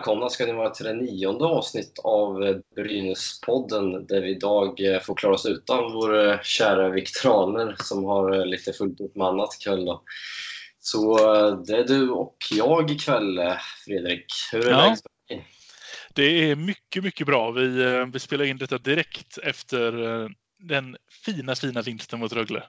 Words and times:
välkomna 0.00 0.28
ska 0.28 0.46
ni 0.46 0.52
vara 0.52 0.70
till 0.70 0.84
det 0.84 0.94
nionde 0.94 1.44
avsnitt 1.44 1.98
av 2.04 2.44
eh, 2.44 2.56
Brynäspodden 2.76 4.06
där 4.06 4.20
vi 4.20 4.30
idag 4.30 4.80
eh, 4.80 5.00
får 5.00 5.14
klara 5.14 5.34
oss 5.34 5.46
utan 5.46 5.92
vår 5.92 6.28
eh, 6.28 6.40
kära 6.42 6.88
Viktor 6.88 7.30
Ahlner 7.30 7.76
som 7.78 8.04
har 8.04 8.44
lite 8.44 8.72
fullt 8.72 9.00
uppmannat 9.00 9.56
ikväll. 9.60 9.84
Då. 9.84 10.02
Så 10.78 11.16
det 11.66 11.76
är 11.76 11.84
du 11.84 12.10
och 12.10 12.36
jag 12.50 12.90
ikväll, 12.90 13.40
Fredrik. 13.84 14.24
Hur 14.52 14.66
är 14.66 14.70
Ja. 14.70 14.76
läget? 14.76 15.00
Det 16.14 16.50
är 16.50 16.56
mycket, 16.56 17.04
mycket 17.04 17.26
bra. 17.26 17.50
Vi, 17.50 17.66
vi 18.12 18.18
spelar 18.18 18.44
in 18.44 18.56
detta 18.58 18.78
direkt 18.78 19.38
efter 19.38 19.92
den 20.58 20.96
fina, 21.24 21.54
fina 21.54 21.82
vinsten 21.82 22.18
mot 22.18 22.32
Rögle. 22.32 22.62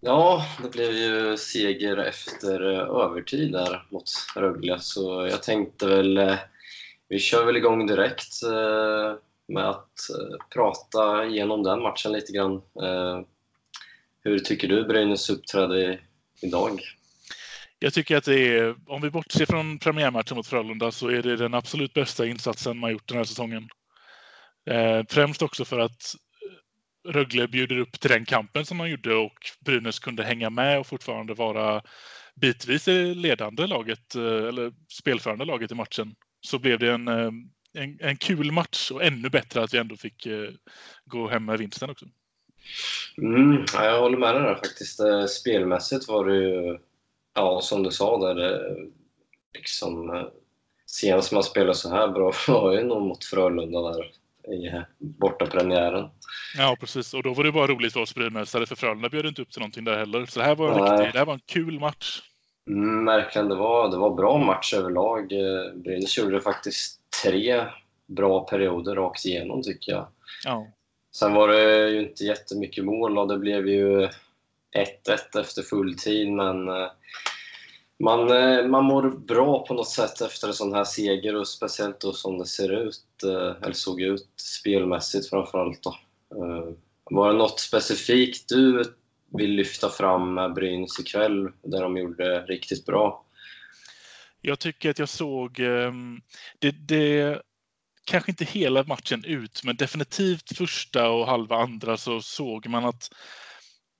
Ja, 0.00 0.46
det 0.62 0.68
blev 0.68 0.92
ju 0.92 1.36
seger 1.36 1.96
efter 1.96 2.62
övertid 3.04 3.52
där 3.52 3.86
mot 3.90 4.04
Rögle, 4.36 4.80
så 4.80 5.26
jag 5.30 5.42
tänkte 5.42 5.86
väl 5.86 6.36
vi 7.12 7.18
kör 7.18 7.44
väl 7.44 7.56
igång 7.56 7.86
direkt 7.86 8.42
eh, 8.42 9.14
med 9.48 9.68
att 9.68 10.10
eh, 10.10 10.46
prata 10.54 11.26
igenom 11.26 11.62
den 11.62 11.82
matchen 11.82 12.12
lite 12.12 12.32
grann. 12.32 12.54
Eh, 12.82 13.20
hur 14.24 14.38
tycker 14.38 14.68
du 14.68 14.84
Brynäs 14.84 15.30
uppträdde 15.30 15.98
idag? 16.42 16.80
Jag 17.78 17.94
tycker 17.94 18.16
att 18.16 18.24
det 18.24 18.56
är, 18.56 18.76
om 18.86 19.02
vi 19.02 19.10
bortser 19.10 19.46
från 19.46 19.78
premiärmatchen 19.78 20.36
mot 20.36 20.46
Frölunda, 20.46 20.90
så 20.90 21.08
är 21.08 21.22
det 21.22 21.36
den 21.36 21.54
absolut 21.54 21.94
bästa 21.94 22.26
insatsen 22.26 22.78
man 22.78 22.92
gjort 22.92 23.08
den 23.08 23.16
här 23.16 23.24
säsongen. 23.24 23.68
Främst 25.08 25.42
också 25.42 25.64
för 25.64 25.78
att 25.78 26.14
Rögle 27.08 27.48
bjuder 27.48 27.78
upp 27.78 28.00
till 28.00 28.10
den 28.10 28.24
kampen 28.24 28.66
som 28.66 28.76
man 28.76 28.90
gjorde 28.90 29.14
och 29.14 29.38
Brynäs 29.64 29.98
kunde 29.98 30.24
hänga 30.24 30.50
med 30.50 30.80
och 30.80 30.86
fortfarande 30.86 31.34
vara 31.34 31.82
bitvis 32.34 32.84
det 32.84 33.14
ledande 33.14 33.66
laget, 33.66 34.14
eller 34.14 34.72
spelförande 34.88 35.44
laget 35.44 35.72
i 35.72 35.74
matchen. 35.74 36.14
Så 36.46 36.58
blev 36.58 36.78
det 36.78 36.92
en, 36.92 37.08
eh, 37.08 37.30
en, 37.74 37.98
en 38.00 38.16
kul 38.16 38.52
match 38.52 38.90
och 38.90 39.04
ännu 39.04 39.28
bättre 39.28 39.62
att 39.62 39.74
vi 39.74 39.78
ändå 39.78 39.96
fick 39.96 40.26
eh, 40.26 40.50
gå 41.04 41.28
hem 41.28 41.44
med 41.44 41.58
vinsten 41.58 41.90
också. 41.90 42.06
Mm, 43.18 43.64
ja, 43.74 43.84
jag 43.84 44.00
håller 44.00 44.18
med 44.18 44.34
dig 44.34 44.42
där 44.42 44.54
faktiskt. 44.54 45.00
Eh, 45.00 45.26
Spelmässigt 45.26 46.08
var 46.08 46.26
det 46.26 46.36
ju, 46.36 46.78
ja 47.34 47.60
som 47.60 47.82
du 47.82 47.90
sa 47.90 48.34
där, 48.34 48.60
liksom 49.54 50.24
senast 50.86 51.32
man 51.32 51.42
spelade 51.42 51.74
så 51.74 51.88
här 51.90 52.08
bra 52.08 52.32
var 52.48 52.72
ju 52.72 52.84
nog 52.84 53.02
mot 53.02 53.24
Frölunda 53.24 53.80
där 53.80 54.10
i 54.54 54.84
bortapremiären. 54.98 56.08
Ja, 56.56 56.76
precis. 56.80 57.14
Och 57.14 57.22
då 57.22 57.34
var 57.34 57.44
det 57.44 57.52
bara 57.52 57.66
roligt 57.66 57.92
för 57.92 58.00
oss 58.00 58.14
brynäsare, 58.14 58.66
för 58.66 58.76
Frölunda 58.76 59.08
bjöd 59.08 59.26
inte 59.26 59.42
upp 59.42 59.50
till 59.50 59.60
någonting 59.60 59.84
där 59.84 59.98
heller. 59.98 60.26
Så 60.26 60.40
det 60.40 60.46
här 60.46 60.54
var 60.54 60.72
en, 60.72 60.98
riktig, 60.98 61.12
det 61.12 61.18
här 61.18 61.26
var 61.26 61.34
en 61.34 61.40
kul 61.46 61.80
match. 61.80 62.22
Mm, 62.68 63.04
verkligen, 63.04 63.48
det 63.48 63.54
var, 63.54 63.90
det 63.90 63.96
var 63.96 64.14
bra 64.14 64.38
match 64.38 64.74
överlag. 64.74 65.32
Eh, 65.32 65.74
Brynäs 65.74 66.18
gjorde 66.18 66.40
faktiskt 66.40 67.00
tre 67.22 67.64
bra 68.06 68.40
perioder 68.40 68.94
rakt 68.94 69.24
igenom 69.24 69.62
tycker 69.62 69.92
jag. 69.92 70.06
Ja. 70.44 70.66
Sen 71.14 71.34
var 71.34 71.48
det 71.48 71.88
ju 71.88 72.08
inte 72.08 72.24
jättemycket 72.24 72.84
mål 72.84 73.18
och 73.18 73.28
det 73.28 73.38
blev 73.38 73.68
ju 73.68 74.06
1-1 74.06 75.40
efter 75.40 75.62
full 75.62 75.98
tid 75.98 76.32
men 76.32 76.68
eh, 76.68 76.90
man, 77.98 78.20
eh, 78.30 78.66
man 78.66 78.84
mår 78.84 79.10
bra 79.10 79.66
på 79.66 79.74
något 79.74 79.88
sätt 79.88 80.20
efter 80.20 80.48
en 80.48 80.54
sån 80.54 80.74
här 80.74 80.84
seger 80.84 81.36
och 81.36 81.48
speciellt 81.48 82.00
då 82.00 82.12
som 82.12 82.38
det 82.38 82.46
ser 82.46 82.72
ut, 82.72 83.04
eller 83.62 83.72
såg 83.72 84.00
ut 84.00 84.28
spelmässigt 84.36 85.30
framförallt. 85.30 85.82
Då. 85.82 85.96
Var 87.04 87.32
det 87.32 87.38
något 87.38 87.60
specifikt 87.60 88.48
du 88.48 88.84
vill 89.38 89.50
lyfta 89.50 89.88
fram 89.88 90.54
Brynäs 90.54 91.00
ikväll 91.00 91.48
där 91.62 91.82
de 91.82 91.96
gjorde 91.96 92.46
riktigt 92.46 92.86
bra? 92.86 93.26
Jag 94.40 94.58
tycker 94.58 94.90
att 94.90 94.98
jag 94.98 95.08
såg... 95.08 95.60
Ehm, 95.60 96.20
det, 96.58 96.70
det, 96.70 97.42
kanske 98.04 98.30
inte 98.30 98.44
hela 98.44 98.84
matchen 98.84 99.24
ut, 99.24 99.64
men 99.64 99.76
definitivt 99.76 100.56
första 100.56 101.10
och 101.10 101.26
halva 101.26 101.56
andra 101.56 101.96
så 101.96 102.22
såg 102.22 102.66
man 102.66 102.84
att 102.84 103.10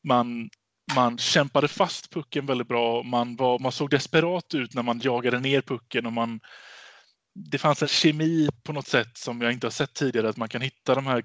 man, 0.05 0.51
man 0.95 1.19
kämpade 1.19 1.69
fast 1.69 2.11
pucken 2.11 2.47
väldigt 2.47 2.69
bra. 2.69 3.03
Man, 3.03 3.37
var, 3.37 3.59
man 3.59 3.73
såg 3.73 3.91
desperat 3.91 4.55
ut 4.55 4.75
när 4.75 4.83
man 4.83 5.01
jagade 5.03 5.41
ner 5.41 5.61
pucken 5.61 6.07
och 6.07 6.13
man... 6.13 6.41
Det 7.35 7.59
fanns 7.59 7.83
en 7.83 7.89
kemi 7.89 8.49
på 8.63 8.73
något 8.73 8.87
sätt 8.87 9.19
som 9.19 9.41
jag 9.41 9.53
inte 9.53 9.67
har 9.67 9.73
sett 9.73 9.95
tidigare, 9.95 10.29
att 10.29 10.37
man 10.37 10.49
kan 10.49 10.61
hitta 10.61 10.95
de 10.95 11.07
här 11.07 11.25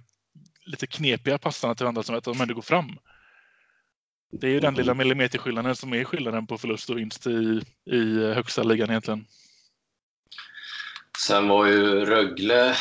lite 0.66 0.88
knepiga 0.88 1.38
passarna 1.38 1.75
till 1.75 1.84
varandra 1.84 2.03
som 2.03 2.16
att 2.16 2.24
de 2.24 2.41
ändå 2.41 2.53
går 2.53 2.62
fram. 2.62 2.97
Det 4.31 4.47
är 4.47 4.51
ju 4.51 4.59
den 4.59 4.73
lilla 4.73 4.93
millimeterskillnaden 4.93 5.75
som 5.75 5.93
är 5.93 6.03
skillnaden 6.03 6.47
på 6.47 6.57
förlust 6.57 6.89
och 6.89 6.97
vinst 6.97 7.27
i, 7.27 7.61
i 7.85 8.33
högsta 8.33 8.63
ligan 8.63 8.89
egentligen. 8.89 9.25
Sen 11.27 11.47
var 11.47 11.65
ju 11.65 12.05
Rögle, 12.05 12.75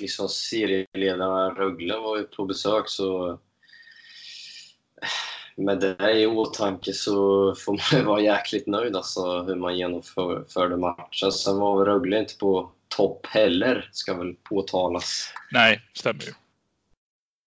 liksom 0.00 0.28
serieledarna 0.28 1.50
Rögle 1.50 1.96
var 1.96 2.16
ju 2.18 2.24
på 2.24 2.44
besök 2.44 2.88
så 2.88 3.38
med 5.56 5.80
det 5.80 6.20
i 6.20 6.26
åtanke 6.26 6.92
så 6.92 7.54
får 7.54 7.72
man 7.72 8.00
ju 8.00 8.06
vara 8.06 8.20
jäkligt 8.20 8.66
nöjd 8.66 8.96
alltså 8.96 9.42
hur 9.42 9.56
man 9.56 9.78
genomförde 9.78 10.76
matchen. 10.76 11.32
Sen 11.32 11.58
var 11.58 11.78
väl 11.78 11.86
Rögle 11.86 12.18
inte 12.18 12.36
på 12.36 12.72
topp 12.88 13.26
heller, 13.26 13.88
ska 13.92 14.14
väl 14.14 14.34
påtalas. 14.34 15.32
Nej, 15.52 15.80
stämmer 15.94 16.22
ju. 16.22 16.32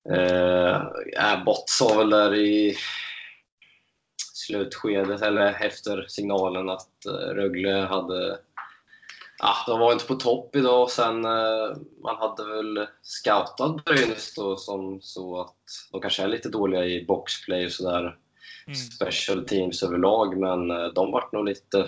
Eh, 0.10 0.82
Abbott 1.18 1.70
sa 1.70 1.98
väl 1.98 2.10
där 2.10 2.36
i 2.36 2.76
slutskedet, 4.34 5.22
eller 5.22 5.66
efter 5.66 6.06
signalen, 6.08 6.70
att 6.70 7.06
eh, 7.06 7.12
Rögle 7.12 7.72
hade... 7.72 8.40
Ja, 9.38 9.56
de 9.68 9.80
var 9.80 9.94
inte 9.94 10.06
på 10.06 10.16
topp 10.16 10.56
idag. 10.56 10.90
Sen 10.90 11.26
eh, 11.26 11.76
man 12.04 12.18
hade 12.18 12.56
väl 12.56 12.88
scoutat 13.02 13.86
Brynäs 13.86 14.36
då 14.36 14.58
som 14.58 15.02
så 15.02 15.42
att 15.42 15.56
de 15.92 16.02
kanske 16.02 16.24
är 16.24 16.28
lite 16.28 16.50
dåliga 16.50 16.86
i 16.86 17.06
boxplay 17.06 17.66
och 17.66 17.72
sådär. 17.72 18.18
Mm. 18.68 18.76
Special 18.76 19.46
teams 19.46 19.84
överlag, 19.84 20.38
men 20.38 20.72
eh, 20.72 20.88
de 20.88 21.12
vart 21.12 21.32
nog 21.32 21.46
lite 21.46 21.88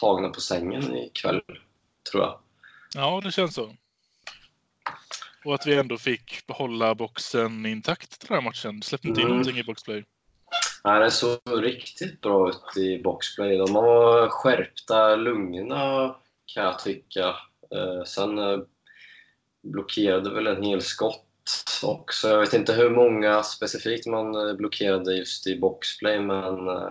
tagna 0.00 0.28
på 0.28 0.40
sängen 0.40 0.96
ikväll, 0.96 1.40
tror 2.10 2.22
jag. 2.22 2.38
Ja, 2.94 3.20
det 3.24 3.32
känns 3.32 3.54
så. 3.54 3.70
Och 5.46 5.54
att 5.54 5.66
vi 5.66 5.74
ändå 5.78 5.98
fick 5.98 6.46
behålla 6.46 6.94
boxen 6.94 7.66
intakt 7.66 8.28
den 8.28 8.34
här 8.34 8.42
matchen. 8.42 8.82
Släppte 8.82 9.08
inte 9.08 9.20
in 9.20 9.26
Mm. 9.26 9.38
någonting 9.38 9.58
i 9.60 9.64
boxplay. 9.64 10.04
Nej, 10.84 11.00
det 11.00 11.10
såg 11.10 11.38
riktigt 11.46 12.20
bra 12.20 12.48
ut 12.48 12.76
i 12.76 13.02
boxplay. 13.02 13.56
De 13.56 13.72
var 13.72 14.28
skärpta, 14.28 15.16
lugna 15.16 16.14
kan 16.46 16.64
jag 16.64 16.78
tycka. 16.78 17.26
Eh, 17.74 18.04
sen 18.06 18.38
eh, 18.38 18.58
blockerade 19.62 20.34
väl 20.34 20.46
en 20.46 20.62
hel 20.62 20.82
skott 20.82 21.22
också. 21.82 22.28
Jag 22.28 22.40
vet 22.40 22.54
inte 22.54 22.72
hur 22.72 22.90
många 22.90 23.42
specifikt 23.42 24.06
man 24.06 24.48
eh, 24.48 24.54
blockerade 24.54 25.14
just 25.16 25.46
i 25.46 25.58
boxplay, 25.58 26.20
men 26.20 26.68
eh, 26.68 26.88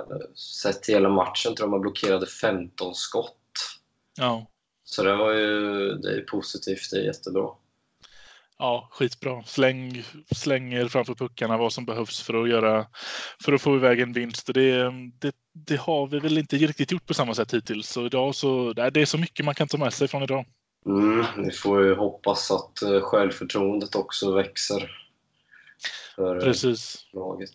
sett 0.61 0.83
till 0.83 0.93
hela 0.93 1.09
matchen 1.09 1.55
tror 1.55 1.65
jag 1.65 1.71
man 1.71 1.81
blockerade 1.81 2.27
15 2.27 2.95
skott. 2.95 3.37
Ja, 4.17 4.47
Så 4.83 5.03
det 5.03 5.15
var 5.15 5.31
ju 5.33 5.91
det 5.93 6.15
är 6.17 6.21
positivt, 6.21 6.91
det 6.91 6.97
är 6.97 7.03
jättebra. 7.03 7.49
Ja 8.59 8.89
skitbra. 8.91 9.43
Släng, 9.43 10.03
slänger 10.35 10.87
framför 10.87 11.15
puckarna 11.15 11.57
vad 11.57 11.73
som 11.73 11.85
behövs 11.85 12.21
för 12.21 12.43
att, 12.43 12.49
göra, 12.49 12.85
för 13.43 13.53
att 13.53 13.61
få 13.61 13.75
iväg 13.75 13.99
en 13.99 14.13
vinst. 14.13 14.53
Det, 14.53 14.91
det, 15.19 15.35
det 15.53 15.79
har 15.79 16.07
vi 16.07 16.19
väl 16.19 16.37
inte 16.37 16.55
riktigt 16.55 16.91
gjort 16.91 17.05
på 17.05 17.13
samma 17.13 17.33
sätt 17.33 17.53
hittills. 17.53 17.89
Så 17.89 18.05
idag 18.05 18.35
så, 18.35 18.73
det 18.73 19.01
är 19.01 19.05
så 19.05 19.17
mycket 19.17 19.45
man 19.45 19.55
kan 19.55 19.67
ta 19.67 19.77
med 19.77 19.93
sig 19.93 20.07
från 20.07 20.23
idag. 20.23 20.45
Mm, 20.85 21.25
vi 21.37 21.51
får 21.51 21.83
ju 21.83 21.95
hoppas 21.95 22.51
att 22.51 22.81
eh, 22.81 23.01
självförtroendet 23.01 23.95
också 23.95 24.31
växer. 24.31 24.91
För, 26.15 26.35
eh, 26.35 26.43
Precis. 26.43 27.07
laget. 27.13 27.49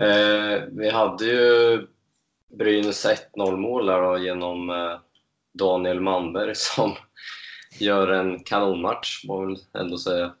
Eh, 0.00 0.62
vi 0.70 0.90
hade 0.90 1.24
ju 1.24 1.86
Brynäs 2.58 3.06
1-0 3.36 3.56
mål 3.56 4.22
genom 4.24 4.70
eh, 4.70 4.98
Daniel 5.58 6.00
Manberg 6.00 6.54
som 6.54 6.96
gör 7.80 8.08
en 8.08 8.44
kanonmatch, 8.44 9.26
får 9.26 9.36
man 9.36 9.46
väl 9.46 9.82
ändå 9.82 9.98
säga. 9.98 10.34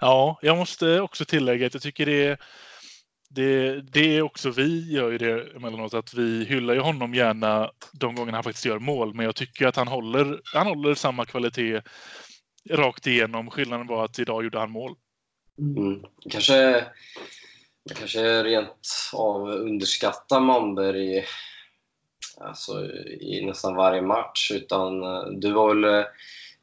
Ja, 0.00 0.38
jag 0.42 0.56
måste 0.56 1.00
också 1.00 1.24
tillägga 1.24 1.66
att 1.66 1.74
jag 1.74 1.82
tycker 1.82 2.06
det 2.06 2.40
det, 3.34 3.80
det 3.80 4.16
är 4.16 4.22
också 4.22 4.50
vi 4.50 4.92
gör 4.92 5.10
ju 5.10 5.18
det 5.18 5.56
emellanåt 5.56 5.94
att 5.94 6.14
vi 6.14 6.44
hyllar 6.44 6.74
ju 6.74 6.80
honom 6.80 7.14
gärna 7.14 7.70
de 7.92 8.14
gångerna 8.14 8.36
han 8.36 8.44
faktiskt 8.44 8.66
gör 8.66 8.78
mål. 8.78 9.14
Men 9.14 9.26
jag 9.26 9.36
tycker 9.36 9.66
att 9.66 9.76
han 9.76 9.88
håller, 9.88 10.40
han 10.54 10.66
håller 10.66 10.94
samma 10.94 11.24
kvalitet 11.24 11.80
rakt 12.70 13.06
igenom. 13.06 13.50
Skillnaden 13.50 13.86
var 13.86 14.04
att 14.04 14.18
idag 14.18 14.44
gjorde 14.44 14.58
han 14.58 14.70
mål. 14.70 14.94
Mm. 15.58 16.02
Kanske, 16.30 16.84
kanske 17.98 18.42
rent 18.42 18.88
av 19.12 19.48
underskattar 19.48 20.40
Manberg 20.40 21.24
alltså, 22.40 22.84
i 23.20 23.44
nästan 23.46 23.74
varje 23.74 24.02
match. 24.02 24.50
Utan, 24.50 25.02
eh, 25.02 25.24
du 25.24 25.52
var 25.52 25.74
väl 25.74 26.04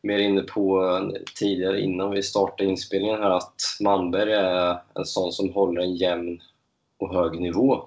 mer 0.04 0.20
inne 0.20 0.42
på 0.42 0.86
eh, 0.86 1.22
tidigare 1.36 1.82
innan 1.82 2.12
vi 2.12 2.24
startade 2.24 2.70
inspelningen 2.70 3.22
här 3.22 3.32
att 3.32 3.62
Manberg 3.80 4.34
är 4.34 4.82
en 4.96 5.06
sån 5.06 5.32
som 5.32 5.54
håller 5.54 5.82
en 5.82 5.96
jämn 5.96 6.42
och 7.00 7.14
hög 7.14 7.40
nivå. 7.40 7.84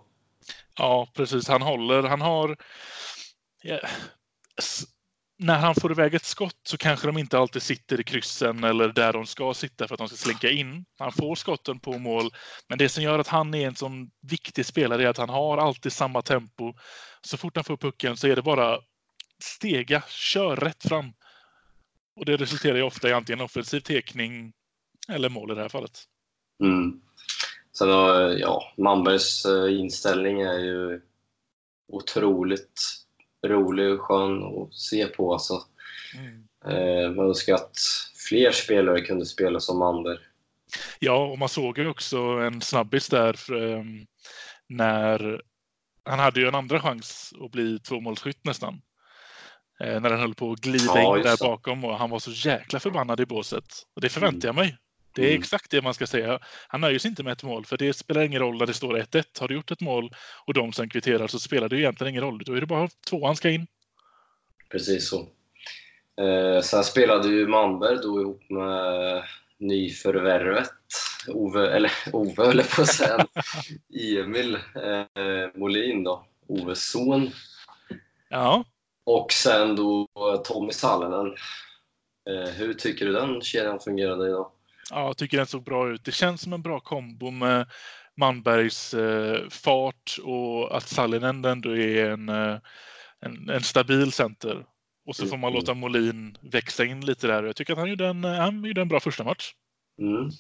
Ja, 0.79 1.09
precis. 1.15 1.49
Han 1.49 1.63
håller. 1.63 2.03
Han 2.03 2.21
har... 2.21 2.57
Ja, 3.63 3.79
när 5.43 5.59
han 5.59 5.75
får 5.75 5.93
iväg 5.93 6.15
ett 6.15 6.25
skott 6.25 6.61
så 6.63 6.79
kanske 6.79 7.07
de 7.07 7.19
inte 7.19 7.39
alltid 7.39 7.63
sitter 7.63 8.01
i 8.01 8.05
kryssen 8.05 8.65
eller 8.65 8.89
där 8.89 9.13
de 9.13 9.27
ska 9.27 9.55
sitta 9.55 9.89
för 9.89 9.95
att 9.95 9.99
de 9.99 10.09
ska 10.09 10.17
slinka 10.17 10.51
in. 10.51 10.85
Han 10.99 11.13
får 11.13 11.35
skotten 11.35 11.81
på 11.81 11.99
mål, 11.99 12.31
men 12.69 12.79
det 12.79 12.89
som 12.89 13.03
gör 13.03 13.19
att 13.19 13.29
han 13.29 13.55
är 13.55 13.67
en 13.67 13.77
sån 13.77 14.11
viktig 14.21 14.67
spelare 14.67 15.05
är 15.05 15.09
att 15.09 15.19
han 15.19 15.29
har 15.29 15.59
alltid 15.59 15.93
samma 15.93 16.23
tempo. 16.23 16.75
Så 17.23 17.37
fort 17.37 17.57
han 17.57 17.65
får 17.65 17.77
pucken 17.77 18.17
så 18.17 18.29
är 18.29 18.37
det 18.37 18.43
bara 18.43 18.79
stega, 19.43 20.03
kör 20.09 20.57
rätt 20.57 20.83
fram. 20.83 21.13
Och 22.17 22.25
det 22.25 22.37
resulterar 22.37 22.77
ju 22.77 22.83
ofta 22.83 23.09
i 23.09 23.13
antingen 23.13 23.41
offensiv 23.41 23.81
tekning 23.81 24.53
eller 25.09 25.29
mål 25.29 25.51
i 25.51 25.55
det 25.55 25.61
här 25.61 25.69
fallet. 25.69 26.05
Mm. 26.63 27.01
Sen 27.79 27.89
ja, 28.39 28.73
Manbergs 28.77 29.45
eh, 29.45 29.81
inställning 29.81 30.41
är 30.41 30.59
ju 30.59 31.01
otroligt 31.89 32.81
rolig 33.47 33.93
och 33.93 34.01
skön 34.01 34.43
att 34.43 34.75
se 34.75 35.07
på. 35.07 35.33
Alltså. 35.33 35.63
Mm. 36.17 36.49
Eh, 36.67 37.11
man 37.11 37.27
önskar 37.27 37.55
att 37.55 37.77
fler 38.29 38.51
spelare 38.51 39.01
kunde 39.01 39.27
spela 39.27 39.61
som 39.61 39.79
Manberg. 39.79 40.19
Ja, 40.99 41.27
och 41.27 41.39
man 41.39 41.49
såg 41.49 41.79
ju 41.79 41.89
också 41.89 42.19
en 42.19 42.61
snabbis 42.61 43.09
där 43.09 43.53
um, 43.53 44.07
när 44.69 45.43
han 46.05 46.19
hade 46.19 46.41
ju 46.41 46.49
en 46.49 46.55
andra 46.55 46.81
chans 46.81 47.33
att 47.41 47.51
bli 47.51 47.79
tvåmålsskytt 47.79 48.45
nästan. 48.45 48.83
Eh, 49.83 50.01
när 50.01 50.11
han 50.11 50.21
höll 50.21 50.35
på 50.35 50.53
att 50.53 50.59
glida 50.59 50.85
ja, 50.95 51.17
in 51.17 51.23
där 51.23 51.37
bakom 51.45 51.85
och 51.85 51.99
han 51.99 52.11
var 52.11 52.19
så 52.19 52.31
jäkla 52.31 52.81
förbannad 52.81 53.21
i 53.21 53.27
båset. 53.27 53.65
Och 53.95 54.01
det 54.01 54.09
förväntar 54.09 54.49
jag 54.49 54.55
mig. 54.55 54.77
Det 55.15 55.23
är 55.23 55.29
mm. 55.29 55.41
exakt 55.41 55.71
det 55.71 55.83
man 55.83 55.95
ska 55.95 56.07
säga. 56.07 56.39
Han 56.69 56.81
nöjer 56.81 56.99
sig 56.99 57.09
inte 57.09 57.23
med 57.23 57.33
ett 57.33 57.43
mål, 57.43 57.65
för 57.65 57.77
det 57.77 57.93
spelar 57.93 58.23
ingen 58.23 58.41
roll 58.41 58.59
när 58.59 58.67
det 58.67 58.75
står 58.75 58.99
1-1. 58.99 59.41
Har 59.41 59.49
du 59.49 59.55
gjort 59.55 59.71
ett 59.71 59.81
mål 59.81 60.11
och 60.47 60.55
de 60.55 60.73
sen 60.73 60.89
kvitterar 60.89 61.27
så 61.27 61.39
spelar 61.39 61.69
det 61.69 61.79
egentligen 61.79 62.11
ingen 62.11 62.23
roll. 62.23 62.43
Då 62.45 62.55
är 62.55 62.61
det 62.61 62.67
bara 62.67 62.89
tvåan 63.11 63.37
ska 63.37 63.51
in. 63.51 63.67
Precis 64.71 65.09
så. 65.09 65.29
Eh, 66.21 66.63
sen 66.63 66.85
spelade 66.85 67.29
ju 67.29 67.47
Manberg 67.47 67.97
då 68.03 68.21
ihop 68.21 68.51
med 68.51 69.23
nyförvärvet 69.59 70.71
Ove, 71.29 71.77
eller 71.77 71.93
Ove 72.13 72.47
höll 72.47 72.63
på 72.63 72.83
att 72.83 72.89
säga, 72.89 73.27
Emil 74.21 74.55
eh, 74.55 75.61
Molin 75.61 76.05
då, 76.05 76.27
Oves 76.47 76.91
son. 76.91 77.31
Ja. 78.29 78.65
Och 79.05 79.33
sen 79.33 79.77
då 79.77 80.07
Tommy 80.45 80.73
Sallinen. 80.73 81.35
Eh, 82.31 82.51
hur 82.51 82.75
tycker 82.75 83.07
du 83.07 83.13
den 83.13 83.41
kedjan 83.41 83.81
fungerade 83.81 84.29
idag? 84.29 84.51
Ja, 84.91 85.07
jag 85.07 85.17
tycker 85.17 85.37
den 85.37 85.47
såg 85.47 85.65
bra 85.65 85.91
ut. 85.91 86.05
Det 86.05 86.13
känns 86.13 86.41
som 86.41 86.53
en 86.53 86.63
bra 86.63 86.81
kombo 86.81 87.31
med 87.31 87.67
Manbergs 88.17 88.95
eh, 88.95 89.49
fart 89.49 90.19
och 90.23 90.77
att 90.77 90.89
Sallinen 90.89 91.45
ändå 91.45 91.77
är 91.77 92.11
en, 92.11 92.29
eh, 92.29 92.59
en, 93.21 93.49
en, 93.51 93.63
stabil 93.63 94.13
center. 94.13 94.65
Och 95.07 95.17
så 95.17 95.27
får 95.27 95.37
man 95.37 95.51
mm. 95.51 95.61
låta 95.61 95.75
Molin 95.75 96.39
växa 96.41 96.85
in 96.85 97.01
lite 97.01 97.27
där. 97.27 97.43
Jag 97.43 97.57
tycker 97.57 97.73
att 97.73 97.79
han 97.79 97.91
gjorde 97.91 98.07
en, 98.07 98.25
eh, 98.25 98.33
han 98.33 98.65
gjorde 98.65 98.81
en 98.81 98.89
bra 98.89 99.01
första 99.01 99.25
match. 99.25 99.53
Mm. 99.99 100.31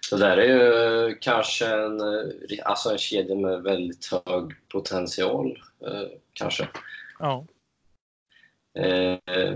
Så 0.00 0.16
där 0.16 0.36
är 0.36 0.46
ju 0.46 1.14
kanske 1.20 1.66
en, 1.66 2.00
eh, 2.00 2.58
alltså 2.64 2.90
en 2.90 2.98
kedja 2.98 3.34
med 3.34 3.62
väldigt 3.62 4.06
hög 4.06 4.68
potential, 4.68 5.62
eh, 5.86 6.08
kanske. 6.32 6.68
Ja. 7.18 7.46
Eh, 8.78 9.54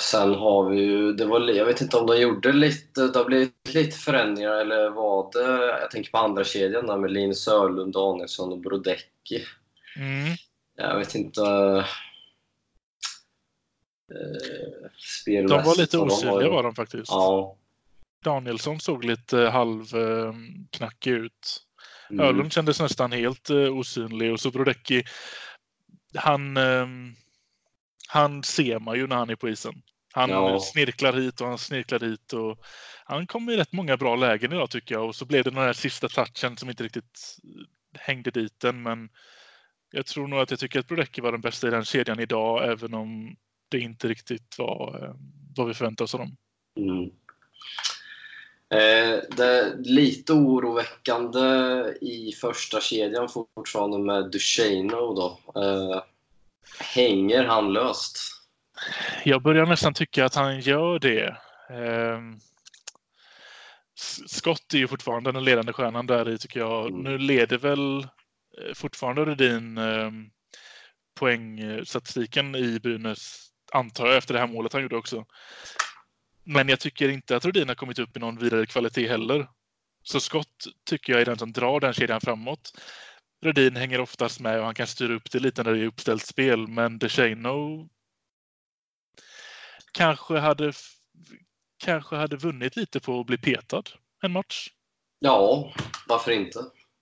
Sen 0.00 0.34
har 0.34 0.70
vi 0.70 0.80
ju, 0.80 1.12
det 1.12 1.24
var, 1.26 1.40
jag 1.40 1.64
vet 1.64 1.80
inte 1.80 1.96
om 1.96 2.06
de 2.06 2.20
gjorde 2.20 2.52
lite, 2.52 3.06
det 3.06 3.18
har 3.18 3.24
blivit 3.24 3.74
lite 3.74 3.96
förändringar 3.96 4.52
eller 4.52 4.90
vad 4.90 5.32
det, 5.32 5.78
jag 5.80 5.90
tänker 5.90 6.10
på 6.10 6.18
andra 6.18 6.44
kedjan 6.44 6.86
där 6.86 6.96
med 6.96 7.12
Linus 7.12 7.44
Sörlund, 7.44 7.92
Danielsson 7.92 8.52
och 8.52 8.58
Brodecki. 8.58 9.44
Mm. 9.96 10.36
Jag 10.76 10.98
vet 10.98 11.14
inte... 11.14 11.40
Eh, 14.10 15.44
de 15.48 15.62
var 15.64 15.78
lite 15.78 15.98
osynliga 15.98 16.50
var 16.50 16.62
de 16.62 16.74
faktiskt. 16.74 17.10
Ja. 17.10 17.56
Danielsson 18.24 18.80
såg 18.80 19.04
lite 19.04 19.38
halvknackig 19.38 21.12
eh, 21.12 21.18
ut. 21.18 21.62
Mm. 22.10 22.26
Ölund 22.26 22.52
kändes 22.52 22.80
nästan 22.80 23.12
helt 23.12 23.50
eh, 23.50 23.78
osynlig 23.78 24.32
och 24.32 24.40
så 24.40 24.50
Brodecki, 24.50 25.04
han 26.14 26.56
eh, 26.56 26.86
han 28.10 28.42
ser 28.42 28.78
man 28.78 28.96
ju 28.96 29.06
när 29.06 29.16
han 29.16 29.30
är 29.30 29.36
på 29.36 29.48
isen. 29.48 29.82
Han 30.12 30.30
ja. 30.30 30.60
snirklar 30.60 31.12
hit 31.12 31.40
och 31.40 31.46
han 31.46 31.58
snirklar 31.58 32.00
hit. 32.00 32.32
Och 32.32 32.58
han 33.04 33.26
kom 33.26 33.50
i 33.50 33.56
rätt 33.56 33.72
många 33.72 33.96
bra 33.96 34.16
lägen 34.16 34.52
idag 34.52 34.70
tycker 34.70 34.94
jag. 34.94 35.06
Och 35.06 35.14
så 35.14 35.24
blev 35.24 35.44
det 35.44 35.50
den 35.50 35.58
här 35.58 35.72
sista 35.72 36.08
touchen 36.08 36.56
som 36.56 36.70
inte 36.70 36.84
riktigt 36.84 37.36
hängde 37.98 38.30
dit 38.30 38.60
den. 38.60 38.82
Men 38.82 39.08
jag 39.90 40.06
tror 40.06 40.28
nog 40.28 40.40
att 40.40 40.50
jag 40.50 40.60
tycker 40.60 40.80
att 40.80 40.88
Brodecki 40.88 41.20
var 41.20 41.32
den 41.32 41.40
bästa 41.40 41.68
i 41.68 41.70
den 41.70 41.84
kedjan 41.84 42.20
idag, 42.20 42.72
även 42.72 42.94
om 42.94 43.36
det 43.68 43.78
inte 43.78 44.08
riktigt 44.08 44.58
var 44.58 45.04
eh, 45.04 45.14
vad 45.56 45.68
vi 45.68 45.74
förväntade 45.74 46.04
oss 46.04 46.14
av 46.14 46.20
dem. 46.20 46.36
Mm. 46.76 47.10
Eh, 48.70 49.22
det 49.36 49.44
är 49.44 49.76
lite 49.78 50.32
oroväckande 50.32 51.40
i 52.00 52.32
första 52.40 52.80
kedjan 52.80 53.28
fortfarande 53.28 53.98
med 53.98 54.30
Ducheno 54.30 55.14
då. 55.14 55.60
Eh, 55.62 56.02
Hänger 56.80 57.44
han 57.44 57.72
löst? 57.72 58.18
Jag 59.24 59.42
börjar 59.42 59.66
nästan 59.66 59.94
tycka 59.94 60.24
att 60.24 60.34
han 60.34 60.60
gör 60.60 60.98
det. 60.98 61.36
Ehm, 61.70 62.38
Scott 64.26 64.74
är 64.74 64.78
ju 64.78 64.88
fortfarande 64.88 65.32
den 65.32 65.44
ledande 65.44 65.72
stjärnan 65.72 66.06
där 66.06 66.28
i 66.28 66.38
tycker 66.38 66.60
jag. 66.60 66.88
Mm. 66.88 67.02
Nu 67.02 67.18
leder 67.18 67.58
väl 67.58 67.98
eh, 67.98 68.74
fortfarande 68.74 69.24
Rudin 69.24 69.78
ehm, 69.78 70.30
poängstatistiken 71.18 72.54
i 72.54 72.80
Brynäs, 72.80 73.50
antar 73.72 74.06
jag, 74.06 74.16
efter 74.16 74.34
det 74.34 74.40
här 74.40 74.46
målet 74.46 74.72
han 74.72 74.82
gjorde 74.82 74.96
också. 74.96 75.24
Men 76.44 76.68
jag 76.68 76.80
tycker 76.80 77.08
inte 77.08 77.36
att 77.36 77.44
Rudin 77.44 77.68
har 77.68 77.74
kommit 77.74 77.98
upp 77.98 78.16
i 78.16 78.20
någon 78.20 78.38
vidare 78.38 78.66
kvalitet 78.66 79.08
heller. 79.08 79.48
Så 80.02 80.20
Scott 80.20 80.66
tycker 80.84 81.12
jag 81.12 81.22
är 81.22 81.26
den 81.26 81.38
som 81.38 81.52
drar 81.52 81.80
den 81.80 81.92
kedjan 81.92 82.20
framåt. 82.20 82.72
Rödin 83.40 83.76
hänger 83.76 84.00
oftast 84.00 84.40
med 84.40 84.58
och 84.58 84.64
han 84.64 84.74
kan 84.74 84.86
styra 84.86 85.14
upp 85.14 85.30
det 85.30 85.38
lite 85.38 85.62
när 85.62 85.72
det 85.72 85.80
är 85.80 85.86
uppställt 85.86 86.26
spel. 86.26 86.68
Men 86.68 86.98
DeShano 86.98 87.88
kanske 89.92 90.38
hade, 90.38 90.72
kanske 91.84 92.16
hade 92.16 92.36
vunnit 92.36 92.76
lite 92.76 93.00
på 93.00 93.20
att 93.20 93.26
bli 93.26 93.38
petad 93.38 93.82
en 94.22 94.32
match. 94.32 94.68
Ja, 95.18 95.72
varför 96.08 96.32
inte? 96.32 96.58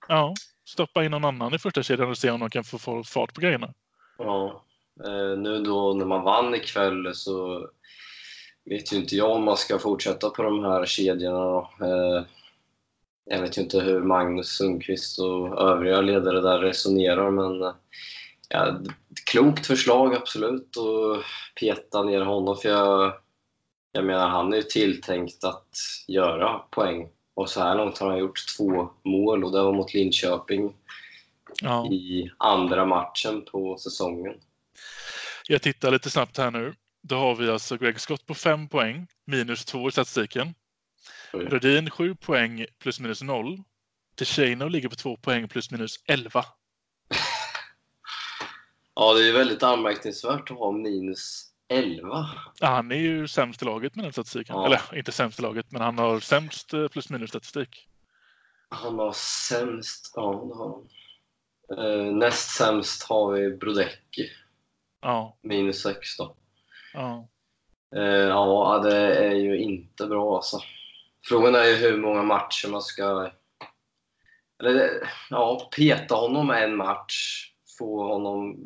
Ja, 0.09 0.35
stoppa 0.69 1.05
in 1.05 1.11
någon 1.11 1.25
annan 1.25 1.55
i 1.55 1.59
första 1.59 1.83
kedjan 1.83 2.11
och 2.11 2.19
se 2.19 2.31
om 2.31 2.41
de 2.41 2.51
kan 2.51 2.65
få 2.65 3.05
fart 3.05 3.35
på 3.35 3.41
grejerna. 3.41 3.75
Ja, 4.19 4.65
eh, 5.05 5.39
nu 5.39 5.63
då 5.63 5.95
när 5.95 6.07
man 6.07 6.23
vann 6.23 6.55
ikväll 6.55 7.15
så 7.15 7.69
vet 8.65 8.93
ju 8.93 8.97
inte 8.97 9.17
jag 9.17 9.31
om 9.31 9.45
man 9.45 9.57
ska 9.57 9.79
fortsätta 9.79 10.31
på 10.31 10.43
de 10.43 10.65
här 10.65 10.87
kedjorna. 10.87 11.39
Då. 11.39 11.71
Eh, 13.31 13.37
jag 13.37 13.43
vet 13.43 13.59
ju 13.59 13.63
inte 13.63 13.81
hur 13.81 14.03
Magnus 14.03 14.49
Sundqvist 14.49 15.19
och 15.19 15.61
övriga 15.61 16.01
ledare 16.01 16.41
där 16.41 16.59
resonerar, 16.59 17.31
men 17.31 17.75
ja, 18.49 18.81
klokt 19.31 19.67
förslag 19.67 20.15
absolut 20.15 20.77
att 20.77 21.25
peta 21.61 22.03
ner 22.03 22.21
honom. 22.21 22.57
För 22.57 22.69
jag, 22.69 23.13
jag 23.93 24.05
menar, 24.05 24.29
han 24.29 24.53
är 24.53 24.57
ju 24.57 24.63
tilltänkt 24.63 25.45
att 25.45 25.69
göra 26.09 26.59
poäng. 26.59 27.09
Och 27.35 27.51
så 27.51 27.61
här 27.61 27.77
långt 27.77 27.99
har 27.99 28.11
han 28.11 28.19
gjort 28.19 28.57
två 28.57 28.89
mål 29.05 29.45
och 29.45 29.53
det 29.53 29.63
var 29.63 29.73
mot 29.73 29.95
Linköping 29.95 30.75
ja. 31.63 31.87
i 31.93 32.31
andra 32.39 32.87
matchen 32.87 33.45
på 33.45 33.79
säsongen. 33.79 34.35
Jag 35.49 35.63
tittar 35.63 35.91
lite 35.91 36.11
snabbt 36.11 36.39
här 36.39 36.51
nu. 36.51 36.75
Då 37.03 37.17
har 37.17 37.35
vi 37.35 37.51
alltså 37.51 37.77
Greg 37.77 38.01
Scott 38.01 38.27
på 38.27 38.35
fem 38.35 38.69
poäng, 38.69 39.07
minus 39.27 39.65
två 39.65 39.89
i 39.89 39.93
statistiken. 39.93 40.55
Rödin 41.33 41.91
7 41.91 42.15
poäng 42.15 42.67
plus 42.79 43.01
minus 43.01 43.23
0. 43.23 43.63
Teshano 44.19 44.69
ligger 44.69 44.89
på 44.89 44.97
2 44.97 45.17
poäng 45.17 45.49
plus 45.49 45.71
minus 45.71 45.97
11. 46.07 46.31
ja, 48.95 49.15
det 49.15 49.29
är 49.29 49.33
väldigt 49.33 49.63
anmärkningsvärt 49.63 50.51
att 50.51 50.59
ha 50.59 50.73
minus 50.73 51.53
11. 51.69 52.29
Ja, 52.61 52.67
han 52.67 52.93
är 52.93 52.97
ju 52.97 53.29
sämst 53.29 53.63
i 53.63 53.65
laget 53.65 53.97
med 53.97 54.05
den 54.05 54.13
statistiken. 54.13 54.57
Ja. 54.57 54.67
Eller 54.67 54.99
inte 54.99 55.13
sämst 55.13 55.39
i 55.39 55.43
laget, 55.43 55.73
men 55.73 55.83
han 55.83 55.99
har 55.99 56.21
sämst 56.21 56.75
eh, 56.75 56.89
plus 56.89 57.11
minus 57.11 57.31
statistik. 57.31 57.89
Han 58.69 58.99
har 58.99 59.13
sämst, 59.49 60.13
ja 60.17 60.23
det 60.23 60.55
har 60.55 60.69
han. 60.69 60.89
Eh, 61.79 62.13
näst 62.13 62.57
sämst 62.57 63.03
har 63.03 63.33
vi 63.33 63.57
Brodecki. 63.57 64.31
Ja. 65.01 65.39
Minus 65.43 65.83
6 65.83 66.17
då. 66.17 66.37
Ja. 66.95 67.29
Eh, 67.97 68.03
ja, 68.03 68.81
det 68.85 69.17
är 69.17 69.35
ju 69.35 69.59
inte 69.59 70.07
bra 70.07 70.37
alltså. 70.37 70.61
Frågan 71.29 71.55
är 71.55 71.65
ju 71.65 71.75
hur 71.75 71.97
många 71.97 72.23
matcher 72.23 72.69
man 72.69 72.83
ska... 72.83 73.31
Eller 74.63 75.11
ja, 75.31 75.71
peta 75.77 76.15
honom 76.15 76.51
en 76.51 76.77
match. 76.77 77.47
Få 77.79 78.13
honom... 78.13 78.57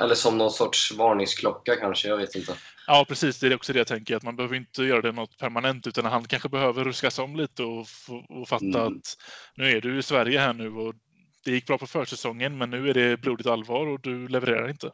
Eller 0.00 0.14
som 0.14 0.38
någon 0.38 0.50
sorts 0.50 0.92
varningsklocka 0.92 1.76
kanske, 1.76 2.08
jag 2.08 2.16
vet 2.16 2.34
inte. 2.34 2.54
Ja, 2.86 3.04
precis. 3.08 3.40
Det 3.40 3.46
är 3.46 3.54
också 3.54 3.72
det 3.72 3.78
jag 3.78 3.86
tänker. 3.86 4.16
Att 4.16 4.22
man 4.22 4.36
behöver 4.36 4.56
inte 4.56 4.82
göra 4.82 5.02
det 5.02 5.12
något 5.12 5.38
permanent 5.38 5.86
utan 5.86 6.04
han 6.04 6.24
kanske 6.24 6.48
behöver 6.48 6.84
ruskas 6.84 7.18
om 7.18 7.36
lite 7.36 7.62
och, 7.62 7.86
och 8.28 8.48
fatta 8.48 8.64
Mm. 8.64 8.86
att 8.86 9.16
nu 9.54 9.70
är 9.70 9.80
du 9.80 9.98
i 9.98 10.02
Sverige 10.02 10.38
här 10.38 10.52
nu 10.52 10.74
och 10.74 10.94
det 11.44 11.50
gick 11.50 11.66
bra 11.66 11.78
på 11.78 11.86
försäsongen 11.86 12.58
men 12.58 12.70
nu 12.70 12.90
är 12.90 12.94
det 12.94 13.20
blodigt 13.20 13.46
allvar 13.46 13.86
och 13.86 14.00
du 14.00 14.28
levererar 14.28 14.68
inte. 14.68 14.92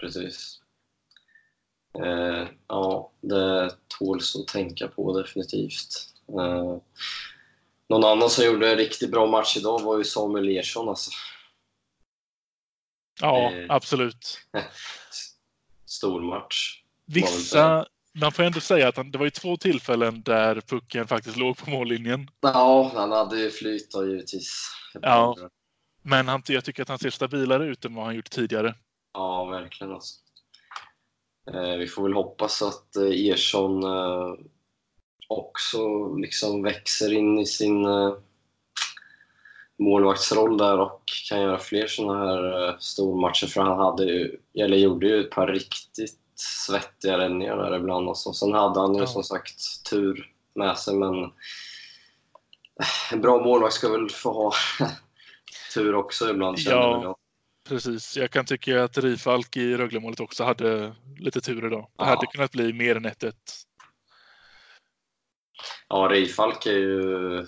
Precis. 0.00 0.60
Eh, 2.04 2.48
ja, 2.68 3.12
det 3.20 3.70
tåls 3.98 4.36
att 4.36 4.46
tänka 4.46 4.88
på 4.88 5.20
definitivt. 5.20 6.17
Eh, 6.28 6.76
någon 7.88 8.04
annan 8.04 8.30
som 8.30 8.44
gjorde 8.44 8.70
en 8.70 8.76
riktigt 8.76 9.10
bra 9.10 9.26
match 9.26 9.56
idag 9.56 9.82
var 9.82 9.98
ju 9.98 10.04
Samuel 10.04 10.48
Ersson. 10.48 10.88
Alltså. 10.88 11.10
Ja, 13.20 13.52
Eh. 13.52 13.66
absolut. 13.68 14.40
Stor 15.86 16.20
match. 16.20 16.82
Vissa, 17.06 17.86
man 18.12 18.32
får 18.32 18.42
ändå 18.42 18.60
säga 18.60 18.88
att 18.88 18.96
han, 18.96 19.10
det 19.10 19.18
var 19.18 19.24
ju 19.26 19.30
två 19.30 19.56
tillfällen 19.56 20.22
där 20.22 20.60
pucken 20.60 21.06
faktiskt 21.06 21.36
låg 21.36 21.56
på 21.56 21.70
mållinjen. 21.70 22.30
Ja, 22.40 22.90
han 22.94 23.12
hade 23.12 23.40
ju 23.40 23.50
flyt 23.50 23.90
då 23.92 24.06
givetvis. 24.06 24.70
Ja. 25.02 25.36
Men 26.02 26.28
han, 26.28 26.42
jag 26.46 26.64
tycker 26.64 26.82
att 26.82 26.88
han 26.88 26.98
ser 26.98 27.10
stabilare 27.10 27.64
ut 27.66 27.84
än 27.84 27.94
vad 27.94 28.04
han 28.04 28.14
gjort 28.16 28.30
tidigare. 28.30 28.74
Ja, 29.14 29.44
verkligen 29.44 29.92
alltså. 29.92 30.14
Eh, 31.54 31.76
vi 31.76 31.86
får 31.86 32.02
väl 32.02 32.12
hoppas 32.12 32.62
att 32.62 32.96
Ersson 32.96 33.84
också 35.28 36.08
liksom 36.14 36.62
växer 36.62 37.12
in 37.12 37.38
i 37.38 37.46
sin 37.46 37.84
eh, 37.84 38.12
målvaktsroll 39.78 40.58
där 40.58 40.78
och 40.80 41.02
kan 41.28 41.40
göra 41.40 41.58
fler 41.58 41.86
sådana 41.86 42.26
här 42.26 42.68
eh, 42.68 42.74
stormatcher. 42.78 43.46
För 43.46 43.60
han 43.60 43.78
hade 43.78 44.04
ju, 44.04 44.36
eller 44.58 44.76
gjorde 44.76 45.06
ju 45.08 45.20
ett 45.20 45.30
par 45.30 45.46
riktigt 45.46 46.18
svettiga 46.34 47.18
räddningar 47.18 47.56
där 47.56 47.76
ibland. 47.76 48.08
Alltså. 48.08 48.32
Sen 48.32 48.52
hade 48.52 48.80
han 48.80 48.94
ju 48.94 49.00
Ja. 49.00 49.06
som 49.06 49.22
sagt 49.24 49.86
tur 49.90 50.32
med 50.54 50.78
sig, 50.78 50.94
men 50.94 51.24
eh, 51.24 51.30
en 53.12 53.20
bra 53.20 53.44
målvakt 53.44 53.74
ska 53.74 53.88
väl 53.88 54.10
få 54.10 54.32
ha 54.32 54.52
tur 55.74 55.94
också 55.94 56.30
ibland, 56.30 56.58
Ja. 56.58 57.00
jag. 57.02 57.16
Precis. 57.68 58.16
Jag 58.16 58.30
kan 58.30 58.44
tycka 58.44 58.84
att 58.84 58.98
Rifalk 58.98 59.56
i 59.56 59.76
Röglemålet 59.76 60.20
också 60.20 60.44
hade 60.44 60.92
lite 61.18 61.40
tur 61.40 61.66
idag. 61.66 61.80
Det 61.80 61.86
Ja. 61.98 62.04
hade 62.04 62.26
kunnat 62.26 62.52
bli 62.52 62.72
mer 62.72 62.96
än 62.96 63.06
1-1. 63.06 63.32
Ja, 65.88 66.08
Reifalk 66.10 66.66
är 66.66 66.72
ju 66.72 67.46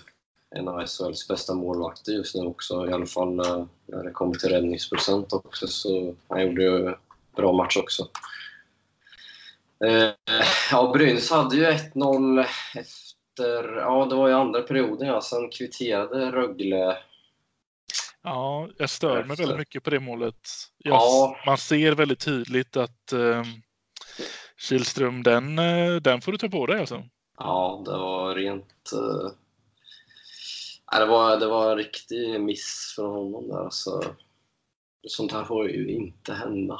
en 0.55 0.67
av 0.67 0.85
SHLs 0.85 1.27
bästa 1.27 1.53
målvakter 1.53 2.11
just 2.11 2.35
nu 2.35 2.41
också. 2.41 2.89
I 2.89 2.93
alla 2.93 3.05
fall 3.05 3.35
när 3.35 4.03
det 4.03 4.11
kommer 4.11 4.35
till 4.35 4.49
räddningsprocent 4.49 5.33
också. 5.33 5.67
Så 5.67 6.15
han 6.27 6.41
gjorde 6.41 6.63
ju 6.63 6.95
bra 7.35 7.51
match 7.51 7.77
också. 7.77 8.07
Eh, 9.85 10.09
ja, 10.71 10.91
Brynäs 10.93 11.31
hade 11.31 11.55
ju 11.55 11.65
1-0 11.65 12.45
efter... 12.75 13.77
Ja, 13.77 14.05
det 14.05 14.15
var 14.15 14.27
ju 14.27 14.33
andra 14.33 14.61
perioden 14.61 15.07
ja. 15.07 15.21
Sen 15.21 15.49
kvitterade 15.49 16.31
Rögle. 16.31 16.97
Ja, 18.23 18.69
jag 18.77 18.89
stör 18.89 19.23
mig 19.23 19.37
väldigt 19.37 19.57
mycket 19.57 19.83
på 19.83 19.89
det 19.89 19.99
målet. 19.99 20.35
Jag, 20.77 20.93
Ja. 20.93 21.37
Man 21.45 21.57
ser 21.57 21.91
väldigt 21.91 22.19
tydligt 22.19 22.77
att 22.77 23.13
eh, 23.13 23.43
Kihlström, 24.57 25.23
den, 25.23 25.59
eh, 25.59 25.95
den 25.95 26.21
får 26.21 26.31
du 26.31 26.37
ta 26.37 26.49
på 26.49 26.65
dig 26.65 26.79
alltså. 26.79 27.03
Ja, 27.43 27.81
det 27.85 27.91
var 27.97 28.35
rent... 28.35 28.91
eh, 28.93 29.31
det, 30.99 31.05
var, 31.05 31.37
det 31.39 31.47
var 31.47 31.71
en 31.71 31.77
riktig 31.77 32.41
miss 32.41 32.93
från 32.95 33.11
honom 33.11 33.47
där. 33.47 33.67
Så, 33.69 34.03
sånt 35.07 35.31
här 35.31 35.43
får 35.43 35.69
ju 35.69 35.87
inte 35.87 36.33
hända. 36.33 36.79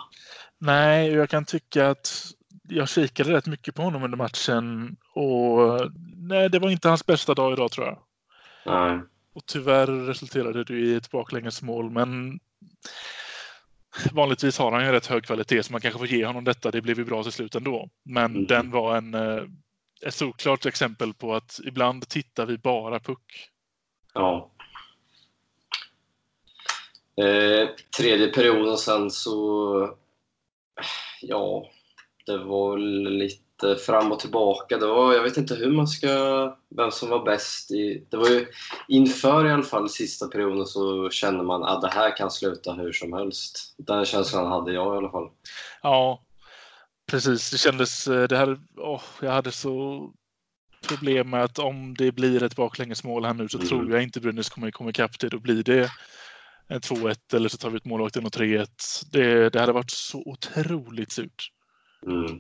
Nej, 0.58 1.12
jag 1.12 1.30
kan 1.30 1.46
tycka 1.46 1.90
att 1.90 2.34
jag 2.70 2.90
kikade 2.90 3.34
rätt 3.34 3.48
mycket 3.48 3.76
på 3.76 3.82
honom 3.82 4.04
under 4.04 4.18
matchen 4.18 4.98
och 5.14 5.92
nej, 6.18 6.50
det 6.50 6.60
var 6.60 6.70
inte 6.70 6.90
hans 6.90 7.06
bästa 7.06 7.34
dag 7.34 7.54
idag 7.54 7.72
tror 7.72 7.88
jag. 7.88 8.00
Nej. 8.66 9.00
Och 9.34 9.46
tyvärr 9.46 9.88
resulterade 9.88 10.64
det 10.64 10.74
i 10.74 10.96
ett 10.96 11.12
baklängesmål, 11.12 11.90
men 11.90 12.40
vanligtvis 14.12 14.58
har 14.58 14.72
han 14.72 14.86
ju 14.86 14.92
rätt 14.92 15.06
hög 15.08 15.24
kvalitet 15.24 15.64
så 15.64 15.72
man 15.72 15.82
kanske 15.82 15.98
får 16.00 16.08
ge 16.08 16.26
honom 16.26 16.44
detta. 16.44 16.72
Det 16.72 16.82
blev 16.82 16.98
ju 17.00 17.06
bra 17.06 17.24
till 17.24 17.32
slut 17.32 17.56
ändå. 17.56 17.90
Men 18.04 18.32
Mm. 18.32 18.46
den 18.48 18.72
var 18.72 18.98
en, 18.98 19.14
eh, 19.14 19.44
ett 20.02 20.14
solklart 20.14 20.66
exempel 20.66 21.14
på 21.14 21.34
att 21.34 21.60
ibland 21.66 22.10
tittar 22.10 22.46
vi 22.46 22.58
bara 22.58 23.00
puck. 23.00 23.50
Ja. 24.14 24.52
Eh, 27.16 27.70
tredje 27.98 28.28
perioden 28.28 28.78
sen 28.78 29.12
så... 29.12 29.98
Ja, 31.22 31.70
det 32.26 32.38
var 32.38 32.78
lite 33.10 33.76
fram 33.76 34.12
och 34.12 34.20
tillbaka. 34.20 34.78
Det 34.78 34.88
var, 34.88 35.14
jag 35.14 35.24
vet 35.24 35.38
inte 35.38 35.56
hur 35.56 35.72
man 35.72 35.88
ska... 35.88 36.56
Vem 36.70 36.92
som 36.92 37.10
var 37.10 37.26
bäst 37.26 37.72
i... 37.72 38.06
Det 38.10 38.18
var 38.18 38.30
ju 38.30 38.48
inför 38.88 39.48
i 39.48 39.52
alla 39.52 39.64
fall 39.64 39.90
sista 39.90 40.28
perioden 40.28 40.66
så 40.66 41.10
kände 41.10 41.44
man 41.44 41.64
att 41.64 41.82
det 41.82 41.92
här 41.94 42.18
kan 42.18 42.32
sluta 42.32 42.74
hur 42.74 42.92
som 42.92 43.14
helst. 43.14 43.76
Den 43.78 44.06
känslan 44.06 44.52
hade 44.52 44.74
jag 44.74 44.96
i 44.96 44.98
alla 44.98 45.12
fall. 45.12 45.30
Ja, 45.82 46.22
precis. 47.12 47.52
Det 47.52 47.58
kändes... 47.58 48.08
eh, 48.08 48.28
Det 48.28 48.38
här, 48.38 48.60
åh, 48.78 49.02
jag 49.22 49.32
hade 49.32 49.52
så 49.52 50.10
problem 50.88 51.30
med 51.30 51.44
att 51.44 51.60
om 51.60 51.94
det 51.98 52.12
blir 52.12 52.44
ett 52.44 52.56
baklängesmål 52.56 53.26
här 53.26 53.34
nu 53.34 53.50
så 53.50 53.58
Mm. 53.58 53.70
tror 53.70 53.92
jag 53.92 54.04
inte 54.04 54.20
Brynäs 54.22 54.50
kommer 54.50 54.72
komma 54.72 54.90
ikapp 54.90 55.20
det. 55.20 55.30
Då 55.30 55.40
blir 55.40 55.64
det 55.64 55.90
en 56.68 56.80
2-1 56.82 57.16
eller 57.34 57.50
så 57.50 57.58
tar 57.58 57.70
vi 57.70 57.78
ett 57.78 57.86
målvakten 57.86 58.26
och 58.26 58.32
3-1. 58.32 58.68
Det, 59.12 59.50
det 59.50 59.60
hade 59.60 59.72
varit 59.72 59.92
så 59.92 60.24
otroligt 60.26 61.12
surt. 61.12 61.52
Mm. 62.08 62.40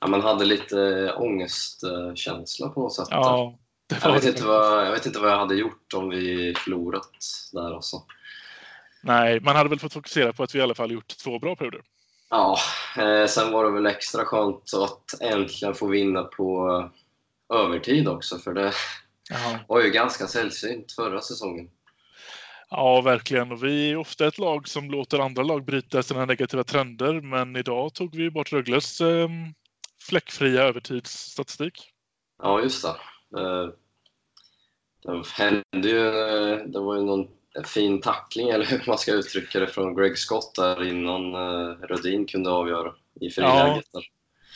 Ja, 0.00 0.06
man 0.06 0.20
hade 0.20 0.44
lite 0.44 1.12
ångestkänsla 1.12 2.68
på 2.68 2.80
något 2.80 2.94
sätt. 2.94 3.06
Ja, 3.10 3.58
det 3.88 3.98
Jag 4.02 4.12
vet, 4.12 4.22
det. 4.22 4.28
inte 4.28 4.44
vad, 4.44 4.86
jag 4.86 4.92
vet 4.92 5.06
inte 5.06 5.18
vad 5.18 5.30
jag 5.30 5.38
hade 5.38 5.54
gjort 5.54 5.94
om 5.94 6.08
vi 6.08 6.54
förlorat 6.56 7.10
där 7.52 7.74
alltså. 7.74 7.96
Nej, 9.02 9.40
man 9.40 9.56
hade 9.56 9.68
väl 9.68 9.78
fått 9.78 9.92
fokusera 9.92 10.32
på 10.32 10.42
att 10.42 10.54
vi 10.54 10.58
i 10.58 10.62
alla 10.62 10.74
fall 10.74 10.92
gjort 10.92 11.16
två 11.24 11.38
bra 11.38 11.56
perioder. 11.56 11.80
Ja, 12.30 12.58
eh, 12.98 13.26
sen 13.26 13.52
var 13.52 13.64
det 13.64 13.70
väl 13.70 13.86
extra 13.86 14.24
skönt 14.24 14.74
att 14.74 15.20
äntligen 15.20 15.74
få 15.74 15.86
vinna 15.86 16.22
på 16.22 16.90
övertid 17.54 18.08
också, 18.08 18.38
för 18.38 18.52
det 18.54 18.72
Ja. 19.30 19.58
var 19.68 19.82
ju 19.82 19.90
ganska 19.90 20.26
sällsynt 20.26 20.92
förra 20.92 21.20
säsongen. 21.20 21.70
ja, 22.70 23.00
verkligen. 23.00 23.52
Och 23.52 23.64
vi 23.64 23.90
är 23.90 23.96
ofta 23.96 24.26
ett 24.26 24.38
lag 24.38 24.68
som 24.68 24.90
låter 24.90 25.18
andra 25.18 25.42
lag 25.42 25.64
bryta 25.64 26.02
sina 26.02 26.24
negativa 26.24 26.64
trender, 26.64 27.20
men 27.20 27.56
idag 27.56 27.94
tog 27.94 28.14
vi 28.16 28.30
bort 28.30 28.52
Rögles 28.52 29.00
eh, 29.00 29.28
fläckfria 30.08 30.62
övertidsstatistik. 30.62 31.90
Ja, 32.42 32.60
just 32.60 32.82
det. 32.84 33.40
Eh, 33.40 33.68
Det 35.02 35.26
hände 35.28 35.88
ju, 35.88 36.08
eh, 36.08 36.58
det 36.66 36.80
var 36.80 36.94
ju 36.96 37.02
någon 37.02 37.28
fin 37.64 38.00
tackling, 38.00 38.48
eller 38.48 38.64
hur 38.64 38.82
man 38.86 38.98
ska 38.98 39.12
uttrycka 39.12 39.60
det, 39.60 39.66
från 39.66 39.94
Greg 39.96 40.18
Scott 40.18 40.54
där 40.54 40.88
innan 40.88 41.34
eh, 41.34 41.70
Rödin 41.86 42.26
kunde 42.26 42.50
avgöra 42.50 42.92
i 43.20 43.30
friläget. 43.30 43.84
där. 43.92 44.04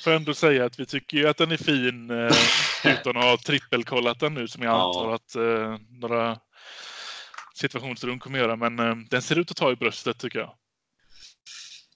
Får 0.04 0.10
ändå 0.10 0.34
säga 0.34 0.64
att 0.64 0.80
vi 0.80 0.86
tycker 0.86 1.16
ju 1.16 1.28
att 1.28 1.36
den 1.36 1.52
är 1.52 1.56
fin 1.56 2.10
eh, 2.10 2.32
utan 2.92 3.16
att 3.16 3.24
ha 3.24 3.36
trippelkollat 3.46 4.20
den 4.20 4.34
nu 4.34 4.48
som 4.48 4.62
jag 4.62 4.72
Ja. 4.72 4.86
antar 4.86 5.14
att 5.14 5.34
eh, 5.36 5.76
några 5.90 6.38
situationsrum 7.54 8.18
kommer 8.18 8.38
göra. 8.38 8.56
Men 8.56 8.78
eh, 8.78 8.96
den 9.10 9.22
ser 9.22 9.38
ut 9.38 9.50
att 9.50 9.56
ta 9.56 9.72
i 9.72 9.76
bröstet 9.76 10.18
tycker 10.18 10.38
jag. 10.38 10.54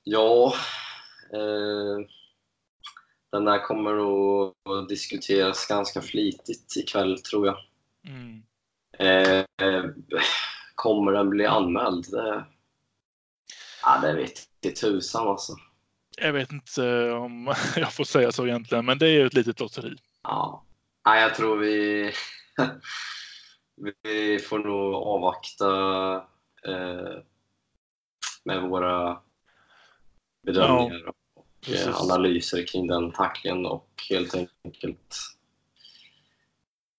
Ja, 0.04 0.54
eh, 1.32 2.06
den 3.32 3.44
där 3.44 3.58
kommer 3.64 3.92
att 4.46 4.88
diskuteras 4.88 5.66
ganska 5.66 6.02
flitigt 6.02 6.76
ikväll 6.76 7.18
tror 7.22 7.46
jag. 7.46 7.56
Mm. 8.06 8.42
Kommer 10.76 11.12
den 11.12 11.30
bli 11.30 11.46
anmäld? 11.46 12.04
Det, 12.10 12.44
ja, 13.82 13.98
det 14.02 14.12
vet 14.12 14.48
inte 14.62 14.80
tusan 14.80 15.28
alltså. 15.28 15.52
Jag 16.18 16.32
vet 16.32 16.52
inte 16.52 17.10
om 17.12 17.54
jag 17.76 17.92
får 17.92 18.04
säga 18.04 18.32
så 18.32 18.46
egentligen, 18.46 18.84
men 18.84 18.98
det 18.98 19.06
är 19.06 19.10
ju 19.10 19.26
ett 19.26 19.34
litet 19.34 19.60
lotteri. 19.60 19.96
Ja. 20.22 20.64
Nej, 21.06 21.22
jag 21.22 21.34
tror 21.34 21.56
vi, 21.56 22.12
vi 24.02 24.38
får 24.38 24.58
nog 24.58 24.94
avvakta 24.94 26.14
eh, 26.66 27.22
med 28.44 28.62
våra 28.62 29.20
bedömningar 30.42 31.08
och 31.08 31.46
precis. 31.60 31.86
eh, 31.86 32.00
analyser 32.00 32.66
kring 32.66 32.86
den 32.86 33.12
tacklingen 33.12 33.66
och 33.66 33.88
helt 34.10 34.34
enkelt 34.34 35.16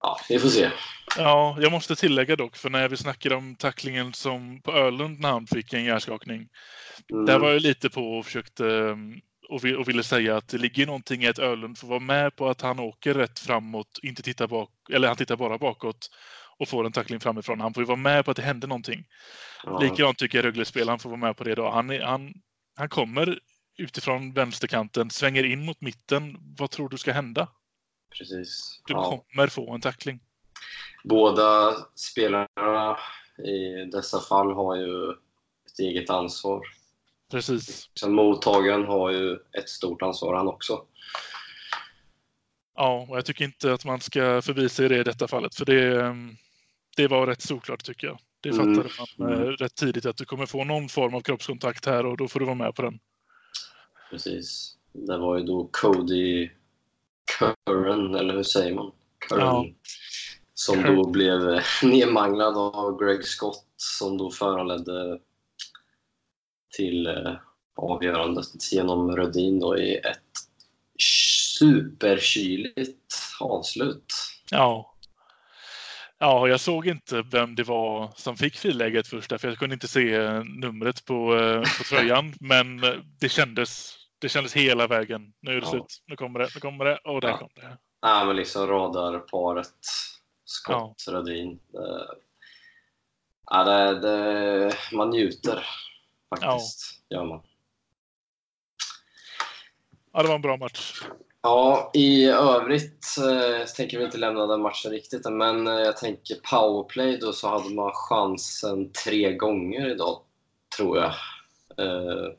Ja, 0.01 0.17
vi 0.29 0.39
får 0.39 0.49
se. 0.49 0.71
Ja, 1.17 1.57
jag 1.59 1.71
måste 1.71 1.95
tillägga 1.95 2.35
dock, 2.35 2.55
för 2.55 2.69
när 2.69 2.89
vi 2.89 2.97
snackade 2.97 3.35
om 3.35 3.55
tacklingen 3.55 4.13
som 4.13 4.61
på 4.61 4.71
Öland 4.71 5.19
när 5.19 5.29
han 5.29 5.47
fick 5.47 5.73
en 5.73 5.83
hjärnskakning. 5.83 6.47
Mm. 7.11 7.25
Där 7.25 7.39
var 7.39 7.51
jag 7.51 7.61
lite 7.61 7.89
på 7.89 8.17
och 8.17 8.25
försökte 8.25 8.63
um, 8.63 9.21
och, 9.49 9.65
vi- 9.65 9.75
och 9.75 9.89
ville 9.89 10.03
säga 10.03 10.37
att 10.37 10.47
det 10.47 10.57
ligger 10.57 10.85
någonting 10.85 11.23
i 11.23 11.27
att 11.27 11.39
Öhlund 11.39 11.77
får 11.77 11.87
vara 11.87 11.99
med 11.99 12.35
på 12.35 12.49
att 12.49 12.61
han 12.61 12.79
åker 12.79 13.13
rätt 13.13 13.39
framåt, 13.39 13.99
inte 14.03 14.21
tittar 14.23 14.47
bak, 14.47 14.69
eller 14.93 15.07
han 15.07 15.17
tittar 15.17 15.35
bara 15.35 15.57
bakåt 15.57 16.09
och 16.59 16.67
får 16.69 16.85
en 16.85 16.91
tackling 16.91 17.19
framifrån. 17.19 17.59
Han 17.61 17.73
får 17.73 17.83
ju 17.83 17.87
vara 17.87 17.95
med 17.97 18.25
på 18.25 18.31
att 18.31 18.37
det 18.37 18.43
händer 18.43 18.67
någonting. 18.67 19.05
ja, 19.63 19.79
Likadant 19.79 20.17
tycker 20.17 20.37
jag 20.37 20.45
Rögle-spelaren 20.45 20.99
får 20.99 21.09
vara 21.09 21.19
med 21.19 21.37
på 21.37 21.43
det 21.43 21.51
idag. 21.51 21.71
Han, 21.71 21.89
är, 21.89 22.01
han, 22.01 22.33
han 22.75 22.89
kommer 22.89 23.39
utifrån 23.77 24.33
vänsterkanten, 24.33 25.09
svänger 25.09 25.43
in 25.43 25.65
mot 25.65 25.81
mitten. 25.81 26.37
Vad 26.57 26.71
tror 26.71 26.89
du 26.89 26.97
ska 26.97 27.11
hända? 27.11 27.47
Precis. 28.17 28.81
Du 28.87 28.93
Ja. 28.93 29.23
kommer 29.27 29.47
få 29.47 29.73
en 29.73 29.81
tackling. 29.81 30.19
Båda 31.03 31.75
spelarna 31.95 32.97
i 33.37 33.85
dessa 33.91 34.19
fall 34.19 34.51
har 34.51 34.75
ju 34.75 35.11
ett 35.65 35.79
eget 35.79 36.09
ansvar. 36.09 36.61
Precis. 37.31 37.89
Sen 37.99 38.13
mottagaren 38.13 38.85
har 38.85 39.11
ju 39.11 39.33
ett 39.57 39.69
stort 39.69 40.01
ansvar 40.01 40.33
han 40.35 40.47
också. 40.47 40.81
Ja, 42.75 43.05
och 43.09 43.17
jag 43.17 43.25
tycker 43.25 43.45
inte 43.45 43.73
att 43.73 43.85
man 43.85 43.99
ska 44.01 44.41
förbise 44.41 44.87
det 44.87 44.97
i 44.97 45.03
detta 45.03 45.27
fallet, 45.27 45.55
för 45.55 45.65
det, 45.65 46.01
ehm, 46.01 46.35
det 46.97 47.07
var 47.07 47.27
rätt 47.27 47.41
såklart 47.41 47.83
tycker 47.83 48.07
jag. 48.07 48.19
Det 48.41 48.49
Mm. 48.49 48.75
fattade 48.75 48.89
man 49.17 49.33
eh, 49.33 49.39
Mm. 49.41 49.51
rätt 49.55 49.75
tidigt 49.75 50.05
att 50.05 50.17
du 50.17 50.25
kommer 50.25 50.45
få 50.45 50.63
någon 50.63 50.89
form 50.89 51.13
av 51.15 51.21
kroppskontakt 51.21 51.85
här 51.85 52.05
och 52.05 52.17
då 52.17 52.27
får 52.27 52.39
du 52.39 52.45
vara 52.45 52.55
med 52.55 52.75
på 52.75 52.81
den. 52.81 52.99
Precis. 54.09 54.77
Det 54.93 55.17
var 55.17 55.37
ju 55.37 55.43
då 55.43 55.69
Cody 55.71 56.49
Curran, 57.39 58.15
eller 58.15 58.33
hur 58.33 58.43
säger 58.43 58.75
man? 58.75 58.91
Curran. 59.29 59.65
Ja. 59.65 59.73
Som 60.59 60.81
då 60.83 61.07
blev 61.09 61.49
eh, 61.49 61.63
nedmanglad 61.83 62.57
av 62.57 62.99
Greg 63.03 63.25
Scott 63.25 63.65
som 63.75 64.17
då 64.17 64.31
föranledde 64.31 65.19
till 66.77 67.07
eh, 67.07 67.33
avgörandet 67.75 68.71
genom 68.71 69.15
Rödin 69.15 69.59
då 69.59 69.77
i 69.77 69.95
ett 69.97 70.21
superkyligt 71.59 73.15
avslut. 73.39 74.13
Ja. 74.51 74.93
Ja, 76.19 76.47
jag 76.47 76.59
såg 76.59 76.87
inte 76.87 77.21
vem 77.21 77.55
det 77.55 77.63
var 77.63 78.11
som 78.15 78.37
fick 78.37 78.57
friläget 78.57 79.07
först, 79.07 79.29
för 79.41 79.47
jag 79.47 79.57
kunde 79.57 79.73
inte 79.73 79.87
se 79.87 80.13
eh, 80.13 80.43
numret 80.43 81.05
på, 81.05 81.27
på 81.77 81.83
tröjan. 81.83 82.33
Men 82.39 82.81
det 83.19 83.29
kändes, 83.29 83.95
det 84.19 84.29
kändes 84.29 84.53
hela 84.53 84.87
vägen. 84.87 85.33
Nu 85.41 85.51
är 85.51 85.55
det 85.55 85.61
Ja. 85.65 85.69
slut. 85.71 86.03
Nu 86.07 86.15
kommer 86.15 86.39
det, 86.39 86.47
nu 86.55 86.59
kommer 86.61 86.85
det 86.85 86.97
och 86.97 87.21
där 87.21 87.29
Ja. 87.29 87.37
kom 87.37 87.49
det. 87.55 87.77
Ja, 88.01 88.25
men 88.25 88.35
liksom 88.35 88.67
radarparet 88.67 89.67
Scott 90.49 91.05
Rödin. 91.07 91.59
Det, 91.71 92.07
ja, 93.45 93.63
det, 93.63 93.99
det, 93.99 94.73
man 94.93 95.09
njuter 95.09 95.65
faktiskt. 96.29 97.03
Gör 97.09 97.25
man. 97.25 97.41
Ja, 100.13 100.21
det 100.21 100.27
var 100.27 100.35
en 100.35 100.41
bra 100.41 100.57
match. 100.57 101.01
Ja, 101.41 101.91
i 101.93 102.25
övrigt 102.25 103.05
eh, 103.17 103.65
tänker 103.65 103.97
vi 103.97 104.05
inte 104.05 104.17
lämna 104.17 104.47
den 104.47 104.61
matchen 104.61 104.91
riktigt 104.91 105.29
men 105.29 105.67
eh, 105.67 105.73
jag 105.73 105.97
tänker 105.97 106.35
powerplay 106.35 107.17
då 107.17 107.33
så 107.33 107.47
hade 107.47 107.75
man 107.75 107.91
chansen 107.93 108.91
tre 109.05 109.33
gånger 109.33 109.89
idag, 109.89 110.21
tror 110.77 110.97
jag. 110.97 111.13
Eh, 111.77 112.31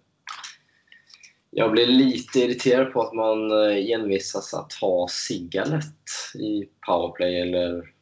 jag 1.51 1.73
blir 1.73 1.87
lite 1.87 2.39
irriterad 2.41 2.93
på 2.93 3.03
att 3.03 3.15
man 3.15 3.51
eh, 3.51 3.91
envisas 3.91 4.55
att 4.55 4.73
ha 4.73 5.09
Sigalet 5.09 5.85
i 6.35 6.69
powerplay 6.87 7.41
eller 7.41 7.98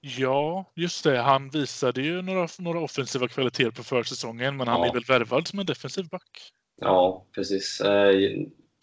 Ja, 0.00 0.72
just 0.76 1.04
det. 1.04 1.18
Han 1.18 1.50
visade 1.50 2.02
ju 2.02 2.22
några, 2.22 2.48
några 2.58 2.80
offensiva 2.80 3.28
kvaliteter 3.28 3.70
på 3.70 3.82
försäsongen, 3.84 4.56
men 4.56 4.68
han 4.68 4.80
Ja. 4.80 4.86
är 4.88 4.92
väl 4.92 5.04
värvad 5.04 5.48
som 5.48 5.58
en 5.58 5.66
defensiv 5.66 6.08
back? 6.08 6.52
Ja, 6.80 7.26
precis. 7.34 7.80
Eh, 7.80 8.12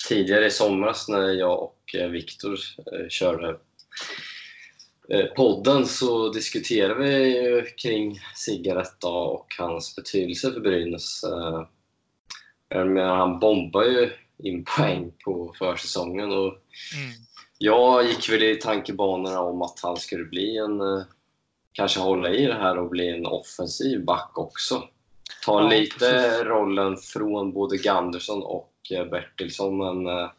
tidigare 0.09 0.45
i 0.45 0.51
somras 0.51 1.07
när 1.09 1.29
jag 1.29 1.63
och 1.63 1.95
eh, 1.95 2.07
Viktor 2.09 2.53
eh, 2.93 3.07
körde 3.09 3.57
podden 5.35 5.85
så 5.85 6.29
diskuterade 6.29 6.93
vi 7.03 7.41
ju 7.41 7.61
kring 7.65 8.19
Cigaretta 8.35 9.07
och 9.07 9.47
hans 9.57 9.95
betydelse 9.95 10.51
för 10.53 10.59
Brynäs. 10.59 11.21
Menar, 12.69 13.15
han 13.15 13.39
bombar 13.39 13.83
ju 13.83 14.09
in 14.43 14.65
poäng 14.77 15.11
på 15.25 15.55
försäsongen 15.59 16.31
och 16.31 16.53
Mm. 16.95 17.11
Jag 17.57 18.05
gick 18.05 18.29
väl 18.29 18.43
i 18.43 18.55
tankebanorna 18.55 19.39
om 19.41 19.61
att 19.61 19.79
han 19.83 19.97
skulle 19.97 20.23
bli 20.23 20.57
en, 20.57 20.81
eh, 20.81 21.03
kanske 21.71 21.99
hålla 21.99 22.29
i 22.29 22.45
det 22.45 22.53
här 22.53 22.77
och 22.77 22.89
bli 22.89 23.09
en 23.09 23.25
offensiv 23.25 24.05
back 24.05 24.37
också. 24.37 24.83
Ta 25.45 25.61
Ja, 25.61 25.69
lite 25.69 25.97
precis. 25.99 26.43
rollen 26.43 26.97
från 26.97 27.53
både 27.53 27.77
Gandersson 27.77 28.43
och 28.43 28.73
eh, 28.91 29.05
Bertilsson, 29.05 29.77
men 29.77 30.07
eh, 30.17 30.29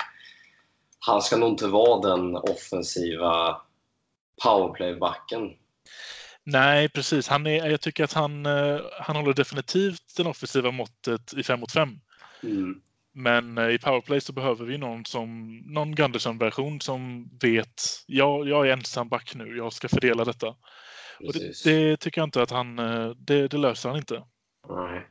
han 0.98 1.22
ska 1.22 1.37
nog 1.37 1.48
inte 1.48 1.66
vara 1.66 2.16
den 2.16 2.37
offensiva 2.37 3.61
powerplay-backen. 4.44 5.50
Nej, 6.44 6.88
precis. 6.88 7.29
Han 7.29 7.46
är, 7.46 7.70
jag 7.70 7.81
tycker 7.81 8.05
att 8.05 8.12
han, 8.12 8.46
han 9.00 9.16
håller 9.16 9.35
definitivt 9.35 10.16
det 10.16 10.22
offensiva 10.22 10.70
måttet 10.70 11.35
i 11.35 11.42
5 11.42 11.61
mot 11.61 11.72
5. 11.72 11.88
Mm. 12.42 12.81
Men 13.16 13.59
eh, 13.59 13.70
i 13.70 13.79
powerplay 13.79 14.20
så 14.20 14.33
behöver 14.33 14.64
vi 14.64 14.79
någon, 14.79 15.05
som, 15.05 15.59
någon 15.66 15.94
Gunderson-version 15.94 16.81
som 16.81 17.31
vet 17.42 17.83
jag, 18.07 18.48
jag 18.48 18.68
är 18.68 18.72
ensam 18.72 19.09
back 19.09 19.35
nu, 19.35 19.57
jag 19.57 19.72
ska 19.72 19.88
fördela 19.88 20.24
detta. 20.24 20.48
Och 21.20 21.33
det, 21.33 21.64
det 21.64 21.96
tycker 21.96 22.20
jag 22.20 22.26
inte 22.26 22.42
att 22.42 22.50
han, 22.50 22.79
eh, 22.79 23.11
det, 23.18 23.48
det 23.48 23.57
löser 23.57 23.88
han 23.88 23.98
inte. 23.98 24.22
Nej. 24.68 25.07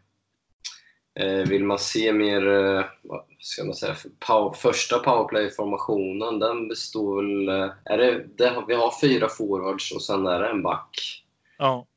Eh, 1.19 1.47
vill 1.47 1.63
man 1.63 1.79
se 1.79 2.13
mer, 2.13 2.47
eh, 2.47 2.85
vad 3.03 3.25
ska 3.39 3.63
man 3.63 3.75
säga, 3.75 3.93
för 3.93 4.09
power, 4.19 4.53
första 4.53 4.99
powerplay-formationen, 4.99 6.39
den 6.39 6.67
består 6.67 7.15
väl... 7.15 7.49
Är 7.85 7.97
det, 7.97 8.25
det, 8.37 8.63
vi 8.67 8.73
har 8.75 8.99
fyra 9.01 9.29
forwards 9.29 9.91
och 9.91 10.01
sen 10.01 10.27
är 10.27 10.39
det 10.39 10.49
en 10.49 10.63
back. 10.63 11.23
Ja, 11.57 11.87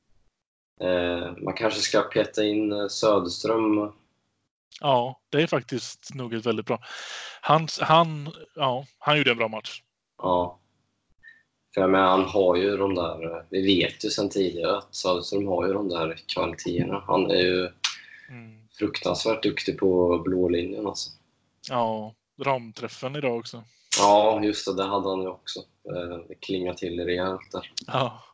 Eh, 0.81 1.33
man 1.43 1.55
kanske 1.55 1.81
ska 1.81 2.03
peta 2.03 2.45
in 2.45 2.91
Söderström. 2.91 3.93
Ja 4.81 5.21
det 5.31 5.43
är 5.43 5.47
faktiskt 5.47 6.15
nog 6.15 6.35
ett 6.35 6.47
väldigt 6.47 6.67
bra. 6.67 6.81
Han, 7.41 7.69
han, 7.81 8.33
ja, 8.55 8.87
han 8.99 9.19
gjorde 9.19 9.31
en 9.31 9.37
bra 9.37 9.49
match. 9.49 9.83
Ja. 10.23 10.59
För 11.75 11.81
jag 11.81 11.91
menar, 11.91 12.09
han 12.09 12.25
har 12.25 12.57
ju 12.57 12.77
de 12.77 12.95
där... 12.95 13.37
eh, 13.37 13.43
Vi 13.51 13.63
vet 13.67 14.05
ju 14.05 14.11
sedan 14.11 14.31
tidigare 14.31 14.77
att 14.79 14.95
Söderström 14.95 15.47
har 15.47 15.67
ju 15.67 15.73
de 15.73 15.89
där 15.89 16.19
kvaliteterna. 16.35 17.05
Han 17.07 17.31
är 17.31 17.41
ju 17.41 17.71
Mm. 18.31 18.69
fruktansvärt 18.79 19.43
duktig 19.43 19.79
på 19.79 20.19
blå 20.19 20.49
linjen 20.49 20.87
alltså. 20.87 21.11
Ja, 21.69 22.15
ramträffen 22.43 23.17
idag 23.17 23.37
också. 23.37 23.65
Ja, 23.99 24.41
just 24.45 24.67
det. 24.67 24.75
Det 24.77 24.85
hade 24.89 25.09
han 25.09 25.21
ju 25.23 25.29
också. 25.29 25.61
Eh, 25.61 26.19
Det 26.29 26.35
klingar 26.35 26.75
till 26.75 27.05
rejält 27.05 27.53
där. 27.53 27.73
Ja, 27.87 28.25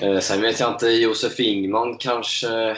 Eh, 0.00 0.18
Sen 0.20 0.40
vet 0.40 0.60
jag 0.60 0.72
inte, 0.72 0.86
Josef 0.86 1.40
Ingman 1.40 1.96
kanske... 1.98 2.76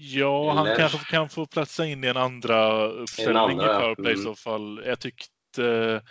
ja 0.00 0.52
han 0.52 0.66
Eller- 0.66 0.76
kanske 0.76 0.98
kan 0.98 1.28
få 1.28 1.46
platsa 1.46 1.86
in 1.86 2.04
i 2.04 2.06
en 2.06 2.16
andra 2.16 2.84
uppställning 2.86 3.36
andra, 3.60 3.76
i 3.76 3.80
powerplay 3.80 4.12
i 4.12 4.14
Mm. 4.14 4.24
så 4.24 4.34
fall. 4.34 4.82
Jag 4.86 5.00
tyckte 5.00 6.02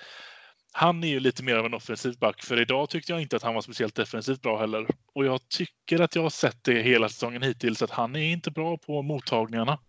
han 0.73 1.03
är 1.03 1.07
ju 1.07 1.19
lite 1.19 1.43
mer 1.43 1.55
av 1.55 1.65
en 1.65 1.73
offensiv 1.73 2.17
back, 2.19 2.43
för 2.43 2.61
idag 2.61 2.89
tyckte 2.89 3.11
jag 3.11 3.21
inte 3.21 3.35
att 3.35 3.43
han 3.43 3.53
var 3.53 3.61
speciellt 3.61 3.95
defensivt 3.95 4.41
bra 4.41 4.59
heller. 4.59 4.87
Och 5.15 5.25
jag 5.25 5.49
tycker 5.49 6.01
att 6.01 6.15
jag 6.15 6.23
har 6.23 6.29
sett 6.29 6.63
det 6.63 6.81
hela 6.81 7.09
säsongen 7.09 7.41
hittills, 7.41 7.81
att 7.81 7.91
han 7.91 8.15
är 8.15 8.31
inte 8.31 8.51
bra 8.51 8.77
på 8.77 9.01
mottagningarna. 9.01 9.79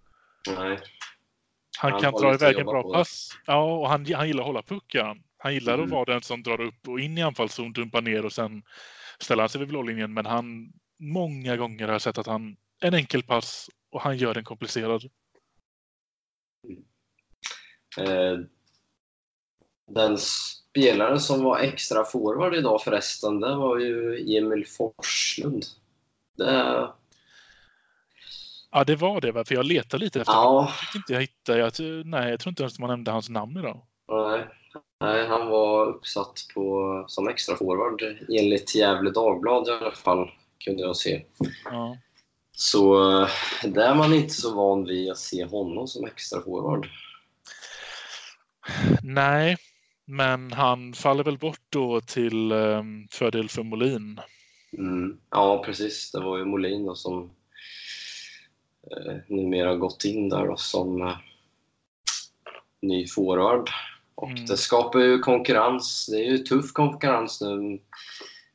Nej. 0.58 0.78
Han, 1.78 1.92
Han 1.92 2.00
kan 2.00 2.12
dra 2.12 2.30
att 2.30 2.42
iväg 2.42 2.58
en 2.58 2.66
bra 2.66 2.82
på. 2.82 2.92
pass. 2.92 3.28
Ja, 3.46 3.62
och 3.78 3.88
han, 3.88 4.06
han 4.14 4.26
gillar 4.26 4.40
att 4.42 4.46
hålla 4.46 4.62
puck. 4.62 4.84
ja. 4.92 5.16
Han 5.38 5.54
gillar 5.54 5.72
att 5.72 5.78
Mm. 5.78 5.90
vara 5.90 6.04
den 6.04 6.22
som 6.22 6.42
drar 6.42 6.61
upp 6.61 6.88
och 6.88 7.00
in 7.00 7.18
i 7.18 7.22
anfallszon, 7.22 7.72
dumpar 7.72 8.00
ner 8.02 8.24
och 8.24 8.32
sen 8.32 8.62
ställer 9.18 9.42
han 9.42 9.48
sig 9.48 9.58
vid 9.58 9.68
blålinjen. 9.68 10.12
Men 10.14 10.26
han, 10.26 10.72
många 11.00 11.56
gånger 11.56 11.87
har 11.87 11.92
jag 11.92 12.02
sett 12.02 12.18
att 12.18 12.26
han, 12.26 12.56
en 12.80 12.94
enkel 12.94 13.22
pass 13.22 13.70
och 13.90 14.01
han 14.01 14.16
gör 14.16 14.35
den 14.35 14.44
komplicerad. 14.44 15.05
Eh, 17.98 18.38
Den 19.87 20.18
spelaren 20.18 21.20
som 21.20 21.42
var 21.44 21.59
extra 21.59 22.05
forward 22.05 22.55
idag 22.55 22.83
förresten, 22.83 23.40
det 23.40 23.55
var 23.57 23.79
ju 23.79 24.18
Emil 24.37 24.66
Forslund. 24.66 25.64
Det, 26.37 26.88
Ja, 28.70 28.85
det 28.85 28.96
var 28.96 29.20
det, 29.20 29.44
för 29.44 29.55
jag 29.55 29.66
letade 29.66 30.05
lite 30.05 30.20
efter 30.20 30.33
ja, 30.33 30.72
Jag 30.81 30.92
tyckte 30.92 30.98
inte 30.98 31.12
jag 31.12 31.20
hittade. 31.20 31.59
Jag, 31.59 32.07
nej, 32.07 32.31
jag 32.31 32.40
tror 32.40 32.51
inte 32.51 32.62
ens 32.62 32.79
man 32.79 32.90
nämnde 32.90 33.11
hans 33.11 33.29
namn 33.29 33.57
idag. 33.57 33.81
nej, 34.09 34.48
nej, 35.01 35.27
han 35.27 35.46
var 35.46 35.87
uppsatt 35.87 36.46
på, 36.55 37.05
som 37.09 37.29
extra 37.29 37.57
forward 37.57 38.03
enligt 38.38 38.74
Gävle 38.74 39.11
Dagblad 39.11 39.68
i 39.68 39.70
alla 39.70 39.92
fall, 39.92 40.31
kunde 40.64 40.83
jag 40.83 40.96
se. 40.96 41.24
Ja. 41.64 41.96
Så 42.60 43.12
eh, 43.22 43.28
där 43.64 43.90
är 43.90 43.94
man 43.94 44.14
inte 44.14 44.34
så 44.34 44.54
van 44.54 44.84
vid 44.84 45.10
att 45.10 45.18
se 45.18 45.44
honom 45.44 45.88
som 45.88 46.06
extra 46.06 46.42
forward. 46.42 46.88
Nej, 49.02 49.56
men 50.04 50.52
han 50.52 50.94
faller 50.94 51.24
väl 51.24 51.38
bort 51.38 51.60
då 51.68 52.00
till 52.00 52.52
eh, 52.52 52.82
fördel 53.10 53.48
för 53.48 53.62
Molin. 53.62 54.20
Mm. 54.78 55.20
Ja, 55.30 55.62
precis. 55.66 56.12
Det 56.12 56.20
var 56.20 56.38
ju 56.38 56.44
Molin 56.44 56.86
då 56.86 56.94
som 56.94 57.30
eh, 58.90 59.16
numera 59.28 59.76
gått 59.76 60.04
in 60.04 60.28
där 60.28 60.46
då 60.46 60.56
som 60.56 61.02
eh, 61.02 61.16
ny 62.82 63.06
forward. 63.06 63.70
Och 64.14 64.30
Mm. 64.30 64.46
det 64.46 64.56
skapar 64.56 65.00
ju 65.00 65.18
konkurrens. 65.18 66.06
Det 66.10 66.16
är 66.16 66.30
ju 66.30 66.38
tuff 66.38 66.72
konkurrens 66.72 67.40
nu 67.40 67.78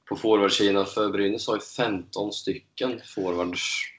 på 0.10 0.16
forwardsidan 0.16 0.86
för 0.86 1.10
Brynäs 1.10 1.48
har 1.48 1.56
ju 1.56 1.62
15 1.62 2.34
stycken 2.34 3.02
forwards. 3.16 3.93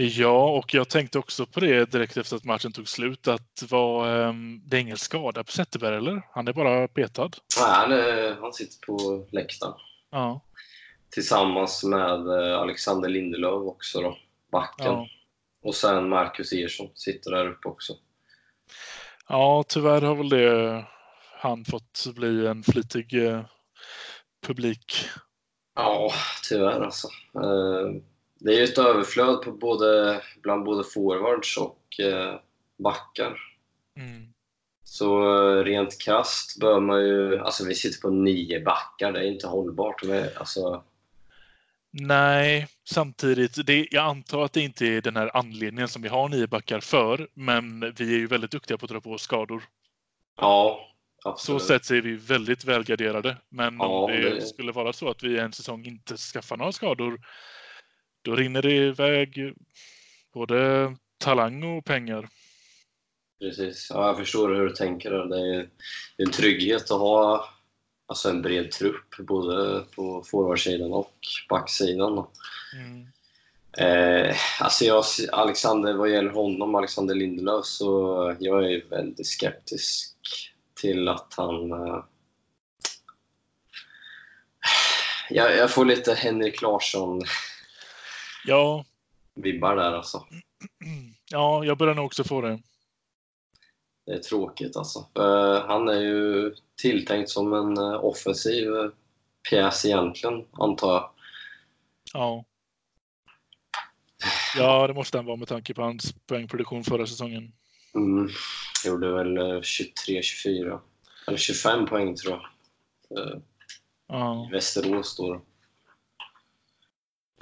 Ja, 0.00 0.50
och 0.50 0.74
jag 0.74 0.88
tänkte 0.88 1.18
också 1.18 1.46
på 1.46 1.60
det 1.60 1.90
direkt 1.90 2.16
efter 2.16 2.36
att 2.36 2.44
matchen 2.44 2.72
tog 2.72 2.88
slut. 2.88 3.28
Att 3.28 3.62
var, 3.70 4.08
um, 4.08 4.62
det 4.64 4.76
är 4.76 4.80
ingen 4.80 4.96
skada 4.96 5.44
på 5.44 5.52
Zetterberg, 5.52 5.96
eller? 5.96 6.22
Han 6.30 6.48
är 6.48 6.52
bara 6.52 6.88
petad. 6.88 7.30
Nej, 7.60 7.70
han, 7.70 7.92
är, 7.92 8.36
han 8.40 8.52
sitter 8.52 8.86
på 8.86 9.26
läktaren. 9.30 9.74
Ja. 10.10 10.40
Tillsammans 11.10 11.84
med 11.84 12.28
eh, 12.28 12.58
Alexander 12.58 13.08
Lindelöf 13.08 13.66
också 13.66 14.00
då, 14.00 14.18
backen. 14.52 14.86
Ja. 14.86 15.08
Och 15.62 15.74
sen 15.74 16.08
Marcus 16.08 16.52
Ersson 16.52 16.88
sitter 16.94 17.30
där 17.30 17.48
uppe 17.48 17.68
också. 17.68 17.92
ja, 19.28 19.64
tyvärr 19.68 20.02
har 20.02 20.14
väl 20.14 20.28
det 20.28 20.84
han 21.38 21.64
fått 21.64 22.06
bli 22.14 22.46
en 22.46 22.62
flitig 22.62 23.26
eh, 23.26 23.42
publik. 24.46 24.94
Ja, 25.74 26.12
tyvärr 26.48 26.80
alltså. 26.80 27.08
Eh, 27.34 28.02
Det 28.38 28.50
är 28.54 28.58
ju 28.58 28.64
ett 28.64 28.78
överflöd 28.78 29.42
på 29.42 29.52
både, 29.52 30.22
bland 30.42 30.64
både 30.64 30.84
forwards 30.84 31.56
och 31.56 32.00
eh, 32.00 32.40
backar. 32.78 33.38
Mm. 33.96 34.32
Så 34.84 35.22
eh, 35.58 35.64
rent 35.64 36.00
krasst 36.00 36.60
bör 36.60 36.80
man 36.80 37.00
ju... 37.00 37.38
Alltså 37.38 37.64
vi 37.64 37.74
sitter 37.74 38.00
på 38.00 38.10
nio 38.10 38.60
backar, 38.64 39.12
det 39.12 39.18
är 39.20 39.32
inte 39.32 39.46
hållbart. 39.46 40.02
Men, 40.04 40.28
alltså, 40.36 40.84
Nej, 41.90 42.66
samtidigt, 42.88 43.66
det, 43.66 43.88
jag 43.90 44.04
antar 44.04 44.44
att 44.44 44.52
det 44.52 44.60
inte 44.60 44.86
är 44.86 45.00
den 45.00 45.16
här 45.16 45.30
anledningen 45.36 45.88
som 45.88 46.02
vi 46.02 46.08
har 46.08 46.28
nio 46.28 46.46
backar 46.46 46.80
för, 46.80 47.28
men 47.34 47.80
vi 47.80 48.14
är 48.14 48.18
ju 48.18 48.26
väldigt 48.26 48.50
duktiga 48.50 48.78
på 48.78 48.84
att 48.86 48.90
dra 48.90 49.00
på 49.00 49.12
oss 49.12 49.22
skador. 49.22 49.62
ja, 50.40 50.80
Så 51.22 51.28
absolut. 51.28 51.62
sett 51.62 51.84
så 51.84 51.94
är 51.94 52.00
vi 52.00 52.16
väldigt 52.16 52.64
välgarderade. 52.64 53.36
Men 53.48 53.76
Ja, 53.78 53.86
om 53.86 54.10
det, 54.10 54.34
det- 54.34 54.40
skulle 54.42 54.72
vara 54.72 54.92
så 54.92 55.08
att 55.10 55.22
vi 55.22 55.38
en 55.38 55.52
säsong 55.52 55.84
inte 55.86 56.16
skaffar 56.16 56.56
några 56.56 56.72
skador, 56.72 57.20
då 58.22 58.36
rinner 58.36 58.62
det 58.62 58.72
iväg 58.72 59.54
både 60.32 60.96
talang 61.18 61.62
och 61.62 61.84
pengar. 61.84 62.28
Precis. 63.40 63.86
Ja, 63.90 64.06
jag 64.06 64.16
förstår 64.16 64.54
hur 64.54 64.68
du 64.68 64.74
tänker. 64.74 65.10
Det 65.10 65.56
är 65.56 65.68
en 66.16 66.30
trygghet 66.30 66.90
att 66.90 67.00
ha 67.00 67.48
alltså 68.06 68.28
en 68.28 68.42
bred 68.42 68.70
trupp 68.70 69.16
både 69.18 69.84
på 69.96 70.24
forwardsidan 70.26 70.92
och 70.92 71.14
backsidan. 71.48 72.26
Mm. 72.74 73.06
Eh, 73.78 74.36
alltså 74.60 74.84
jag, 74.84 75.04
Alexander, 75.32 75.94
vad 75.94 76.10
gäller 76.10 76.30
honom, 76.30 76.74
Alexander 76.74 77.14
Lindelöf, 77.14 77.64
så 77.64 78.36
jag 78.40 78.72
är 78.72 78.88
väldigt 78.90 79.26
skeptisk 79.26 80.16
till 80.80 81.08
att 81.08 81.34
han... 81.36 81.72
Eh, 81.72 82.04
jag, 85.30 85.56
jag 85.56 85.70
får 85.70 85.84
lite 85.84 86.14
Henrik 86.14 86.62
Larsson-vibbar 86.62 87.47
Ja, 88.44 88.84
där 89.34 89.92
alltså. 89.92 90.26
ja, 91.30 91.64
jag 91.64 91.78
börjar 91.78 91.94
nog 91.94 92.06
också 92.06 92.24
få 92.24 92.40
det. 92.40 92.58
Det 94.06 94.12
är 94.12 94.18
tråkigt 94.18 94.76
alltså. 94.76 94.98
Eh, 94.98 95.66
han 95.66 95.88
är 95.88 96.00
ju 96.00 96.54
tilltänkt 96.82 97.30
som 97.30 97.52
en 97.52 97.76
eh, 97.76 98.04
offensiv 98.04 98.74
eh, 98.76 98.90
pjäs 99.50 99.84
egentligen, 99.84 100.44
antar 100.52 100.92
jag. 100.92 101.10
Ja. 102.14 102.44
Ja, 104.56 104.86
det 104.86 104.94
måste 104.94 105.18
han 105.18 105.26
vara 105.26 105.36
med 105.36 105.48
tanke 105.48 105.74
på 105.74 105.82
hans 105.82 106.14
poängproduktion 106.26 106.84
förra 106.84 107.06
säsongen. 107.06 107.52
Mm. 107.94 108.28
Gjorde 108.86 109.12
väl 109.12 109.36
eh, 109.36 109.60
23-24. 109.60 110.80
Eller 111.26 111.38
25 111.38 111.86
poäng 111.86 112.16
tror 112.16 112.34
jag. 112.34 113.42
Ja, 114.08 114.48
i 114.48 114.52
Västerås 114.52 115.16
då. 115.16 115.42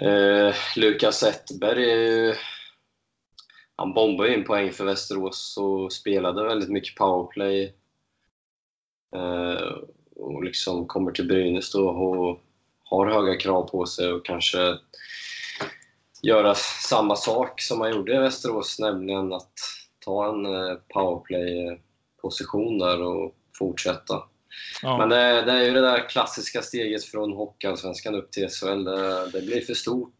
Eh, 0.02 0.54
Lukas 0.76 1.18
Zetterberg 1.18 1.90
är 1.90 1.96
ju... 1.96 2.34
Han 3.76 3.94
bombade 3.94 4.34
in 4.34 4.44
poäng 4.44 4.72
för 4.72 4.84
Västerås 4.84 5.56
och 5.60 5.92
spelade 5.92 6.44
väldigt 6.44 6.70
mycket 6.70 6.94
powerplay. 6.94 7.74
Eh, 9.16 9.76
och 10.16 10.44
liksom 10.44 10.86
kommer 10.86 11.12
till 11.12 11.28
Brynäs 11.28 11.72
då 11.72 11.88
och 11.88 12.40
har 12.84 13.06
höga 13.06 13.36
krav 13.36 13.68
på 13.68 13.86
sig 13.86 14.12
och 14.12 14.26
kanske 14.26 14.78
göra 16.22 16.54
samma 16.88 17.16
sak 17.16 17.60
som 17.60 17.80
han 17.80 17.90
gjorde 17.90 18.14
i 18.14 18.18
Västerås, 18.18 18.78
nämligen 18.78 19.32
att 19.32 19.52
ta 20.04 20.28
en 20.28 20.46
eh, 20.46 20.76
powerplay-position 20.88 22.78
där 22.78 23.02
och 23.02 23.34
fortsätta 23.58 24.22
ja. 24.82 24.98
Men 24.98 25.08
det, 25.08 25.42
det 25.42 25.52
är 25.52 25.62
ju 25.64 25.70
det 25.72 25.80
där 25.80 26.08
klassiska 26.08 26.62
steget 26.62 27.04
från 27.04 27.32
Hockeyallsvenskan 27.32 28.14
upp 28.14 28.32
till 28.32 28.48
SHL. 28.48 28.84
Det, 28.84 29.30
det 29.30 29.42
blir 29.46 29.60
för 29.60 29.74
stort. 29.74 30.18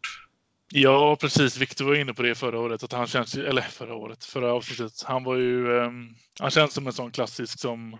ja 0.73 1.17
precis. 1.21 1.57
Viktor 1.57 1.85
var 1.85 1.95
inne 1.95 2.13
på 2.13 2.21
det 2.21 2.35
förra 2.35 2.59
året. 2.59 2.83
Att 2.83 2.93
han 2.93 3.07
känns, 3.07 3.35
eller 3.35 3.61
förra 3.61 3.95
året, 3.95 4.25
förra 4.25 4.53
avsnittet. 4.53 5.03
Han 5.05 5.23
var 5.23 5.35
ju, 5.35 5.79
ehm, 5.79 6.09
han 6.39 6.51
känns 6.51 6.73
som 6.73 6.87
en 6.87 6.93
sån 6.93 7.11
klassisk 7.11 7.59
som 7.59 7.97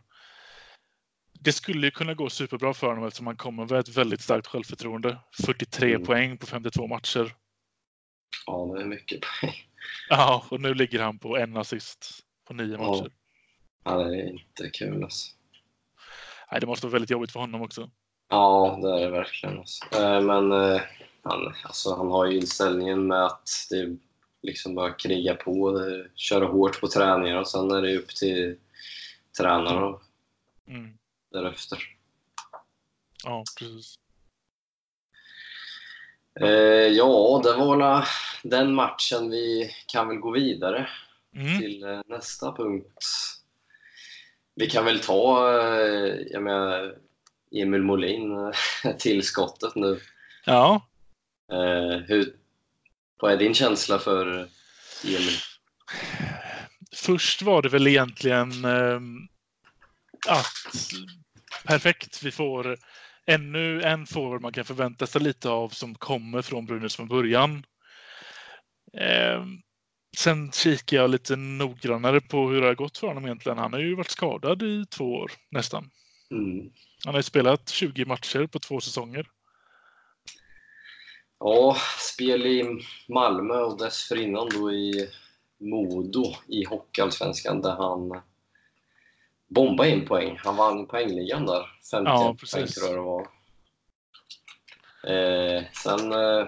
det 1.40 1.52
skulle 1.54 1.88
ju 1.88 1.92
kunna 1.92 2.14
gå 2.14 2.30
superbra 2.30 2.74
för 2.74 2.88
honom 2.88 3.04
eftersom 3.08 3.28
han 3.28 3.38
kommer 3.38 3.66
med 3.66 3.80
ett 3.80 3.90
väldigt 3.98 4.22
starkt 4.22 4.48
självförtroende. 4.48 5.18
43 5.46 5.94
Mm. 5.94 6.06
poäng 6.06 6.38
på 6.38 6.46
52 6.46 6.88
matcher. 6.88 7.34
Ja, 8.46 8.72
det 8.76 8.82
är 8.82 8.86
mycket 8.86 9.20
poäng. 9.22 9.54
Ja, 10.10 10.46
och 10.52 10.62
nu 10.62 10.74
ligger 10.74 11.00
han 11.04 11.20
på 11.20 11.38
en 11.38 11.58
assist 11.58 12.10
på 12.48 12.54
nio 12.54 12.72
Ja. 12.72 12.78
matcher. 12.78 13.12
Ja, 13.86 13.98
det 14.04 14.16
är 14.22 14.30
inte 14.30 14.70
kul 14.74 15.04
alltså. 15.04 15.32
Nej, 16.52 16.62
det 16.62 16.68
måste 16.68 16.86
vara 16.86 16.94
väldigt 16.94 17.10
jobbigt 17.10 17.32
för 17.32 17.40
honom 17.40 17.62
också. 17.62 17.90
Ja, 18.30 18.80
det 18.82 18.90
är 18.90 19.00
det 19.00 19.10
verkligen. 19.12 19.58
Alltså. 19.60 19.86
Eh, 19.96 20.22
Men 20.22 20.52
eh, 20.52 20.82
han, 21.24 21.54
alltså, 21.64 21.96
han 21.96 22.08
har 22.08 22.26
ju 22.26 22.38
inställningen 22.38 23.08
med 23.08 23.26
att 23.26 23.50
det 23.70 23.98
liksom 24.42 24.76
bara 24.76 24.92
kriga 24.94 25.36
på, 25.36 25.80
köra 26.16 26.46
hårt 26.46 26.82
på 26.82 26.88
träningar 26.88 27.38
och 27.40 27.48
sen 27.48 27.72
är 27.72 27.82
det 27.82 27.98
upp 27.98 28.10
till 28.10 28.58
tränarna 29.38 30.00
Mm. 30.68 30.98
därefter. 31.32 31.80
Ja, 33.24 33.44
precis. 33.60 33.96
Eh, 36.40 36.48
ja, 36.88 37.42
det 37.44 37.54
var 37.54 37.78
väl 37.78 38.06
den 38.44 38.74
matchen. 38.74 39.30
Vi 39.30 39.72
kan 39.88 40.08
väl 40.08 40.18
gå 40.18 40.32
vidare. 40.32 40.90
Mm. 41.36 41.60
till 41.60 42.02
nästa 42.06 42.52
punkt. 42.56 43.06
Vi 44.58 44.70
kan 44.70 44.86
väl 44.86 45.00
ta 45.00 45.50
eh, 45.60 46.16
jag 46.32 46.44
menar, 46.44 46.96
Emil 47.56 47.82
Molin, 47.82 48.32
eh, 48.32 48.96
tillskottet 48.98 49.76
nu. 49.76 50.00
Ja, 50.46 50.82
Eh, 51.52 51.98
hur, 52.08 52.36
vad 53.22 53.32
är 53.32 53.38
din 53.38 53.54
känsla 53.54 54.00
för 54.00 54.28
Emil? 55.04 55.38
först 56.96 57.42
var 57.42 57.62
det 57.62 57.70
väl 57.70 57.88
egentligen 57.88 58.66
ehm, 58.66 59.18
att 60.28 60.92
perfekt, 61.66 62.24
vi 62.24 62.32
får 62.32 62.78
ännu 63.26 63.82
en 63.82 64.06
forward 64.06 64.42
man 64.42 64.54
kan 64.54 64.66
förvänta 64.66 65.08
sig 65.08 65.22
lite 65.22 65.50
av 65.50 65.70
som 65.70 65.96
kommer 65.96 66.42
från 66.42 66.66
Brynäs 66.66 66.96
från 66.96 67.08
början. 67.08 67.64
Sen 70.18 70.52
kikar 70.52 70.98
jag 70.98 71.10
lite 71.10 71.36
noggrannare 71.36 72.22
på 72.22 72.50
hur 72.50 72.62
det 72.62 72.68
har 72.68 72.76
gått 72.76 72.98
för 72.98 73.08
honom 73.08 73.26
egentligen. 73.26 73.58
Han 73.58 73.74
har 73.74 73.80
ju 73.80 73.96
varit 73.96 74.12
skadad 74.12 74.64
i 74.64 74.86
två 74.86 75.14
år 75.14 75.32
nästan. 75.50 75.90
Mm. 76.32 76.70
Han 77.06 77.14
har 77.14 77.20
ju 77.20 77.24
spelat 77.24 77.70
20 77.70 78.06
matcher 78.06 78.48
på 78.48 78.60
två 78.60 78.82
säsonger. 78.82 79.30
Ja, 81.40 81.78
spel 82.14 82.46
i 82.46 82.86
Malmö 83.10 83.54
och 83.54 83.78
dessförinnan 83.78 84.50
då 84.50 84.72
i 84.72 85.10
Modo 85.60 86.24
i 86.48 86.66
Hockeyallsvenskan 86.66 87.62
där 87.62 87.76
han 87.76 88.22
bombade 89.48 89.90
in 89.90 90.06
poäng. 90.06 90.40
Han 90.44 90.56
vann 90.56 90.88
poängligan 90.88 91.46
där. 91.46 91.66
50 91.92 92.10
Ja, 92.10 92.24
poäng 92.24 92.38
precis. 92.38 92.76
tror 92.76 92.88
jag 92.88 92.98
det 92.98 93.02
var. 93.02 93.28
Eh, 95.14 95.64
sen... 95.84 96.12
Eh, 96.12 96.48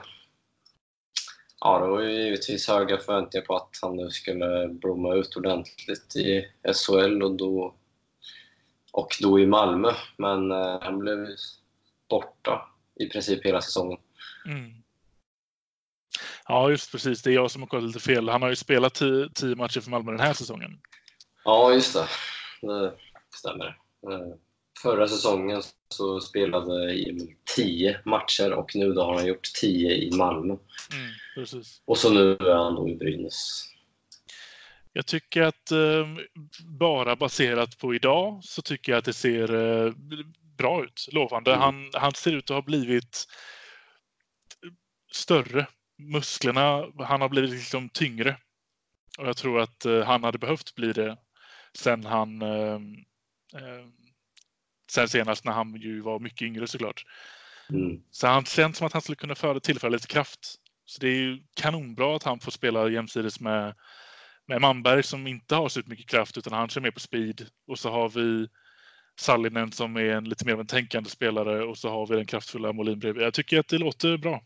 ja, 1.62 1.80
det 1.80 1.88
var 1.88 2.02
ju 2.02 2.24
givetvis 2.24 2.68
höga 2.68 2.98
förväntningar 2.98 3.46
på 3.46 3.56
att 3.56 3.70
han 3.82 3.96
nu 3.96 4.10
skulle 4.10 4.68
blomma 4.68 5.14
ut 5.14 5.36
ordentligt 5.36 6.16
i 6.16 6.46
SHL 6.74 7.24
och 7.24 7.32
då, 7.32 7.76
och 8.92 9.16
då 9.22 9.40
i 9.40 9.46
Malmö. 9.46 9.92
Men 10.18 10.52
eh, 10.52 10.82
han 10.82 11.00
blev 11.00 11.28
borta 12.10 12.70
i 13.00 13.10
princip 13.10 13.46
hela 13.46 13.62
säsongen. 13.62 14.00
Mm. 14.46 14.72
Ja, 16.48 16.70
just 16.70 16.92
precis. 16.92 17.22
Det 17.22 17.30
är 17.30 17.34
jag 17.34 17.52
som 17.52 17.62
har 17.62 17.68
kollat 17.68 17.84
lite 17.84 18.00
fel. 18.00 18.30
Han 18.30 18.42
har 18.42 18.50
ju 18.50 18.56
spelat 18.56 18.94
tio, 18.94 19.30
tio 19.34 19.56
matcher 19.56 19.82
för 19.82 19.92
Malmö 19.92 20.12
den 20.12 20.20
här 20.20 20.34
säsongen. 20.34 20.80
Ja, 21.44 21.74
just 21.74 21.94
det. 21.94 22.08
Det 22.62 22.94
stämmer. 23.36 23.68
Eh, 24.12 24.36
Förra 24.82 25.08
säsongen 25.08 25.62
så 25.90 26.20
spelade 26.20 26.92
Emil 26.92 27.36
10 27.56 28.00
matcher 28.06 28.52
och 28.52 28.76
nu 28.76 28.94
då 28.94 29.04
har 29.04 29.16
han 29.16 29.28
gjort 29.28 29.54
10 29.62 29.92
i 29.92 30.12
Malmö. 30.12 30.54
Mm, 30.54 31.12
precis. 31.36 31.82
Och 31.86 31.98
så 31.98 32.14
nu 32.14 32.32
är 32.32 32.56
han 32.56 32.76
då 32.76 32.90
i 32.90 32.96
Brynäs. 32.96 33.66
Jag 34.94 35.06
tycker 35.06 35.42
att 35.42 35.72
eh, 35.72 36.08
bara 36.80 37.16
baserat 37.16 37.78
på 37.78 37.96
idag 37.96 38.44
så 38.44 38.62
tycker 38.62 38.92
jag 38.92 39.00
att 39.00 39.06
det 39.06 39.14
ser 39.14 39.54
eh, 39.54 39.94
bra 40.58 40.84
ut. 40.84 41.08
Lovande. 41.12 41.52
Mm. 41.52 41.62
Han, 41.62 41.90
han 41.94 42.14
ser 42.14 42.32
ut 42.36 42.52
att 42.52 42.56
ha 42.56 42.62
blivit 42.62 43.28
större 45.12 45.68
musklerna, 45.98 46.86
han 47.00 47.22
har 47.22 47.30
blivit 47.30 47.52
liksom 47.52 47.90
tyngre. 47.90 48.38
Och 49.18 49.28
jag 49.28 49.38
tror 49.38 49.60
att 49.60 49.86
eh, 49.86 50.04
han 50.04 50.24
hade 50.24 50.38
behövt 50.38 50.76
bli 50.76 50.94
det 50.94 51.18
sen 51.74 52.06
han 52.06 52.42
eh, 52.42 52.80
eh, 53.56 53.86
sen 54.92 55.08
senast 55.08 55.46
när 55.46 55.52
han 55.52 55.76
ju 55.76 56.02
var 56.02 56.20
mycket 56.20 56.42
yngre 56.42 56.68
såklart. 56.68 57.06
Mm. 57.70 58.02
Så 58.12 58.28
han 58.28 58.46
känns 58.46 58.78
som 58.78 58.88
att 58.88 58.94
han 58.94 59.02
skulle 59.02 59.16
kunna 59.16 59.36
föra, 59.36 59.60
tillföra 59.60 59.92
lite 59.92 60.08
kraft. 60.08 60.56
Så 60.86 61.02
det 61.02 61.08
är 61.08 61.16
ju 61.16 61.40
kanonbra 61.54 62.16
att 62.16 62.24
han 62.24 62.40
får 62.40 62.52
spela 62.52 62.90
jämsides 62.90 63.40
med, 63.40 63.76
med 64.48 64.62
Manberg 64.62 65.04
som 65.04 65.28
inte 65.28 65.56
har 65.56 65.70
så 65.70 65.82
mycket 65.86 66.10
kraft 66.10 66.38
utan 66.38 66.54
han 66.54 66.70
kör 66.70 66.82
mer 66.82 66.92
på 66.92 67.00
speed. 67.00 67.48
Och 67.68 67.80
så 67.80 67.90
har 67.90 68.10
vi 68.10 68.48
Sallinen 69.20 69.72
som 69.72 69.96
är 69.96 70.04
en 70.04 70.24
lite 70.24 70.46
mer 70.46 70.54
av 70.54 70.60
en 70.60 70.68
tänkande 70.68 71.10
spelare 71.10 71.64
och 71.64 71.78
så 71.78 71.90
har 71.90 72.08
vi 72.08 72.16
den 72.16 72.26
kraftfulla 72.26 72.74
Molin 72.74 73.00
bredvid. 73.00 73.24
Jag 73.24 73.34
tycker 73.34 73.60
att 73.60 73.68
det 73.68 73.78
låter 73.78 74.18
bra. 74.18 74.42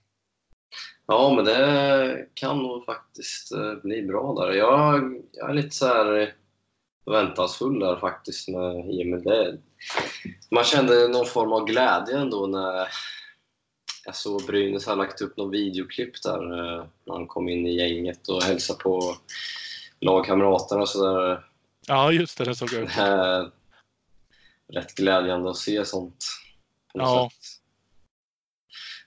Ja, 1.08 1.34
men 1.36 1.46
det 1.46 2.28
kan 2.34 2.58
nog 2.58 2.86
faktiskt 2.86 3.52
eh, 3.52 3.74
bli 3.84 4.02
bra 4.02 4.34
där. 4.34 4.54
Jag, 4.54 5.14
jag 5.32 5.50
är 5.50 5.54
lite 5.54 5.76
så 5.76 5.88
här 5.88 6.34
förväntansfull 7.04 7.80
där 7.80 7.96
faktiskt 7.96 8.50
med 8.50 8.76
Emil. 8.76 9.24
Det, 9.24 9.58
man 10.52 10.64
kände 10.64 11.08
någon 11.08 11.26
form 11.26 11.54
av 11.54 11.66
glädje 11.66 12.18
ändå 12.18 12.48
när 12.48 12.88
jag 14.06 14.16
såg 14.16 14.46
Brynäs 14.46 14.88
har 14.88 14.96
lagt 14.96 15.22
upp 15.22 15.38
någon 15.38 15.52
videoklipp 15.52 16.24
där 16.24 16.44
eh, 16.44 16.86
när 17.06 17.14
han 17.14 17.28
kom 17.28 17.50
in 17.50 17.68
i 17.68 17.76
gänget 17.76 18.28
och 18.28 18.44
hälsade 18.44 18.80
på 18.80 19.16
lagkamraterna 20.00 20.82
och 20.82 20.90
sådär. 20.90 21.46
Ja, 21.88 22.12
just 22.12 22.38
det. 22.38 22.44
Det 22.44 22.56
såg 22.56 22.70
jag. 22.74 22.84
Eh, 22.84 23.48
rätt 24.74 24.96
glädjande 24.96 25.50
att 25.50 25.58
se 25.58 25.86
sånt. 25.86 26.26
Ja. 26.94 27.30
sätt. 27.32 27.60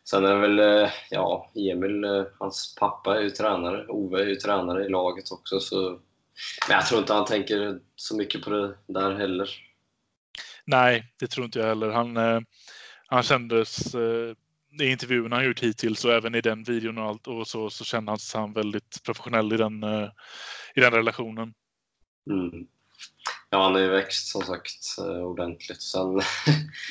Sen 0.04 0.24
är 0.24 0.34
det 0.34 0.40
väl, 0.40 0.58
eh, 0.58 0.90
ja, 1.10 1.50
Emil, 1.54 2.24
hans 2.38 2.74
pappa 2.80 3.16
är 3.16 3.20
ju 3.20 3.30
tränare. 3.30 3.86
Ove 3.86 4.22
är 4.22 4.26
ju 4.26 4.36
tränare 4.36 4.84
i 4.84 4.88
laget 4.88 5.32
också. 5.32 5.60
Så, 5.60 6.00
men 6.68 6.76
jag 6.76 6.86
tror 6.86 7.00
inte 7.00 7.12
han 7.12 7.24
tänker 7.24 7.80
så 7.96 8.16
mycket 8.16 8.42
på 8.42 8.50
det 8.50 8.76
där 8.86 9.14
heller. 9.14 9.50
Nej, 10.64 11.12
det 11.18 11.26
tror 11.26 11.44
inte 11.44 11.58
jag 11.58 11.66
heller. 11.66 11.90
Han, 11.90 12.16
eh, 12.16 12.40
han 13.06 13.22
kändes 13.22 13.94
eh, 13.94 14.34
i 14.80 14.90
intervjuerna 14.90 15.36
han 15.36 15.44
gjort 15.44 15.62
hittills 15.62 16.04
och 16.04 16.12
även 16.12 16.34
i 16.34 16.40
den 16.40 16.64
videon 16.64 16.98
och 16.98 17.04
allt 17.04 17.26
och 17.26 17.46
så, 17.46 17.70
så 17.70 17.84
kändes 17.84 18.34
han 18.34 18.52
väldigt 18.52 19.02
professionell 19.04 19.52
i 19.52 19.56
den, 19.56 19.82
eh, 19.82 20.08
i 20.74 20.80
den 20.80 20.92
relationen. 20.92 21.54
Mm. 22.30 22.66
Ja, 23.50 23.62
han 23.62 23.72
har 23.72 23.80
ju 23.80 23.88
växt 23.88 24.26
som 24.26 24.42
sagt 24.42 24.98
ordentligt. 25.22 25.82
Sen, 25.82 26.20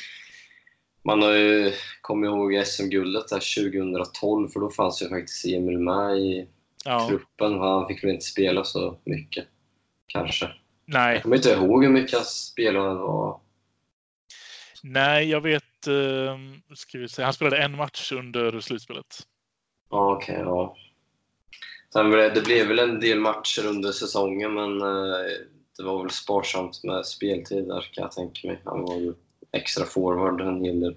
man 1.04 1.22
har 1.22 1.32
ju 1.32 1.72
kommit 2.00 2.28
ihåg 2.28 2.66
SM-guldet 2.66 3.28
där 3.28 3.70
2012 3.70 4.48
för 4.48 4.60
då 4.60 4.70
fanns 4.70 5.02
ju 5.02 5.08
faktiskt 5.08 5.44
Emil 5.44 5.78
med 5.78 6.18
i 6.18 6.48
Ja, 6.86 7.08
truppen. 7.08 7.58
Han 7.58 7.88
fick 7.88 8.04
väl 8.04 8.10
inte 8.10 8.24
spela 8.24 8.64
så 8.64 8.98
mycket, 9.04 9.46
kanske. 10.06 10.50
nej, 10.84 11.14
Jag 11.14 11.22
kommer 11.22 11.36
inte 11.36 11.50
ihåg 11.50 11.84
hur 11.84 11.92
mycket 11.92 12.14
han 12.14 12.24
spelade. 12.24 12.94
Var... 12.94 13.40
nej, 14.82 15.30
jag 15.30 15.40
vet. 15.40 15.86
Eh, 15.86 16.38
ska 16.74 16.98
vi 16.98 17.08
se. 17.08 17.22
Han 17.22 17.32
spelade 17.32 17.58
en 17.58 17.76
match 17.76 18.12
under 18.12 18.60
slutspelet. 18.60 19.26
Okej. 19.88 20.34
ja. 20.38 20.76
Sen, 21.92 22.10
blev 22.10 22.22
det 22.22 22.40
det 22.40 22.46
blev 22.46 22.66
väl 22.66 22.78
en 22.78 23.00
del 23.00 23.20
matcher 23.20 23.66
under 23.66 23.92
säsongen, 23.92 24.54
men 24.54 24.80
eh, 24.80 25.30
det 25.76 25.82
var 25.82 26.02
väl 26.02 26.10
sparsamt 26.10 26.84
med 26.84 27.06
speltid 27.06 27.68
där, 27.68 27.88
kan 27.92 28.02
jag 28.02 28.12
tänka 28.12 28.48
mig. 28.48 28.60
Han 28.64 28.82
var 28.82 28.96
ju 28.96 29.14
extra 29.52 29.84
forward 29.84 30.40
en 30.40 30.64
hel 30.64 30.80
del. 30.80 30.96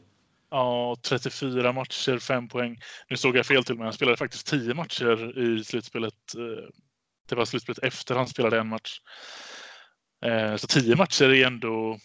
Ja, 0.49 0.95
34 1.03 1.73
matcher, 1.73 2.19
5 2.19 2.47
poäng. 2.47 2.77
Nu 3.09 3.17
såg 3.17 3.38
jag 3.38 3.45
fel 3.45 3.63
till 3.63 3.75
mig. 3.75 3.83
Han 3.83 3.93
spelade 3.93 4.17
faktiskt 4.17 4.47
10 4.47 4.73
matcher 4.73 5.39
i 5.39 5.63
slutspelet. 5.63 6.35
eh, 6.38 6.69
Det 7.29 7.35
var 7.35 7.45
slutspelet 7.45 7.83
efter 7.83 8.15
han 8.15 8.27
spelade 8.27 8.59
en 8.59 8.67
match. 8.67 9.01
Eh, 10.25 10.55
Så 10.55 10.67
10 10.67 10.95
matcher 10.95 11.29
är 11.29 11.47
ändå... 11.47 11.97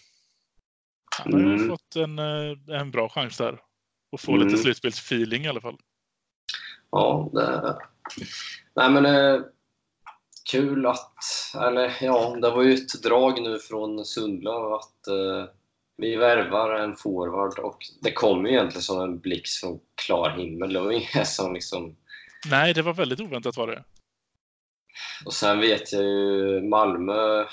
Han 1.23 1.33
har 1.33 1.41
ju 1.41 1.47
Mm. 1.55 1.69
fått 1.69 1.97
en, 1.97 2.19
eh, 2.19 2.81
en 2.81 2.91
bra 2.91 3.09
chans 3.09 3.37
där. 3.37 3.59
Och 4.13 4.21
få 4.21 4.35
Mm. 4.35 4.47
lite 4.49 4.59
slutspelsfeeling 4.63 5.45
i 5.45 5.49
alla 5.49 5.61
fall. 5.61 5.79
Ja, 6.91 7.31
det... 7.33 7.79
Nej, 8.77 8.91
men 8.91 9.07
eh, 9.07 9.41
kul 10.51 10.87
att... 10.87 11.15
Eller 11.57 11.97
ja, 12.01 12.37
det 12.43 12.51
var 12.51 12.63
ju 12.63 12.75
ett 12.75 13.03
drag 13.03 13.43
nu 13.43 13.59
från 13.59 14.05
Sundlöv 14.05 14.73
att 14.73 15.07
eh, 15.07 15.45
vi 15.97 16.17
värvar 16.17 16.75
en 16.75 16.97
forward 16.97 17.59
och 17.59 17.79
det 18.01 18.13
kom 18.13 18.47
ju 18.47 18.53
egentligen 18.53 18.83
som 18.83 19.01
en 19.01 19.19
blixt 19.19 19.61
från 19.61 19.81
klar 20.07 20.31
himmel. 20.31 20.73
Det 20.73 20.81
var 20.81 20.93
inget 20.93 21.29
som 21.29 21.55
liksom... 21.55 21.97
Nej, 22.51 22.75
det 22.75 22.83
var 22.83 22.93
väldigt 22.93 23.21
oväntat 23.21 23.57
var 23.57 23.67
det. 23.67 23.85
Och 25.25 25.33
sen 25.33 25.61
vet 25.61 25.93
jag 25.93 26.03
ju 26.03 26.61
Malmö, 26.63 27.45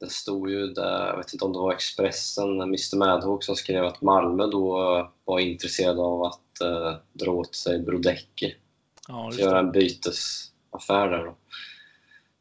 det 0.00 0.10
stod 0.10 0.50
ju 0.50 0.66
där, 0.66 1.06
jag 1.06 1.16
vet 1.16 1.32
inte 1.32 1.44
om 1.44 1.52
det 1.52 1.58
var 1.58 1.72
Expressen, 1.72 2.60
Mr 2.60 2.96
Madhawk 2.96 3.44
som 3.44 3.56
skrev 3.56 3.84
att 3.84 4.02
Malmö 4.02 4.46
då 4.46 5.12
var 5.24 5.38
intresserad 5.38 5.98
av 5.98 6.22
att 6.22 6.60
eh, 6.60 6.96
dra 7.12 7.30
åt 7.30 7.54
sig 7.54 7.78
Brodecki. 7.78 8.54
Ja, 9.08 9.32
göra 9.32 9.58
en 9.58 9.72
bytesaffär 9.72 11.08
där 11.10 11.24
då. 11.24 11.36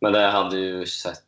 Men 0.01 0.13
det 0.13 0.27
hade 0.27 0.57
ju 0.57 0.85
sett, 0.85 1.23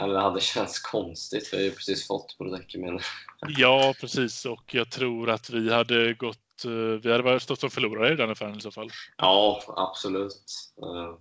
eller 0.00 0.14
det 0.14 0.20
hade 0.20 0.40
känts 0.40 0.78
konstigt. 0.80 1.48
Vi 1.52 1.56
har 1.56 1.64
ju 1.64 1.70
precis 1.70 2.06
fått 2.06 2.38
Brodecki 2.38 2.78
menar 2.78 3.02
jag. 3.40 3.50
ja, 3.58 3.94
precis. 4.00 4.44
Och 4.46 4.74
jag 4.74 4.90
tror 4.90 5.30
att 5.30 5.50
vi 5.50 5.72
hade 5.72 6.14
gått... 6.14 6.64
eh, 6.64 6.70
Vi 7.02 7.12
hade 7.12 7.22
varit 7.22 7.42
stått 7.42 7.60
som 7.60 7.70
förlorare 7.70 8.12
i 8.12 8.16
den 8.16 8.30
affären 8.30 8.58
i 8.58 8.60
så 8.60 8.70
fall. 8.70 8.90
Ja, 9.16 9.62
absolut. 9.76 10.44
Eh, 10.82 11.14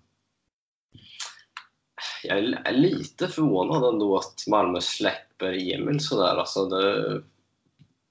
Jag 2.24 2.38
är 2.38 2.72
lite 2.72 3.28
förvånad 3.28 3.94
ändå 3.94 4.18
att 4.18 4.44
Malmö 4.48 4.82
släpper 4.82 5.74
Emil 5.74 6.00
sådär. 6.00 6.36
Alltså 6.38 6.66
det 6.66 6.76
har 6.76 7.24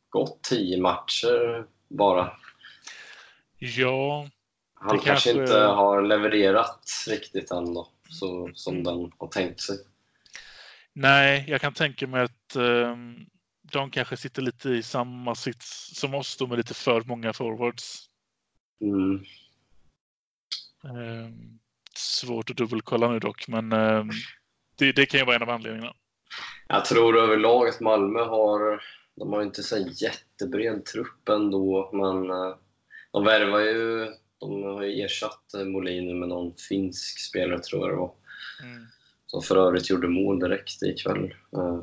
gått 0.09 0.43
tio 0.43 0.81
matcher 0.81 1.67
bara. 1.89 2.33
Ja, 3.59 4.29
Han 4.75 4.89
kanske 4.91 5.09
kanske- 5.09 5.31
inte 5.31 5.59
har 5.59 6.03
levererat 6.03 6.81
riktigt 7.09 7.51
ändå, 7.51 7.89
så, 8.11 8.51
som 8.55 8.73
Mm. 8.75 8.85
den 8.85 9.13
har 9.19 9.29
tänkt 9.29 9.61
sig. 9.61 9.77
Nej, 10.97 11.45
jag 11.49 11.61
kan 11.61 11.75
tänka 11.75 12.07
mig 12.07 12.23
att 12.23 12.57
ehm, 12.57 13.27
de 13.73 13.91
kanske 13.91 14.17
sitter 14.17 14.43
lite 14.43 14.71
i 14.71 14.83
samma 14.83 15.35
sits 15.35 15.91
som 16.01 16.15
oss 16.15 16.37
då 16.37 16.47
med 16.47 16.59
lite 16.59 16.75
för 16.75 17.01
många 17.01 17.33
forwards. 17.33 18.11
Mm. 18.81 19.25
Ehm, 20.85 21.59
svårt 21.97 22.51
att 22.51 22.57
dubbelkolla 22.57 23.09
nu 23.09 23.19
dock, 23.19 23.49
men 23.49 23.73
ehm, 23.73 24.11
det, 24.77 24.93
det 24.93 25.07
kan 25.07 25.21
ju 25.21 25.27
vara 25.27 25.37
en 25.37 25.43
av 25.43 25.51
anledningarna. 25.51 25.95
Jag 26.69 26.85
tror 26.85 27.19
överlag 27.19 27.69
att 27.69 27.81
Malmö 27.81 28.21
har, 28.21 28.83
de 29.17 29.33
har 29.33 29.43
inte 29.43 29.63
så 29.63 29.79
jättebred 29.79 30.85
trupp 30.85 31.29
ändå, 31.29 31.91
men 31.93 32.31
eh, 32.31 32.57
de 33.13 33.25
värvar 33.25 33.61
ju, 33.61 34.13
de 34.41 34.63
har 34.63 34.83
ju 34.83 35.05
ersatt 35.05 35.55
eh, 35.55 35.65
Molin 35.65 36.19
med 36.19 36.29
någon 36.29 36.55
finsk 36.69 37.19
spelare 37.19 37.61
tror 37.61 37.83
jag 37.83 37.91
det 37.91 37.97
var. 37.97 38.15
Mm. 38.63 38.87
Som 39.35 39.43
för 39.43 39.57
övrigt 39.57 39.91
gjorde 39.91 40.09
mål 40.09 40.39
direkt 40.39 40.83
ikväll. 40.83 41.35
Eh, 41.57 41.81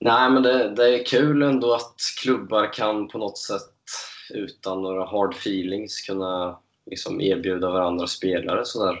Nej, 0.00 0.30
men 0.30 0.42
det, 0.42 0.74
det 0.74 1.00
är 1.00 1.06
kul 1.06 1.42
ändå 1.42 1.74
att 1.74 1.96
klubbar 2.22 2.72
kan 2.72 3.08
på 3.08 3.18
något 3.18 3.38
sätt 3.38 3.62
utan 4.34 4.82
några 4.82 5.06
hard 5.06 5.34
feelings 5.34 6.00
kunna 6.00 6.58
liksom 6.90 7.20
erbjuda 7.20 7.70
varandra 7.70 8.06
spelare 8.06 8.64
sådär. 8.64 8.98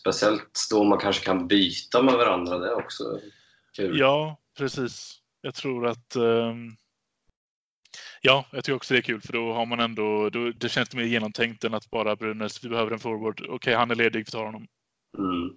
Speciellt 0.00 0.58
då 0.70 0.84
man 0.84 0.98
kanske 0.98 1.24
kan 1.24 1.48
byta 1.48 2.02
med 2.02 2.14
varandra, 2.14 2.58
det 2.58 2.66
är 2.66 2.74
också 2.74 3.20
kul. 3.76 3.98
Ja, 3.98 4.36
precis. 4.58 5.18
Jag 5.40 5.54
tror 5.54 5.86
att 5.86 6.16
ehm, 6.16 6.76
Ja, 8.20 8.44
jag 8.50 8.64
tycker 8.64 8.76
också 8.76 8.94
det 8.94 9.00
är 9.00 9.02
kul 9.02 9.20
för 9.20 9.32
då 9.32 9.52
har 9.52 9.66
man 9.66 9.80
ändå, 9.80 10.30
då, 10.30 10.52
det 10.52 10.68
känns 10.68 10.94
mer 10.94 11.04
genomtänkt 11.04 11.64
än 11.64 11.74
att 11.74 11.90
bara 11.90 12.16
Brynäs, 12.16 12.64
vi 12.64 12.68
behöver 12.68 12.90
en 12.90 12.98
forward. 12.98 13.46
Okej, 13.48 13.74
han 13.74 13.90
är 13.90 13.94
ledig, 13.94 14.20
vi 14.20 14.24
tar 14.24 14.44
honom. 14.44 14.66
Mm. 15.18 15.56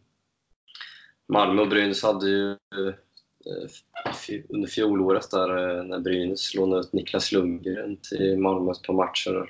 Malmö 1.28 1.62
och 1.62 1.70
Brynäs 1.70 2.04
hade 2.04 2.30
ju 2.30 2.52
eh, 2.52 2.94
under 4.50 4.68
fjolåret 4.68 5.32
där 5.32 5.78
eh, 5.78 5.84
när 5.84 6.00
Brynäs 6.00 6.54
lånade 6.54 6.82
ut 6.82 6.94
Niklas 6.94 7.32
Lundgren 7.32 7.98
till 7.98 8.38
Malmö 8.38 8.72
ett 8.72 8.84
par 8.84 8.94
matcher. 8.94 9.50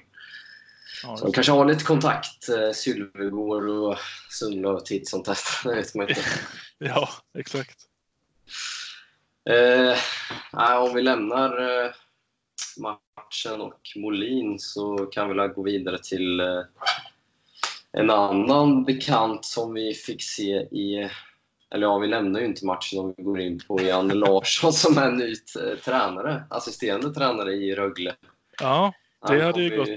Ja, 1.04 1.18
Så 1.18 1.26
de 1.26 1.34
kanske 1.34 1.52
har 1.52 1.66
lite 1.66 1.84
kontakt, 1.84 2.50
eh, 2.50 2.72
Sylvegård 2.72 3.70
och 3.70 3.98
Sundlöv 4.30 4.80
titt 4.80 5.08
som 5.08 5.24
tätt. 5.24 5.38
Det 5.64 5.76
vet 5.76 5.96
man 5.96 6.10
inte. 6.10 6.22
ja 6.78 7.10
exakt. 7.38 7.78
Eh, 9.50 9.98
om 10.82 10.94
vi 10.96 11.02
lämnar 11.02 11.52
matchen 12.78 13.62
och 13.62 13.82
Molin 13.96 14.60
så 14.60 14.98
kan 14.98 15.30
vi 15.30 15.36
väl 15.36 15.48
gå 15.48 15.64
vidare 15.64 15.98
till 16.04 16.40
en 17.92 18.10
annan 18.10 18.84
bekant 18.84 19.46
som 19.46 19.74
vi 19.74 19.94
fick 19.94 20.24
se 20.24 20.52
i... 20.52 21.10
Eller 21.74 21.88
ja, 21.88 21.98
vi 21.98 22.08
lämnar 22.08 22.40
ju 22.40 22.46
inte 22.46 22.66
matchen 22.66 23.00
om 23.00 23.14
vi 23.18 23.24
går 23.24 23.40
in 23.40 23.60
på 23.68 23.82
Janne 23.82 24.14
Larsson 24.14 24.74
som 24.74 24.98
är 24.98 25.12
ny 25.12 25.32
eh, 25.32 25.78
tränare, 25.80 26.44
assisterande 26.50 27.14
tränare 27.14 27.54
i 27.54 27.76
Rögle. 27.76 28.16
Ja, 28.62 28.94
det 29.28 29.42
hade 29.42 29.62
ju 29.64 29.78
gått 29.78 29.90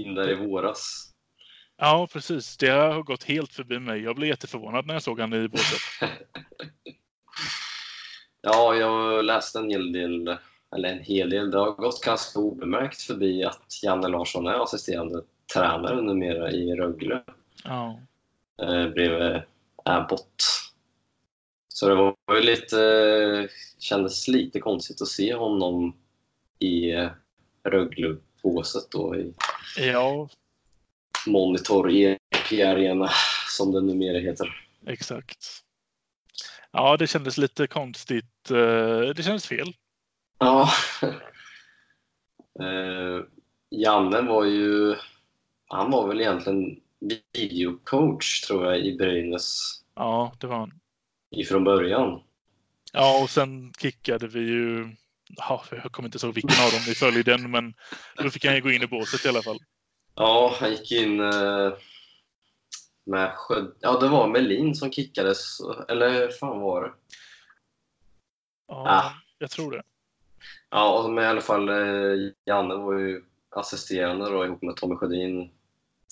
in 0.00 0.14
där 0.14 0.30
i 0.30 0.34
våras. 0.34 1.06
Ja, 1.76 2.08
precis. 2.12 2.56
Det 2.56 2.68
har 2.68 3.02
gått 3.02 3.24
helt 3.24 3.52
förbi 3.52 3.78
mig. 3.78 4.00
Jag 4.02 4.16
blev 4.16 4.28
jätteförvånad 4.28 4.86
när 4.86 4.94
jag 4.94 5.02
såg 5.02 5.20
han 5.20 5.32
i 5.32 5.48
båset. 5.48 5.80
Ja, 8.42 8.74
jag 8.74 9.24
läste 9.24 9.58
en 9.58 9.70
hel 9.70 9.92
del, 9.92 10.36
eller 10.76 10.88
en 10.88 10.98
hel 11.02 11.30
del, 11.30 11.50
det 11.50 11.58
har 11.58 11.72
gått 11.72 12.04
ganska 12.04 12.38
obemärkt 12.40 13.02
förbi 13.02 13.44
att 13.44 13.82
Janne 13.82 14.08
Larsson 14.08 14.46
är 14.46 14.62
assisterande 14.62 15.22
tränare 15.54 16.02
numera 16.02 16.50
i 16.50 16.74
Rögle 16.74 17.22
Ja. 17.64 18.00
eh, 18.62 18.88
bredvid 18.88 19.42
Abbott. 19.84 20.44
Så 21.68 21.88
det 21.88 21.94
var 21.94 22.16
ju 22.34 22.40
lite, 22.40 23.48
kändes 23.78 24.28
lite 24.28 24.60
konstigt 24.60 25.02
att 25.02 25.08
se 25.08 25.34
honom 25.34 25.96
i 26.58 26.90
eh, 26.90 27.10
Rögle-båset 27.64 28.90
då 28.90 29.16
i 29.16 29.34
ja, 29.76 30.28
Monitor 31.26 31.90
EP 31.90 32.52
Arena 32.52 33.10
som 33.56 33.72
det 33.72 33.80
numera 33.80 34.18
heter. 34.18 34.66
exakt. 34.86 35.46
Ja, 36.72 36.96
det 36.96 37.06
kändes 37.06 37.38
lite 37.38 37.66
konstigt. 37.66 38.50
Eh, 38.50 39.00
Det 39.16 39.22
kändes 39.24 39.46
fel. 39.46 39.74
Ja. 40.38 40.70
eh, 42.60 43.24
Janne 43.70 44.20
var 44.22 44.44
ju, 44.44 44.96
han 45.66 45.90
var 45.90 46.08
väl 46.08 46.20
egentligen 46.20 46.80
videocoach 47.00 48.40
tror 48.40 48.64
jag 48.66 48.80
i 48.86 48.96
Brynäs 48.96 49.80
Ja, 49.94 50.32
det 50.40 50.46
var 50.46 50.56
han. 50.58 50.80
ifrån 51.30 51.64
början. 51.64 52.22
Ja, 52.92 53.22
och 53.22 53.30
sen 53.30 53.72
kickade 53.78 54.26
vi 54.28 54.40
ju... 54.40 54.96
Ja, 55.36 55.64
jag 55.70 55.92
kommer 55.92 56.08
inte 56.08 56.26
ihåg 56.26 56.34
vilken 56.34 56.64
av 56.64 56.70
dem 56.70 56.80
vi 56.86 56.94
följde 56.94 57.22
den, 57.22 57.50
men 57.50 57.74
då 58.16 58.30
fick 58.30 58.44
han 58.44 58.54
ju 58.54 58.60
gå 58.60 58.70
in 58.70 58.82
i 58.82 58.86
båset 58.86 59.24
i 59.24 59.28
alla 59.28 59.42
fall. 59.42 59.58
Ja, 60.14 60.56
han 60.60 60.70
gick 60.70 60.92
in 60.92 61.20
eh, 61.20 61.72
med 63.06 63.32
Skö... 63.36 63.66
Ja, 63.80 63.98
det 64.00 64.08
var 64.08 64.28
Melin 64.28 64.74
som 64.74 64.92
kickades, 64.92 65.58
eller 65.88 66.10
hur 66.12 66.28
fan 66.28 66.60
var 66.60 66.82
det? 66.82 66.92
Ja, 68.68 68.84
Ah. 68.88 69.12
jag 69.38 69.50
tror 69.50 69.70
det. 69.72 69.82
Ja, 70.70 70.98
och 71.02 71.10
men 71.10 71.24
i 71.24 71.26
alla 71.26 71.40
fall 71.40 71.68
eh, 71.68 72.30
Janne 72.46 72.74
var 72.74 72.98
ju 72.98 73.24
assisterande 73.50 74.30
då 74.30 74.44
ihop 74.46 74.62
med 74.62 74.76
Tommy 74.76 74.96
Sjödin 74.96 75.50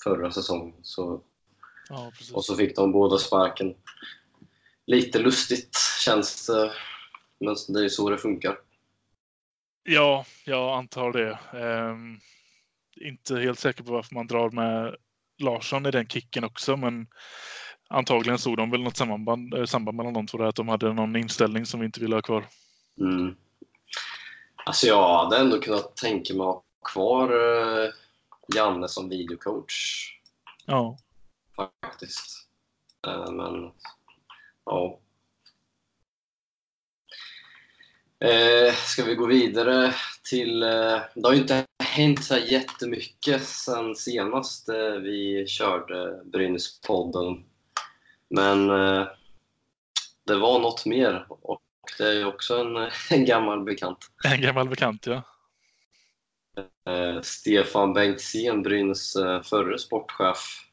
förra 0.03 0.31
säsongen. 0.31 0.73
Så, 0.81 1.21
Ja, 1.89 2.11
och 2.33 2.45
så 2.45 2.55
fick 2.55 2.75
de 2.75 2.91
båda 2.91 3.17
sparken. 3.17 3.75
Lite 4.85 5.19
lustigt 5.19 5.77
känns 6.05 6.47
det, 6.47 6.71
men 7.39 7.55
det 7.67 7.79
är 7.79 7.83
ju 7.83 7.89
så 7.89 8.09
det 8.09 8.17
funkar. 8.17 8.57
Ja, 9.83 10.25
jag 10.45 10.77
antar 10.77 11.11
det. 11.11 11.39
Ehm, 11.59 12.19
inte 13.01 13.39
helt 13.39 13.59
säker 13.59 13.83
på 13.83 13.91
varför 13.91 14.15
man 14.15 14.27
drar 14.27 14.49
med 14.49 14.95
Larsson 15.37 15.85
i 15.85 15.91
den 15.91 16.07
kicken 16.07 16.43
också, 16.43 16.77
men 16.77 17.07
antagligen 17.89 18.39
såg 18.39 18.57
de 18.57 18.71
väl 18.71 18.83
något 18.83 18.97
samband, 18.97 19.53
eh, 19.53 19.65
samband 19.65 19.97
mellan 19.97 20.13
de 20.13 20.27
två, 20.27 20.37
där, 20.37 20.45
att 20.45 20.55
de 20.55 20.67
hade 20.67 20.93
någon 20.93 21.15
inställning 21.15 21.65
som 21.65 21.79
vi 21.79 21.85
inte 21.85 21.99
ville 21.99 22.15
ha 22.15 22.21
kvar. 22.21 22.45
Mm. 22.99 23.35
Alltså 24.65 24.87
jag 24.87 25.17
hade 25.17 25.37
ändå 25.37 25.59
kunnat 25.59 25.95
tänka 25.95 26.33
mig 26.33 26.41
att 26.41 26.55
ha 26.55 26.63
kvar 26.93 27.29
eh, 27.29 27.89
Janne 28.55 28.87
som 28.87 29.09
videocoach 29.09 30.09
Ja, 30.69 30.97
faktiskt. 31.55 32.47
Eh, 33.07 33.31
men 33.31 33.71
ja. 34.65 34.99
Eh, 38.19 38.73
ska 38.73 39.03
vi 39.03 39.15
gå 39.15 39.25
vidare 39.25 39.93
till... 40.29 40.63
Eh, 40.63 40.99
det 41.15 41.23
har 41.23 41.33
ju 41.33 41.39
inte 41.39 41.65
hänt 41.83 42.23
så 42.23 42.37
jättemycket 42.37 43.43
sen 43.43 43.95
senast 43.95 44.69
eh, 44.69 44.91
vi 44.91 45.47
körde 45.47 46.21
Brynäspodden. 46.25 47.45
Men 48.29 48.69
eh, 48.69 49.07
det 50.25 50.35
var 50.35 50.59
något 50.59 50.85
mer 50.85 51.25
och 51.29 51.61
det 51.97 52.07
är 52.07 52.13
ju 52.13 52.25
också 52.25 52.57
en, 52.57 52.91
en 53.19 53.25
gammal 53.25 53.63
bekant. 53.63 54.11
en 54.23 54.41
gammal 54.41 54.69
bekant, 54.69 55.05
ja. 55.07 55.23
Eh, 56.89 57.21
Stefan 57.21 57.93
Bengtzén, 57.93 58.63
Brynäs 58.63 59.15
eh, 59.15 59.41
förre 59.41 59.79
sportchef, 59.79 60.65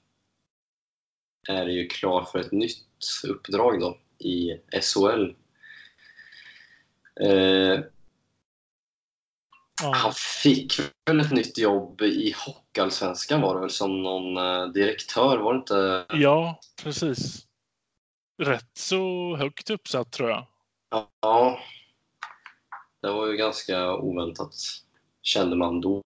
är 1.48 1.66
ju 1.66 1.86
klar 1.86 2.24
för 2.24 2.38
ett 2.38 2.52
nytt 2.52 2.86
uppdrag 3.28 3.80
då 3.80 3.98
i 4.18 4.60
SHL. 4.80 5.34
Eh, 7.20 7.80
ja. 9.82 9.92
han 9.94 10.12
fick 10.42 10.72
väl 11.06 11.20
ett 11.20 11.32
nytt 11.32 11.58
jobb 11.58 12.02
i 12.02 12.34
Hockeyallsvenskan 12.46 13.40
var 13.40 13.54
det 13.54 13.60
väl 13.60 13.70
som 13.70 14.02
någon 14.02 14.36
eh, 14.36 14.66
direktör, 14.66 15.38
var 15.38 15.52
det 15.52 15.58
inte? 15.58 16.06
Ja, 16.08 16.60
precis. 16.82 17.46
Rätt 18.42 18.70
så 18.74 19.36
högt 19.36 19.70
uppsatt 19.70 20.12
tror 20.12 20.30
jag. 20.30 20.46
Ja, 21.20 21.60
det 23.02 23.10
var 23.10 23.26
ju 23.26 23.36
ganska 23.36 23.94
oväntat 23.94 24.54
kände 25.26 25.56
man 25.56 25.80
då. 25.80 26.02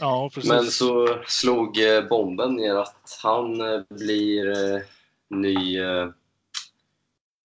Ja. 0.00 0.30
Men 0.44 0.64
så 0.64 1.18
slog 1.26 1.78
eh, 1.78 2.08
bomben 2.08 2.54
ner 2.56 2.74
att 2.74 3.18
han 3.22 3.60
eh, 3.60 3.80
blir 3.90 4.50
eh, 4.50 4.80
ny 5.28 5.78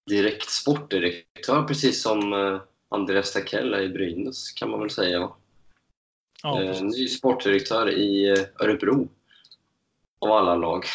direkt 0.08 0.50
sportdirektör 0.50 1.64
precis 1.64 2.02
som 2.02 2.60
Andreas 2.90 3.34
Takell 3.34 3.74
är 3.74 3.82
i 3.82 3.90
Brynäs 3.90 4.52
kan 4.52 4.70
man 4.70 4.80
väl 4.80 4.90
säga. 4.90 5.20
va? 5.20 5.36
ja, 6.44 6.82
ny 6.82 7.08
sportdirektör 7.08 7.92
i 7.92 8.30
Örebro. 8.60 9.10
Av 10.20 10.32
alla 10.32 10.56
lag. 10.56 10.86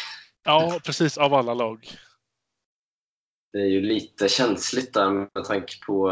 ja, 0.43 0.79
precis. 0.85 1.17
Av 1.17 1.33
alla 1.33 1.53
lag. 1.53 1.87
Det 3.53 3.59
är 3.59 3.67
ju 3.67 3.81
lite 3.81 4.29
känsligt 4.29 4.93
där 4.93 5.09
med 5.09 5.45
tanke 5.45 5.73
på 5.85 6.11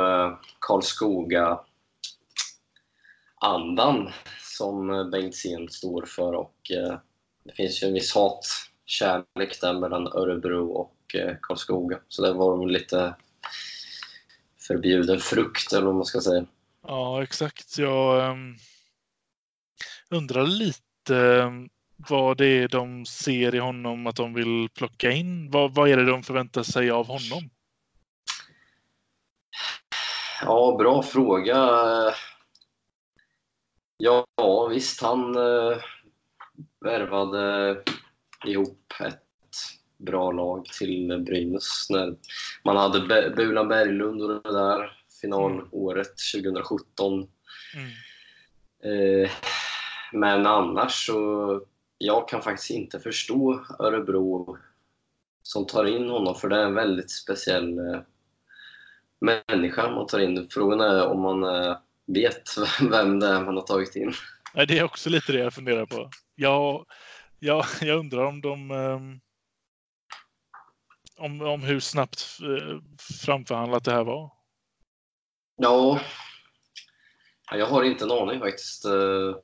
Karlskoga 0.60 1.60
andan 3.42 4.10
som 4.40 4.90
eh, 4.90 5.10
Bengtzén 5.10 5.70
står 5.70 6.06
för 6.06 6.34
och 6.34 6.72
eh, 6.72 6.98
det 7.44 7.54
finns 7.54 7.84
ju 7.84 7.88
en 7.88 7.94
viss 7.94 8.16
hatkärlek 8.16 9.62
där 9.62 9.74
mellan 9.74 10.08
Örebro 10.08 10.72
och 10.72 11.16
eh, 11.16 11.36
Karlskoga. 11.42 12.00
Så 12.08 12.22
det 12.22 12.34
var 12.34 12.58
väl 12.58 12.74
lite 12.74 13.16
förbjuden 14.68 15.20
frukt 15.20 15.74
eller 15.74 15.86
vad 15.86 15.96
man 15.96 16.06
ska 16.06 16.22
säga. 16.22 16.46
Ja, 16.88 17.24
exakt. 17.24 17.78
Jag 17.78 18.32
um, 18.32 18.58
undrar 20.10 20.48
lite 20.48 21.18
ehm, 21.18 21.70
vad 22.10 22.38
det 22.38 22.46
är 22.46 22.68
de 22.68 23.06
ser 23.06 23.56
i 23.56 23.60
honom 23.60 24.08
att 24.08 24.16
de 24.16 24.34
vill 24.34 24.70
plocka 24.76 25.12
in. 25.12 25.52
Vad, 25.52 25.74
vad 25.76 25.90
är 25.90 25.98
det 25.98 26.06
de 26.06 26.24
förväntar 26.24 26.64
sig 26.64 26.92
av 26.92 27.08
honom? 27.08 27.50
Ja, 30.42 30.76
bra 30.80 31.04
fråga. 31.04 31.70
Ja, 34.04 34.68
visst, 34.70 35.02
han 35.02 35.36
eh, 35.36 35.78
värvade 36.80 37.78
ihop 38.46 38.94
ett 39.00 39.24
bra 39.98 40.32
lag 40.32 40.66
till 40.66 41.24
Brynäs 41.26 41.88
när 41.90 42.16
man 42.64 42.78
hade 42.78 43.08
Be- 43.08 43.34
Bulan 43.36 43.68
Berglund 43.68 44.22
och 44.22 44.30
det 44.44 44.52
där 44.52 44.92
finalåret 45.22 46.14
2017. 46.36 47.14
Mm. 47.14 47.90
Eh, 49.24 49.30
men 50.14 50.46
annars 50.46 51.06
så 51.06 51.62
jag 51.98 52.28
kan 52.28 52.42
faktiskt 52.42 52.72
inte 52.72 53.00
förstå 53.00 53.66
Örebro 53.80 54.58
som 55.44 55.66
tar 55.66 55.86
in 55.86 56.10
honom 56.10 56.36
för 56.36 56.50
det 56.50 56.56
är 56.56 56.66
en 56.66 56.76
väldigt 56.76 57.12
speciell 57.12 57.78
eh, 57.78 58.02
människa 59.20 59.92
man 59.92 60.08
tar 60.08 60.20
in. 60.20 60.48
Frågan 60.52 60.82
är 60.82 61.08
om 61.08 61.22
man 61.22 61.44
eh, 61.44 61.78
vet 62.08 62.44
vem 62.92 63.20
det 63.20 63.28
är 63.28 63.46
man 63.46 63.56
har 63.56 63.64
tagit 63.64 63.96
in. 63.96 64.14
Nej, 64.54 64.68
det 64.68 64.80
är 64.80 64.84
också 64.84 65.10
lite 65.10 65.32
det 65.32 65.40
jag 65.40 65.54
funderar 65.54 65.86
på. 65.86 66.10
Jag, 66.36 66.86
jag, 67.40 67.66
jag 67.82 68.00
undrar 68.00 68.26
om 68.26 68.42
de... 68.42 68.72
ehm, 68.72 69.20
om, 71.18 71.42
om 71.42 71.64
hur 71.64 71.80
snabbt 71.80 72.24
eh, 72.42 72.80
framförhandlat 73.26 73.84
det 73.84 73.92
här 73.92 74.04
var. 74.04 74.32
Ja, 75.56 76.00
Ja, 77.52 77.58
jag 77.58 77.66
har 77.66 77.84
inte 77.84 78.04
en 78.06 78.12
aning 78.12 78.40
faktiskt. 78.40 78.86
Eh, 78.86 79.36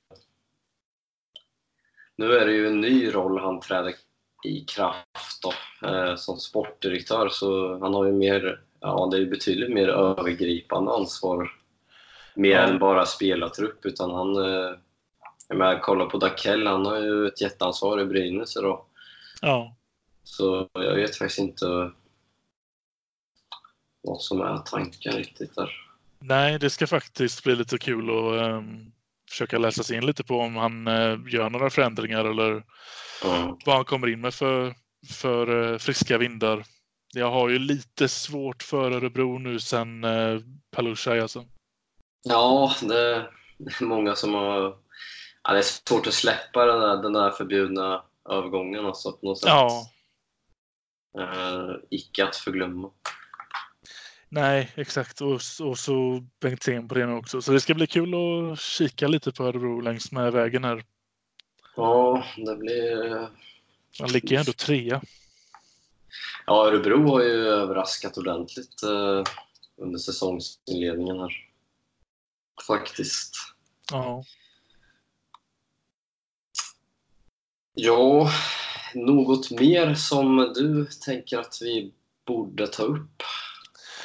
Nu 2.16 2.32
är 2.32 2.45
det 2.45 2.53
ju 2.53 2.68
en 2.68 2.82
ny 2.82 3.14
roll 3.14 3.39
han 3.39 3.60
träder 3.60 3.93
i 4.45 4.66
kraft 4.66 5.41
då, 5.41 5.53
eh, 5.88 6.16
som 6.16 6.38
sportdirektör 6.38 7.30
så 7.30 7.80
han 7.80 7.93
har 7.93 8.05
ju 8.05 8.12
mer, 8.12 8.62
ja 8.80 9.10
det 9.12 9.18
är 9.18 9.26
betydligt 9.26 9.74
mer 9.74 9.88
övergripande 9.88 10.91
ansvar. 10.91 11.51
Mer 12.38 12.58
än 12.58 12.80
bara 12.80 13.06
spelartrupp 13.06 13.86
utan 13.86 14.12
han, 14.12 14.36
eh, 14.36 14.72
jag 15.48 15.58
menar 15.58 15.80
kolla 15.80 16.06
på 16.06 16.18
Dakell, 16.18 16.68
han 16.68 16.86
har 16.86 16.98
ju 17.00 17.28
ett 17.28 17.42
jätteansvar 17.42 18.02
i 18.02 18.06
Brynäs 18.06 18.54
då. 18.54 18.86
Ja, 19.42 19.76
Så 20.24 20.70
jag 20.74 20.96
vet 20.96 21.16
faktiskt 21.16 21.40
inte 21.40 21.92
vad 24.02 24.22
som 24.22 24.42
är 24.42 24.58
tanken 24.58 25.14
riktigt 25.14 25.56
där. 25.56 25.72
nej, 26.20 26.60
det 26.60 26.70
ska 26.70 26.88
faktiskt 26.88 27.44
bli 27.44 27.56
lite 27.56 27.78
kul 27.78 28.10
att, 28.10 28.42
ehm, 28.42 28.92
försöka 29.30 29.58
läsa 29.58 29.84
sig 29.84 29.98
in 29.98 30.06
lite 30.06 30.24
på 30.24 30.40
om 30.40 30.56
han 30.56 30.88
eh, 30.88 31.18
gör 31.28 31.50
några 31.50 31.70
förändringar 31.70 32.26
eller 32.26 32.64
Mm. 33.26 33.56
vad 33.66 33.76
han 33.76 33.86
kommer 33.86 34.08
in 34.08 34.22
med 34.22 34.34
för, 34.34 34.76
för 35.14 35.72
eh, 35.74 35.78
friska 35.78 36.18
vindar. 36.18 36.64
Jag 37.14 37.32
har 37.32 37.50
ju 37.50 37.60
lite 37.60 38.08
svårt 38.08 38.64
för 38.64 38.92
Örebro 38.92 39.38
nu 39.38 39.60
sen 39.60 40.04
eh, 40.04 40.40
Palushaj 40.72 41.20
alltså. 41.20 41.46
Ja, 42.30 42.74
det 42.82 43.00
är 43.16 43.30
många 43.84 44.16
som 44.16 44.34
har... 44.34 44.78
Ja, 45.44 45.54
det 45.54 45.58
är 45.58 45.62
svårt 45.62 46.08
att 46.08 46.14
släppa 46.14 46.66
den 46.66 46.80
där, 46.80 46.98
den 47.04 47.14
där 47.14 47.32
förbjudna 47.32 48.04
övergången 48.30 48.86
alltså, 48.86 49.12
på 49.12 49.26
något 49.26 49.40
sätt. 49.40 49.50
Ja, 49.50 49.90
Eh, 51.20 51.76
icke 51.90 52.26
att 52.26 52.36
förglömma. 52.36 52.92
nej 54.30 54.72
exakt. 54.76 55.22
Och, 55.22 55.40
och 55.62 55.80
så 55.80 56.24
Bengtzén 56.40 56.88
på 56.88 56.96
det 56.96 57.06
nu 57.06 57.14
också. 57.14 57.42
Så 57.42 57.52
det 57.52 57.60
ska 57.60 57.74
bli 57.74 57.88
kul 57.88 58.14
att 58.16 58.60
kika 58.60 59.08
lite 59.08 59.32
på 59.32 59.44
Örebro 59.44 59.82
längs 59.82 60.12
med 60.12 60.34
vägen 60.34 60.64
här. 60.64 60.84
Ja, 61.76 62.24
det 62.38 62.56
blir... 62.56 63.30
Man 64.00 64.12
ligger 64.12 64.40
ändå 64.40 64.52
trea. 64.52 65.02
Ja, 66.46 66.68
Örebro 66.68 67.10
har 67.10 67.22
ju 67.24 67.48
överraskat 67.48 68.18
ordentligt 68.18 68.84
eh, 68.84 69.24
under 69.78 70.00
säsongsinledningen 70.00 71.20
här. 71.20 71.47
Faktiskt. 72.68 73.36
Ja. 73.91 74.24
Ja, 77.74 78.32
något 78.93 79.51
mer 79.51 79.93
som 79.93 80.53
du 80.55 80.86
tänker 80.86 81.38
att 81.38 81.58
vi 81.62 81.93
borde 82.26 82.68
ta 82.68 82.84
upp 82.84 83.24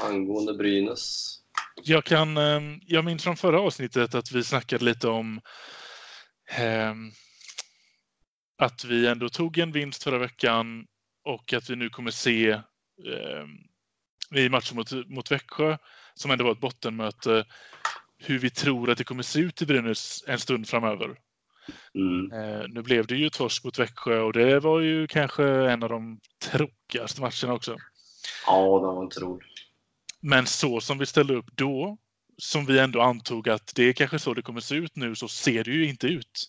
angående 0.00 0.55
Brynäs? 0.55 1.38
Jag, 1.82 2.05
kan, 2.05 2.36
eh, 2.36 2.61
jag 2.86 3.05
minns 3.05 3.24
från 3.24 3.36
förra 3.36 3.61
avsnittet 3.61 4.14
att 4.14 4.32
vi 4.32 4.44
snackade 4.44 4.84
lite 4.84 5.09
om 5.09 5.40
eh, 6.59 6.94
att 8.59 8.84
vi 8.84 9.07
ändå 9.07 9.28
tog 9.28 9.59
en 9.59 9.72
vinst 9.72 10.03
förra 10.03 10.18
veckan 10.18 10.86
och 11.24 11.53
att 11.53 11.70
vi 11.70 11.76
nu 11.76 11.88
kommer 11.88 12.11
se 12.11 12.50
eh, 12.50 13.46
i 14.38 14.48
matchen 14.48 14.76
mot, 14.76 14.92
mot 15.09 15.30
Växjö, 15.30 15.78
som 16.14 16.30
ändå 16.30 16.44
var 16.44 16.53
ett 16.53 16.61
bottenmöte, 16.61 17.44
hur 18.25 18.39
vi 18.39 18.51
tror 18.51 18.91
att 18.91 18.99
det 18.99 19.05
kommer 19.05 19.23
se 19.23 19.41
ut 19.41 19.62
i 19.62 19.66
Brynäs 19.66 20.25
en 20.27 20.39
stund 20.39 20.68
framöver. 20.68 21.18
Mm. 21.95 22.33
Eh, 22.33 22.64
nu 22.68 22.83
blev 22.83 23.07
det 23.07 23.16
ju 23.16 23.31
torsk 23.31 23.64
mot 23.64 23.79
Växjö 23.79 24.20
och 24.20 24.33
det 24.33 24.61
var 24.61 24.81
ju 24.81 25.07
kanske 25.07 25.45
en 25.45 25.83
av 25.83 25.89
de 25.89 26.20
tråkigaste 26.45 27.20
matcherna 27.20 27.55
också. 27.55 27.77
Ja, 28.47 28.79
det 28.81 28.87
var 28.87 29.03
inte 29.03 29.20
roligt. 29.20 29.47
Men 30.20 30.47
så 30.47 30.81
som 30.81 30.99
vi 30.99 31.07
ställde 31.07 31.35
upp 31.35 31.47
då, 31.53 31.99
som 32.37 32.66
vi 32.66 32.79
ändå 32.79 33.01
antog 33.01 33.49
att 33.49 33.73
det 33.75 33.83
är 33.83 33.93
kanske 33.93 34.18
så 34.18 34.35
det 34.35 34.43
kommer 34.43 34.61
se 34.61 34.75
ut 34.75 34.97
nu, 34.97 35.14
så 35.14 35.29
ser 35.29 35.64
det 35.64 35.70
ju 35.70 35.89
inte 35.89 36.07
ut. 36.07 36.49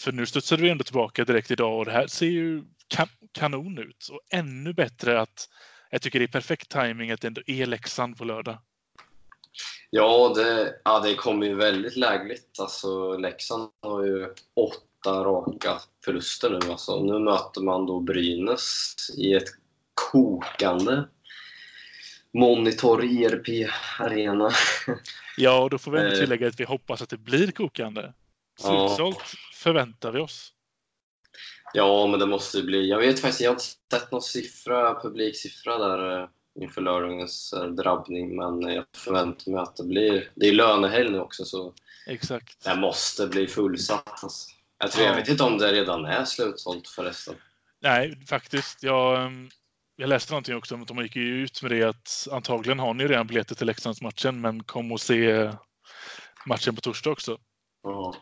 För 0.00 0.12
nu 0.12 0.26
studsade 0.26 0.62
vi 0.62 0.70
ändå 0.70 0.84
tillbaka 0.84 1.24
direkt 1.24 1.50
idag 1.50 1.78
och 1.78 1.84
det 1.84 1.92
här 1.92 2.06
ser 2.06 2.26
ju 2.26 2.64
kan 2.88 3.08
kanon 3.32 3.78
ut. 3.78 4.08
Och 4.12 4.20
ännu 4.30 4.72
bättre 4.72 5.20
att 5.20 5.48
jag 5.90 6.02
tycker 6.02 6.18
det 6.18 6.24
är 6.24 6.28
perfekt 6.28 6.70
timing 6.70 7.10
att 7.10 7.20
det 7.20 7.26
ändå 7.26 7.42
är 7.46 7.66
Leksand 7.66 8.16
på 8.16 8.24
lördag. 8.24 8.58
Ja, 9.90 10.32
det, 10.36 10.74
ja, 10.84 11.00
det 11.00 11.14
kommer 11.14 11.46
ju 11.46 11.54
väldigt 11.54 11.96
lägligt. 11.96 12.60
Alltså, 12.60 13.16
Leksand 13.16 13.70
har 13.82 14.04
ju 14.04 14.24
åtta 14.54 15.24
raka 15.24 15.78
förluster 16.04 16.50
nu. 16.50 16.70
Alltså, 16.70 17.00
nu 17.00 17.18
möter 17.18 17.60
man 17.60 17.86
då 17.86 18.00
Brynäs 18.00 18.94
i 19.18 19.34
ett 19.34 19.48
kokande 19.94 21.04
Monitor 22.34 23.04
ERP 23.04 23.70
Arena. 23.98 24.50
Ja, 25.36 25.62
och 25.62 25.70
då 25.70 25.78
får 25.78 25.90
vi 25.90 25.98
ändå 25.98 26.12
Eh. 26.12 26.18
tillägga 26.18 26.48
att 26.48 26.60
vi 26.60 26.64
hoppas 26.64 27.02
att 27.02 27.08
det 27.08 27.16
blir 27.16 27.50
kokande. 27.50 28.12
Ja. 28.62 28.88
Slutsålt 28.88 29.34
förväntar 29.54 30.12
vi 30.12 30.20
oss. 30.20 30.50
Ja, 31.72 32.06
men 32.06 32.20
det 32.20 32.26
måste 32.26 32.58
ju 32.58 32.64
bli. 32.64 32.88
Jag 32.88 32.98
vet 32.98 33.20
faktiskt, 33.20 33.40
jag 33.40 33.50
har 33.50 33.54
inte 33.54 33.64
sett 33.64 34.12
någon 34.12 34.22
siffra, 34.22 35.00
publiksiffra 35.02 35.78
där 35.78 36.20
eh, 36.22 36.28
inför 36.60 36.80
lördagens 36.80 37.52
eh, 37.52 37.64
drabbning, 37.66 38.36
men 38.36 38.62
jag 38.62 38.84
förväntar 38.96 39.50
mig 39.52 39.60
att 39.60 39.76
det 39.76 39.84
blir... 39.84 40.30
Det 40.34 40.46
är 40.48 40.52
lönehelg 40.52 41.10
nu 41.10 41.20
också, 41.20 41.44
så 41.44 41.74
Exakt. 42.06 42.64
det 42.64 42.76
måste 42.76 43.26
bli 43.26 43.46
fullsatt. 43.46 44.22
Alltså. 44.22 44.50
Jag, 44.78 44.92
tror, 44.92 45.04
jag 45.04 45.12
Ja. 45.12 45.16
vet 45.16 45.28
inte 45.28 45.42
om 45.44 45.58
det 45.58 45.72
redan 45.72 46.04
är 46.04 46.24
slutsålt 46.24 46.88
förresten. 46.88 47.34
Nej, 47.80 48.26
faktiskt. 48.26 48.82
Jag, 48.82 49.22
ehm, 49.26 49.48
jag 49.96 50.08
läste 50.08 50.32
någonting 50.32 50.56
också 50.56 50.74
om 50.74 50.82
att 50.82 50.88
de 50.88 50.98
gick 51.02 51.16
ut 51.16 51.62
med 51.62 51.70
det 51.70 51.82
att 51.82 52.28
antagligen 52.32 52.78
har 52.78 52.94
ni 52.94 53.06
redan 53.08 53.26
biljetter 53.26 53.54
till 53.54 53.66
Leksandsmatchen, 53.66 54.40
men 54.40 54.62
kom 54.62 54.92
och 54.92 55.00
se 55.00 55.52
matchen 56.46 56.74
på 56.74 56.80
torsdag 56.80 57.10
också. 57.10 57.38
Ja. 57.82 58.14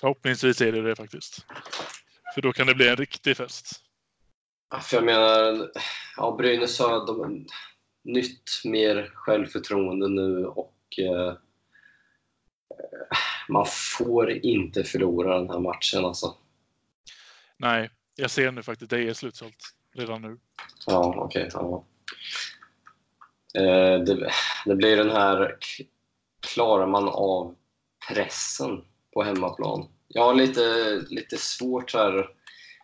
Förhoppningsvis 0.00 0.60
är 0.60 0.72
det 0.72 0.82
det 0.82 0.96
faktiskt. 0.96 1.46
För 2.34 2.42
då 2.42 2.52
kan 2.52 2.66
det 2.66 2.74
bli 2.74 2.88
en 2.88 2.96
riktig 2.96 3.36
fest. 3.36 3.81
För 4.80 4.96
jag 4.96 5.04
menar, 5.04 5.70
ja, 6.16 6.34
Brynäs 6.38 6.78
har 6.78 7.06
de, 7.06 7.46
nytt 8.04 8.50
mer 8.64 9.10
självförtroende 9.14 10.08
nu 10.08 10.46
och 10.46 10.74
eh, 10.98 11.34
man 13.48 13.66
får 13.98 14.30
inte 14.30 14.84
förlora 14.84 15.38
den 15.38 15.50
här 15.50 15.58
matchen 15.58 16.04
alltså. 16.04 16.34
Nej, 17.56 17.90
jag 18.16 18.30
ser 18.30 18.52
nu 18.52 18.62
faktiskt 18.62 18.90
det 18.90 19.08
är 19.08 19.14
slutsålt 19.14 19.74
redan 19.94 20.22
nu. 20.22 20.38
Ja, 20.86 21.14
okej. 21.16 21.48
ja. 21.52 21.84
Eh, 23.54 24.00
det, 24.04 24.32
det 24.66 24.74
blir 24.74 24.96
den 24.96 25.10
här, 25.10 25.56
klarar 26.40 26.86
man 26.86 27.08
av 27.08 27.56
pressen 28.08 28.84
på 29.12 29.22
hemmaplan? 29.22 29.88
Jag 30.08 30.22
har 30.22 30.34
lite, 30.34 30.96
lite 31.08 31.36
svårt 31.36 31.94
här. 31.94 32.28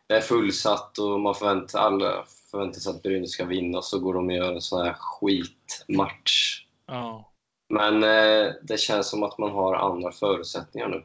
Det 0.08 0.16
är 0.16 0.20
fullsatt 0.20 0.98
och 0.98 1.20
man 1.20 1.34
förväntar, 1.34 1.78
alla 1.78 2.24
förväntar 2.50 2.80
sig 2.80 2.90
att 2.90 3.02
Brynäs 3.02 3.30
ska 3.30 3.44
vinna 3.44 3.82
så 3.82 3.98
går 3.98 4.14
de 4.14 4.26
och 4.26 4.32
gör 4.34 4.54
en 4.54 4.60
sån 4.60 4.86
här 4.86 4.96
skitmatch. 4.98 6.64
Ja. 6.86 7.32
Men 7.68 8.02
eh, 8.02 8.52
det 8.62 8.80
känns 8.80 9.10
som 9.10 9.22
att 9.22 9.38
man 9.38 9.50
har 9.50 9.74
andra 9.74 10.12
förutsättningar 10.12 10.88
nu. 10.88 11.04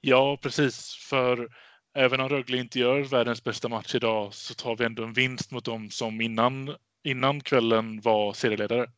ja, 0.00 0.38
precis. 0.42 0.94
För 0.94 1.48
även 1.94 2.20
om 2.20 2.28
Rögle 2.28 2.56
inte 2.56 2.78
gör 2.78 3.00
världens 3.00 3.44
bästa 3.44 3.68
match 3.68 3.94
idag 3.94 4.34
så 4.34 4.54
tar 4.54 4.76
vi 4.76 4.84
ändå 4.84 5.04
en 5.04 5.12
vinst 5.12 5.50
mot 5.50 5.64
dem 5.64 5.90
som 5.90 6.20
innan, 6.20 6.74
innan 7.04 7.40
kvällen 7.40 8.00
var 8.00 8.32
serieledare. 8.32 8.90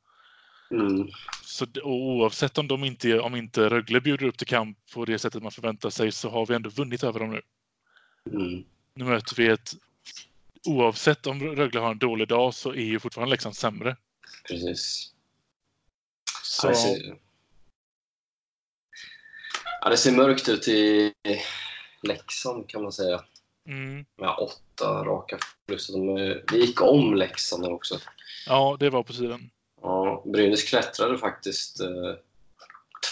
Mm. 0.71 1.09
Så, 1.43 1.67
oavsett 1.83 2.59
om, 2.59 2.69
de 2.69 2.85
inte, 2.85 3.21
om 3.21 3.37
inte 3.37 3.69
Rögle 3.69 4.01
bjuder 4.01 4.27
upp 4.27 4.39
till 4.39 4.47
kamp 4.47 4.79
på 4.95 5.05
det 5.05 5.19
sättet 5.19 5.43
man 5.43 5.53
förväntar 5.53 5.91
sig 5.91 6.13
så 6.13 6.31
har 6.31 6.47
vi 6.47 6.55
ändå 6.55 6.71
vunnit 6.71 7.05
över 7.05 7.21
dem 7.21 7.31
nu. 7.31 7.43
Mm. 8.31 8.65
Nu 8.95 9.05
möter 9.05 9.37
vi 9.37 9.47
ett... 9.49 9.71
Oavsett 10.67 11.27
om 11.27 11.43
Rögle 11.43 11.81
har 11.81 11.91
en 11.91 11.99
dålig 11.99 12.29
dag 12.29 12.55
så 12.55 12.71
är 12.71 12.81
ju 12.85 13.01
fortfarande 13.01 13.31
Leksand 13.31 13.57
sämre. 13.57 13.97
Precis. 14.49 15.13
Så, 16.43 16.67
Ja, 16.67 16.71
det, 16.71 16.77
ser... 16.77 17.17
ja, 19.81 19.89
det 19.91 19.97
ser 19.97 20.13
mörkt 20.13 20.49
ut 20.49 20.69
i 20.69 21.13
Leksand 22.03 22.69
kan 22.69 22.83
man 22.83 22.93
säga. 22.93 23.25
mm, 23.69 24.05
Med 24.17 24.31
åtta 24.39 25.05
raka 25.05 25.39
förluster. 25.67 26.45
Vi 26.53 26.61
gick 26.67 26.83
om 26.83 27.15
Leksand 27.15 27.67
också. 27.67 27.99
ja, 28.47 28.77
det 28.81 28.91
var 28.91 29.03
på 29.03 29.13
sidan. 29.13 29.51
Ja, 29.83 30.23
Brynäs 30.27 30.63
klättrade 30.65 31.19
faktiskt 31.19 31.81
eh, 31.81 32.15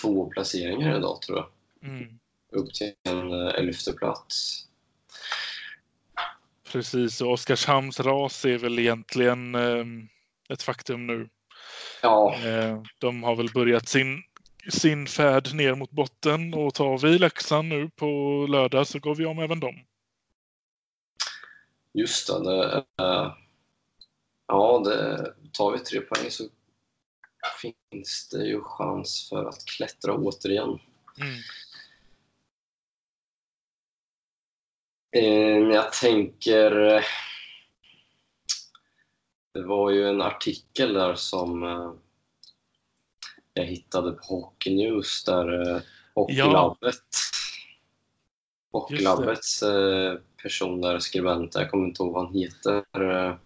två 0.01 0.27
placeringar 0.31 0.97
idag 0.99 1.23
tror 1.23 1.39
jag. 1.39 1.49
Mm, 1.91 2.19
Upp 2.53 2.75
till 2.75 2.93
en 3.03 3.33
eh, 3.33 3.55
elfte 3.55 3.93
plats. 3.93 4.65
Precis, 6.73 7.21
och 7.21 7.33
Oskarshamns 7.33 8.01
ras 8.01 8.45
är 8.45 8.59
väl 8.59 8.79
egentligen 8.79 9.55
eh, 9.55 9.85
ett 10.49 10.63
faktum 10.63 11.07
nu. 11.07 11.29
Ja, 12.03 12.35
Eh, 12.45 12.83
de 12.99 13.23
har 13.23 13.37
väl 13.37 13.53
börjat 13.53 13.89
sin, 13.89 14.23
sin 14.69 15.07
färd 15.07 15.55
ner 15.55 15.75
mot 15.75 15.91
botten 15.91 16.55
och 16.55 16.75
tar 16.75 16.99
vi 16.99 17.19
Leksand 17.19 17.69
nu 17.69 17.91
på 17.91 18.07
lördag 18.49 18.87
så 18.87 18.99
går 18.99 19.15
vi 19.15 19.27
om 19.27 19.39
även 19.39 19.61
dem. 19.61 19.75
just 21.95 22.27
det. 22.27 22.45
det 22.45 22.85
eh, 23.05 23.35
ja, 24.47 24.83
det, 24.85 25.35
tar 25.53 25.73
vi 25.73 25.79
tre 25.79 26.01
poäng 26.01 26.31
så 26.31 26.45
finns 27.63 28.29
det 28.29 28.45
ju 28.45 28.61
chans 28.63 29.29
för 29.29 29.45
att 29.45 29.65
klättra 29.65 30.15
återigen. 30.15 30.79
Mm. 31.21 31.33
Eh, 31.33 31.41
jag 35.73 35.93
tänker... 35.93 36.81
eh, 36.97 37.03
Det 39.55 39.63
var 39.63 39.91
ju 39.91 40.09
en 40.09 40.23
artikel 40.23 40.93
där 40.95 41.15
som 41.15 41.63
eh, 41.63 41.93
jag 43.55 43.65
hittade 43.65 44.13
på 44.13 44.25
Hockey 44.25 44.75
News 44.75 45.25
där 45.25 45.75
eh, 45.75 45.83
Hockeylabbet 46.15 47.03
Hockeylabbets 48.73 49.63
eh, 49.63 50.19
person 50.43 50.81
där, 50.81 50.99
skribent, 50.99 51.55
jag 51.55 51.71
kommer 51.71 51.87
inte 51.89 52.03
ihåg 52.03 52.13
vad 52.13 52.25
han 52.27 52.35
heter. 52.35 52.85
eh, 53.01 53.37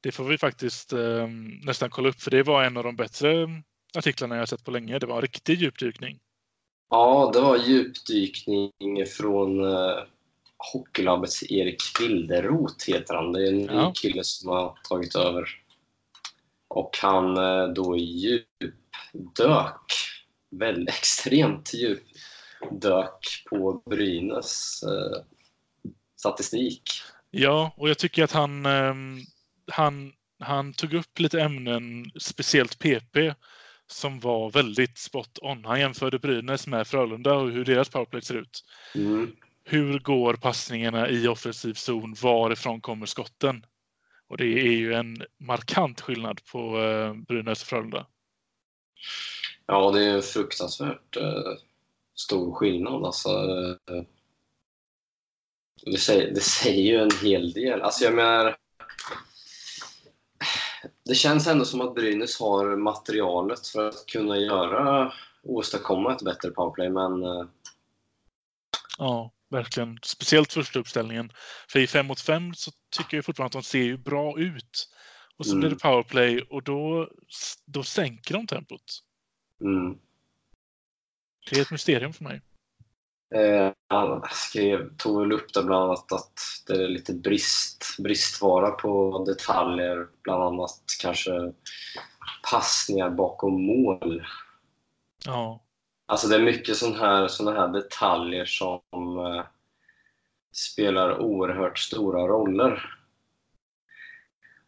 Det 0.00 0.12
får 0.12 0.24
vi 0.24 0.38
faktiskt 0.38 0.92
eh, 0.92 1.28
nästan 1.64 1.90
kolla 1.90 2.08
upp 2.08 2.20
för 2.20 2.30
det 2.30 2.42
var 2.42 2.64
en 2.64 2.76
av 2.76 2.84
de 2.84 2.96
bättre 2.96 3.48
artiklarna 3.98 4.36
jag 4.36 4.48
sett 4.48 4.64
på 4.64 4.70
länge. 4.70 4.98
Det 4.98 5.06
var 5.06 5.16
en 5.16 5.22
riktig 5.22 5.58
djupdykning. 5.60 6.20
Ja, 6.90 7.30
det 7.34 7.40
var 7.40 7.56
djupdykning 7.56 8.72
från 9.16 9.60
Hockeylabbets 10.72 11.42
Erik 11.42 11.82
Wilderoth 12.00 12.90
heter 12.90 13.14
han. 13.14 13.32
Det 13.32 13.42
är 13.42 13.52
en 13.52 13.58
ny 13.58 13.66
Ja. 13.66 13.92
kille 14.02 14.24
som 14.24 14.48
har 14.48 14.78
tagit 14.88 15.14
över. 15.14 15.48
Och 16.68 16.98
han 17.02 17.38
uh, 17.38 17.68
då 17.68 17.96
djupdök, 17.96 19.92
väl 20.50 20.88
extremt 20.88 21.74
djupdök 21.74 23.44
på 23.50 23.82
Brynäs 23.90 24.84
uh, 24.86 25.24
statistik. 26.16 26.82
Ja, 27.30 27.74
och 27.76 27.90
jag 27.90 27.98
tycker 27.98 28.24
att 28.24 28.32
han, 28.32 28.66
ehm, 28.66 29.18
han, 29.70 30.12
han 30.40 30.72
tog 30.72 30.94
upp 30.94 31.18
lite 31.18 31.40
ämnen, 31.40 32.10
speciellt 32.20 32.78
PP, 32.78 33.34
som 33.86 34.20
var 34.20 34.50
väldigt 34.50 34.98
spot 34.98 35.38
on. 35.42 35.64
Han 35.64 35.80
jämförde 35.80 36.18
Brynäs 36.18 36.66
med 36.66 36.86
Frölunda 36.86 37.34
och 37.34 37.50
hur 37.50 37.64
deras 37.64 37.88
powerplay 37.88 38.22
ser 38.22 38.34
ut. 38.34 38.64
Mm. 38.94 39.32
Hur 39.64 39.98
går 39.98 40.34
passningarna 40.34 41.08
i 41.08 41.28
offensiv 41.28 41.74
zon? 41.74 42.14
Varifrån 42.22 42.80
kommer 42.80 43.06
skotten? 43.06 43.66
Och 44.28 44.36
det 44.36 44.44
är 44.44 44.72
ju 44.72 44.94
en 44.94 45.16
markant 45.38 46.00
skillnad 46.00 46.40
på 46.52 46.78
eh, 46.80 47.14
Brynäs 47.14 47.62
och 47.62 47.68
Frölunda. 47.68 48.06
Ja, 49.66 49.90
det 49.90 50.04
är 50.04 50.14
en 50.14 50.22
fruktansvärt 50.22 51.16
eh, 51.16 51.52
stor 52.14 52.54
skillnad. 52.54 53.04
Alltså, 53.04 53.28
eh, 53.90 54.02
det, 55.84 55.98
säger, 55.98 56.34
det 56.34 56.40
säger 56.40 56.82
ju 56.82 57.02
en 57.02 57.10
hel 57.22 57.52
del. 57.52 57.82
Alltså, 57.82 58.04
jag 58.04 58.14
menar, 58.14 58.56
det 61.04 61.14
känns 61.14 61.46
ändå 61.46 61.64
som 61.64 61.80
att 61.80 61.94
Brynäs 61.94 62.40
har 62.40 62.76
materialet 62.76 63.66
för 63.66 63.88
att 63.88 64.06
kunna 64.06 64.36
göra 64.38 65.12
åstadkomma 65.42 66.12
ett 66.12 66.22
bättre 66.22 66.50
powerplay, 66.50 66.90
men 66.90 67.22
Ja, 68.98 69.30
verkligen. 69.52 69.98
Speciellt 70.02 70.52
första 70.52 70.78
uppställningen. 70.78 71.32
För 71.68 71.78
i 71.78 71.86
5 71.86 72.06
mot 72.06 72.20
5 72.20 72.54
så 72.54 72.70
tycker 72.96 73.16
jag 73.16 73.24
fortfarande 73.24 73.58
att 73.58 73.64
de 73.64 73.68
ser 73.68 73.82
ju 73.82 73.96
bra 73.96 74.38
ut. 74.38 74.88
Och 75.36 75.46
så 75.46 75.52
Mm. 75.52 75.60
blir 75.60 75.70
det 75.70 75.76
powerplay 75.82 76.40
och 76.40 76.62
då, 76.62 77.08
då 77.66 77.82
sänker 77.82 78.34
de 78.34 78.46
tempot. 78.46 78.82
mm. 79.60 79.98
Det 81.50 81.58
är 81.58 81.62
ett 81.62 81.70
mysterium 81.70 82.12
för 82.12 82.24
mig. 82.24 82.40
Eh, 83.34 83.72
han 83.88 84.22
skrev, 84.30 84.96
tog 84.96 85.20
väl 85.20 85.32
upp 85.32 85.52
det 85.52 85.62
bland 85.62 85.84
annat 85.84 86.12
att 86.12 86.40
det 86.66 86.84
är 86.84 86.88
lite 86.88 87.14
brist, 87.14 87.96
bristvara 87.98 88.70
på 88.70 89.24
detaljer, 89.24 90.06
bland 90.22 90.42
annat 90.42 90.80
kanske 91.00 91.52
passningar 92.50 93.10
bakom 93.10 93.66
mål. 93.66 94.26
Ja, 95.24 95.64
Alltså 96.12 96.28
det 96.28 96.36
är 96.36 96.42
mycket 96.42 96.76
sådana 96.76 96.98
här, 96.98 97.28
såna 97.28 97.52
här 97.52 97.68
detaljer 97.68 98.44
som 98.44 98.80
eh, 99.18 99.44
spelar 100.52 101.20
oerhört 101.20 101.78
stora 101.78 102.26
roller. 102.28 102.96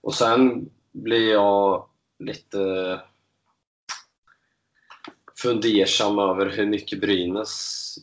Och 0.00 0.14
sen 0.14 0.70
blir 0.92 1.32
jag 1.32 1.88
lite 2.18 3.00
fundersam 5.42 6.18
över 6.18 6.50
hur 6.50 6.66
mycket 6.66 7.00
Brynäs 7.00 7.94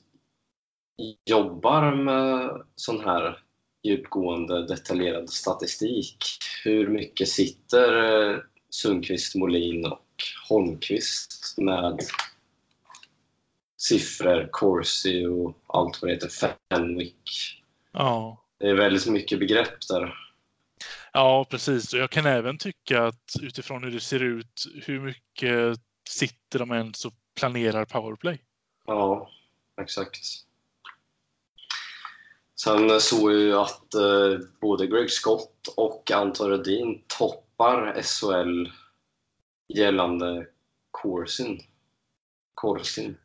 jobbar 1.25 1.95
med 1.95 2.61
sån 2.75 2.99
här 2.99 3.43
djupgående 3.83 4.67
detaljerad 4.67 5.29
statistik. 5.29 6.17
Hur 6.63 6.87
mycket 6.87 7.29
sitter 7.29 7.93
eh, 8.31 8.39
Sundqvist, 8.69 9.35
Molin 9.35 9.85
och 9.85 10.07
Holmqvist 10.49 11.55
med 11.57 11.99
siffror, 13.91 14.49
Corsi 14.51 15.25
och 15.25 15.57
allt 15.67 16.01
vad 16.01 16.09
det 16.11 16.15
heter, 16.15 16.57
Fenwick. 16.69 17.29
ja. 17.91 18.37
Det 18.57 18.69
är 18.69 18.75
väldigt 18.75 19.07
mycket 19.07 19.39
begrepp 19.39 19.87
där. 19.89 20.13
Ja, 21.13 21.45
precis. 21.49 21.93
Och 21.93 21.99
jag 21.99 22.09
kan 22.09 22.25
även 22.25 22.57
tycka 22.57 23.03
att 23.03 23.33
utifrån 23.41 23.83
hur 23.83 23.91
det 23.91 23.99
ser 23.99 24.23
ut, 24.23 24.65
hur 24.85 24.99
mycket 24.99 25.79
sitter 26.09 26.59
de 26.59 26.71
ens 26.71 27.05
och 27.05 27.13
planerar 27.35 27.85
powerplay? 27.85 28.41
Ja, 28.85 29.29
exakt. 29.81 30.19
Sen 32.55 32.99
såg 33.01 33.31
jag 33.31 33.39
ju 33.39 33.55
att 33.55 33.93
eh, 33.93 34.39
både 34.61 34.87
Greg 34.87 35.11
Scott 35.11 35.67
och 35.77 36.11
Anton 36.11 36.49
Rödin 36.49 37.03
toppar 37.07 38.01
SHL 38.01 38.71
gällande 39.67 40.47
Corsin. 40.91 41.61
Corsin. 42.53 43.17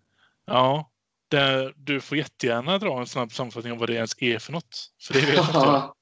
Ja, 0.47 0.91
det, 1.29 1.73
du 1.77 2.01
får 2.01 2.19
jättegärna 2.19 2.79
dra 2.79 3.01
en 3.01 3.07
snabb 3.07 3.33
sammanfattning 3.33 3.73
om 3.73 3.79
vad 3.79 3.89
det 3.89 3.95
ens 3.95 4.23
är 4.23 4.39
för 4.39 4.53
något. 4.53 4.93
För 5.03 5.15
det 5.15 5.21
vet 5.21 5.39
inte. 5.39 5.83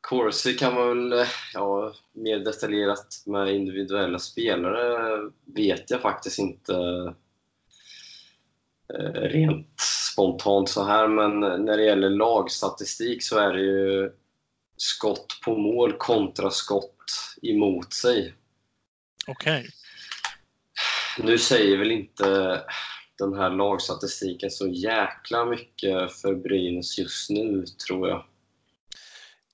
Corsi 0.00 0.54
kan 0.54 0.74
man 0.74 1.10
väl, 1.10 1.26
ja, 1.54 1.92
mer 2.12 2.38
detaljerat 2.38 3.06
med 3.26 3.54
individuella 3.54 4.18
spelare 4.18 5.20
vet 5.44 5.90
jag 5.90 6.00
faktiskt 6.00 6.38
inte 6.38 6.74
eh, 8.94 9.12
rent 9.12 9.80
spontant 10.12 10.68
så 10.68 10.84
här, 10.84 11.08
men 11.08 11.40
när 11.64 11.76
det 11.76 11.84
gäller 11.84 12.10
lagstatistik 12.10 13.22
så 13.22 13.38
är 13.38 13.52
det 13.52 13.60
ju 13.60 14.12
skott 14.76 15.40
på 15.44 15.56
mål 15.56 15.92
kontra 15.92 16.50
skott 16.50 17.36
emot 17.42 17.92
sig. 17.92 18.34
Okej. 19.26 19.70
Nu 21.18 21.38
säger 21.38 21.76
väl 21.76 21.90
inte 21.90 22.60
den 23.18 23.34
här 23.34 23.50
lagstatistiken 23.50 24.50
så 24.50 24.66
jäkla 24.66 25.44
mycket 25.44 26.12
för 26.12 26.34
Brynäs 26.34 26.98
just 26.98 27.30
nu, 27.30 27.64
tror 27.86 28.08
jag. 28.08 28.24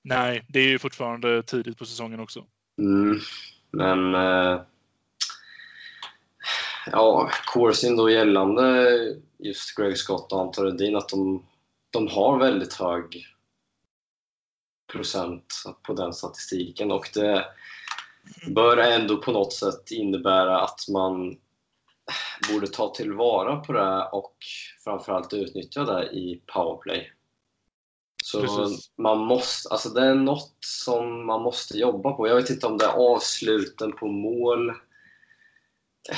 Nej, 0.03 0.45
det 0.47 0.59
är 0.59 0.67
ju 0.67 0.79
fortfarande 0.79 1.43
tidigt 1.43 1.77
på 1.77 1.85
säsongen 1.85 2.19
också. 2.19 2.45
Mm, 2.79 3.19
men... 3.71 4.15
Eh, 4.15 4.61
ja, 6.91 7.31
Corsin 7.45 7.95
då 7.95 8.09
gällande 8.09 8.89
just 9.37 9.75
Greg 9.75 9.97
Scott 9.97 10.31
och 10.31 10.41
Anton 10.41 10.65
Rödin 10.65 10.95
att 10.95 11.09
de, 11.09 11.45
de 11.89 12.07
har 12.07 12.39
väldigt 12.39 12.73
hög 12.73 13.25
procent 14.91 15.63
på 15.83 15.93
den 15.93 16.13
statistiken 16.13 16.91
och 16.91 17.09
det 17.13 17.45
bör 18.47 18.77
ändå 18.77 19.17
på 19.17 19.31
något 19.31 19.53
sätt 19.53 19.91
innebära 19.91 20.61
att 20.61 20.79
man 20.89 21.37
borde 22.51 22.67
ta 22.67 22.93
tillvara 22.93 23.55
på 23.55 23.73
det 23.73 24.09
och 24.11 24.35
framförallt 24.83 25.33
utnyttja 25.33 25.83
det 25.83 26.03
i 26.03 26.41
powerplay. 26.45 27.11
Så 28.23 28.41
Precis. 28.41 28.91
man 28.97 29.17
måste, 29.17 29.69
alltså 29.69 29.89
det 29.89 30.01
är 30.01 30.15
något 30.15 30.57
som 30.59 31.25
man 31.25 31.41
måste 31.41 31.77
jobba 31.77 32.11
på. 32.11 32.27
Jag 32.27 32.35
vet 32.35 32.49
inte 32.49 32.67
om 32.67 32.77
det 32.77 32.85
är 32.85 33.13
avsluten 33.13 33.91
på 33.91 34.07
mål, 34.07 34.69
eh, 34.69 36.15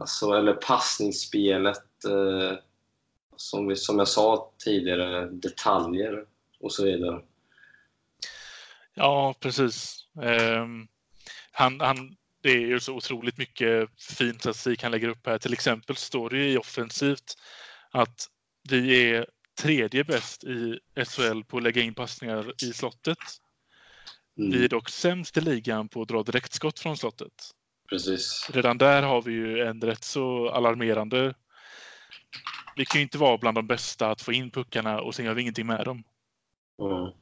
alltså, 0.00 0.32
eller 0.32 0.52
passningsspelet, 0.52 2.04
eh, 2.04 2.58
som, 3.36 3.66
vi, 3.66 3.76
som 3.76 3.98
jag 3.98 4.08
sa 4.08 4.52
tidigare, 4.64 5.30
detaljer 5.30 6.24
och 6.60 6.72
så 6.72 6.84
vidare. 6.84 7.22
Ja, 8.94 9.34
precis. 9.40 10.06
Ehm, 10.22 10.88
han, 11.52 11.80
han, 11.80 12.16
det 12.48 12.54
är 12.54 12.66
ju 12.66 12.80
så 12.80 12.94
otroligt 12.94 13.38
mycket 13.38 13.88
fin 14.02 14.38
statistik 14.38 14.82
han 14.82 14.92
lägger 14.92 15.08
upp 15.08 15.26
här. 15.26 15.38
Till 15.38 15.52
exempel 15.52 15.96
står 15.96 16.30
det 16.30 16.36
ju 16.36 16.52
i 16.52 16.58
offensivt 16.58 17.34
att 17.90 18.26
vi 18.68 19.10
är 19.10 19.26
tredje 19.62 20.04
bäst 20.04 20.44
i 20.44 20.78
SHL 21.04 21.42
på 21.42 21.56
att 21.56 21.62
lägga 21.62 21.82
in 21.82 21.94
passningar 21.94 22.52
i 22.64 22.72
slottet. 22.72 23.18
Mm, 24.38 24.50
Vi 24.50 24.64
är 24.64 24.68
dock 24.68 24.88
sämst 24.88 25.36
i 25.36 25.40
ligan 25.40 25.88
på 25.88 26.02
att 26.02 26.08
dra 26.08 26.22
direktskott 26.22 26.78
från 26.78 26.96
slottet. 26.96 27.50
Precis. 27.88 28.50
Redan 28.52 28.78
där 28.78 29.02
har 29.02 29.22
vi 29.22 29.32
ju 29.32 29.60
en 29.60 29.80
rätt 29.80 30.04
så 30.04 30.50
alarmerande... 30.50 31.34
Vi 32.76 32.84
kan 32.84 32.98
ju 32.98 33.02
inte 33.02 33.18
vara 33.18 33.38
bland 33.38 33.56
de 33.56 33.66
bästa 33.66 34.10
att 34.10 34.22
få 34.22 34.32
in 34.32 34.50
puckarna 34.50 35.00
och 35.00 35.14
sen 35.14 35.24
gör 35.24 35.34
vi 35.34 35.42
ingenting 35.42 35.66
med 35.66 35.84
dem. 35.84 36.04
Mm. 36.82 37.12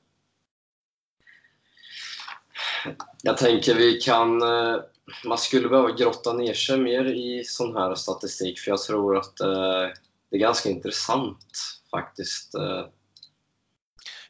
Jag 3.22 3.36
tänker 3.36 3.74
vi 3.74 4.00
kan... 4.00 4.42
eh, 5.08 5.28
Man 5.28 5.38
skulle 5.38 5.68
behöva 5.68 5.90
grotta 5.90 6.32
ner 6.32 6.54
sig 6.54 6.78
mer 6.78 7.04
i 7.04 7.44
sån 7.44 7.76
här 7.76 7.94
statistik 7.94 8.58
för 8.58 8.70
jag 8.70 8.82
tror 8.82 9.16
att 9.16 9.40
eh, 9.40 9.88
det 10.30 10.36
är 10.36 10.40
ganska 10.40 10.68
intressant 10.70 11.38
faktiskt. 11.90 12.54
Eh, 12.54 12.86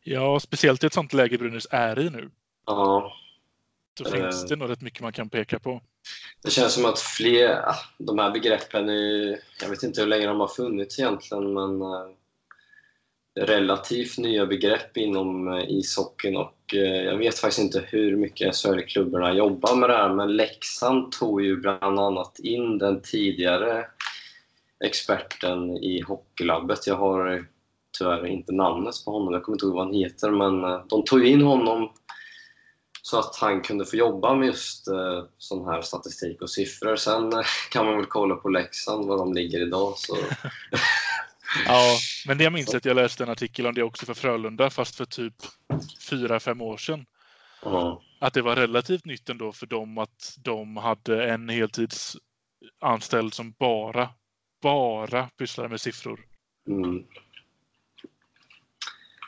Ja, 0.09 0.41
speciellt 0.41 0.85
i 0.85 0.87
ett 0.87 0.95
sånt 0.95 1.13
läge 1.13 1.39
Brynäs 1.39 1.67
är 1.71 1.99
i 1.99 2.11
nu. 2.11 2.31
Ja, 2.67 3.13
Då 3.99 4.05
Eh. 4.05 4.13
finns 4.13 4.47
det 4.47 4.57
nog 4.57 4.71
rätt 4.71 4.81
mycket 4.81 5.01
man 5.01 5.13
kan 5.13 5.29
peka 5.29 5.59
på. 5.59 5.81
det 6.43 6.51
känns 6.51 6.75
som 6.75 6.85
att 6.85 6.99
fler... 6.99 7.69
ah, 7.69 7.77
De 7.99 8.19
här 8.19 8.31
begreppen 8.31 8.89
är... 8.89 9.41
Jag 9.61 9.69
vet 9.69 9.83
inte 9.83 10.01
hur 10.01 10.09
länge 10.09 10.27
de 10.27 10.41
har 10.41 10.49
funnits 10.49 10.99
egentligen 10.99 11.53
men 11.55 11.83
eh, 11.83 12.09
relativt 13.41 14.19
nya 14.19 14.47
begrepp 14.47 14.97
inom 14.97 15.49
eh, 15.49 15.65
ishockeyn 15.69 16.37
och 16.37 16.43
eh, 16.43 16.56
Eh, 16.75 17.05
jag 17.05 17.17
vet 17.17 17.39
faktiskt 17.39 17.63
inte 17.63 17.85
hur 17.89 18.17
mycket 18.17 18.57
SHL-klubbarna 18.57 19.35
jobbar 19.35 19.77
med 19.77 19.91
det 19.91 19.97
här 19.97 20.15
men 20.15 20.37
Leksand 20.37 21.13
tog 21.13 21.43
ju 21.43 21.57
bland 21.57 22.01
annat 22.01 22.39
in 22.39 22.79
den 22.79 23.03
tidigare 23.03 23.87
experten 24.85 25.77
i 25.77 26.01
Hockeylabbet. 26.01 26.87
Jag 26.87 26.97
har 26.97 27.47
tyvärr 27.99 28.27
inte 28.27 28.53
namnet 28.53 28.95
på 29.05 29.11
honom, 29.11 29.35
jag 29.35 29.43
kommer 29.43 29.57
inte 29.57 29.67
ihåg 29.67 29.75
vad 29.75 29.87
han 29.87 29.95
heter, 29.95 30.31
men 30.31 30.65
eh, 30.65 30.85
de 30.89 31.05
tog 31.05 31.27
in 31.27 31.43
honom 31.43 31.91
så 33.03 33.19
att 33.19 33.37
han 33.37 33.61
kunde 33.61 33.85
få 33.85 33.97
jobba 33.97 34.35
med 34.35 34.47
just 34.47 34.89
eh, 34.89 35.25
sån 35.39 35.67
här 35.67 35.83
statistik 35.83 36.43
och 36.43 36.51
siffror. 36.51 36.97
Sen 36.97 37.33
kan 37.71 37.87
man 37.87 37.97
väl 37.97 38.07
kolla 38.07 38.35
på 38.35 38.49
Leksand, 38.49 39.07
var 39.07 39.19
de 39.19 39.33
ligger 39.35 39.63
idag. 39.63 39.95
Så. 39.97 40.17
ja, 41.67 41.99
men 42.27 42.41
jag 42.41 42.53
minns 42.53 42.75
att 42.75 42.85
jag 42.85 42.95
läste 42.97 43.23
en 43.23 43.31
artikel 43.31 43.67
om 43.67 43.75
det 43.75 43.83
också 43.83 44.07
för 44.07 44.15
Frölunda, 44.15 44.71
fast 44.71 44.97
för 44.97 45.05
typ 45.05 45.35
fyra 46.11 46.41
fem 46.41 46.61
år 46.61 46.77
sedan. 46.77 47.07
Ja. 47.63 48.03
Att 48.21 48.35
det 48.35 48.43
var 48.43 48.57
relativt 48.57 49.05
nytt 49.05 49.29
ändå 49.29 49.53
för 49.53 49.67
dem 49.67 49.99
att 49.99 50.37
de 50.39 50.77
hade 50.77 51.31
en 51.31 51.49
heltidsanställd 51.49 53.35
som 53.35 53.53
bara, 53.53 54.09
bara 54.63 55.29
pysslade 55.39 55.69
med 55.69 55.81
siffror. 55.81 56.27
Mm. 56.69 57.05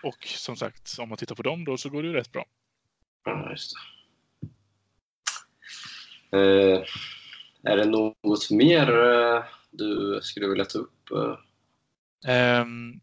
Och 0.02 0.26
som 0.26 0.56
sagt, 0.56 0.98
om 0.98 1.08
man 1.08 1.18
tittar 1.18 1.34
på 1.34 1.42
dem 1.42 1.64
då 1.64 1.76
så 1.76 1.90
går 1.90 2.02
det 2.02 2.08
ju 2.08 2.14
rätt 2.14 2.32
bra. 2.32 2.44
Ja, 3.24 3.50
just 3.50 3.72
det. 3.74 3.78
Eh, 6.30 6.84
är 7.62 7.76
det 7.76 7.84
något 7.84 8.50
mer 8.50 9.04
eh, 9.04 9.44
du 9.70 10.20
skulle 10.22 10.48
vilja 10.48 10.64
ta 10.64 10.78
upp? 10.78 11.10
Eh? 11.10 11.38
Ehm, 12.26 13.00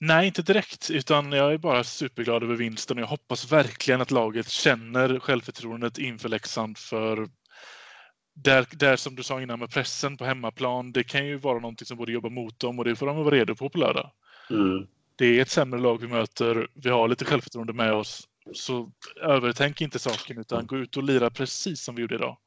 nej, 0.00 0.26
inte 0.26 0.42
direkt, 0.42 0.90
utan 0.90 1.32
jag 1.32 1.52
är 1.52 1.58
bara 1.58 1.84
superglad 1.84 2.42
över 2.42 2.54
vinsten 2.54 2.96
och 2.96 3.02
jag 3.02 3.08
hoppas 3.08 3.52
verkligen 3.52 4.00
att 4.00 4.10
laget 4.10 4.48
känner 4.48 5.18
självförtroendet 5.18 5.98
inför 5.98 6.28
Leksand 6.28 6.78
för 6.78 7.28
där, 8.34 8.66
där 8.70 8.96
som 8.96 9.16
du 9.16 9.22
sa 9.22 9.42
innan 9.42 9.58
med 9.58 9.70
pressen 9.70 10.16
på 10.16 10.24
hemmaplan, 10.24 10.92
det 10.92 11.04
kan 11.04 11.26
ju 11.26 11.36
vara 11.36 11.58
någonting 11.58 11.86
som 11.86 11.96
borde 11.96 12.12
jobba 12.12 12.28
mot 12.28 12.60
dem 12.60 12.78
och 12.78 12.84
det 12.84 12.96
får 12.96 13.06
de 13.06 13.16
vara 13.16 13.34
redo 13.34 13.54
på 13.54 13.70
på 13.70 13.78
lördag. 13.78 14.10
Mm. 14.50 14.86
Det 15.16 15.26
är 15.26 15.42
ett 15.42 15.50
sämre 15.50 15.80
lag 15.80 16.00
vi 16.00 16.08
möter, 16.08 16.68
vi 16.74 16.90
har 16.90 17.08
lite 17.08 17.24
självförtroende 17.24 17.72
med 17.72 17.92
oss, 17.92 18.28
så 18.52 18.92
övertänk 19.22 19.80
inte 19.80 19.98
saken 19.98 20.38
utan 20.38 20.66
gå 20.66 20.78
ut 20.78 20.96
och 20.96 21.02
lira 21.02 21.30
precis 21.30 21.82
som 21.82 21.94
vi 21.94 22.02
gjorde 22.02 22.14
idag. 22.14 22.38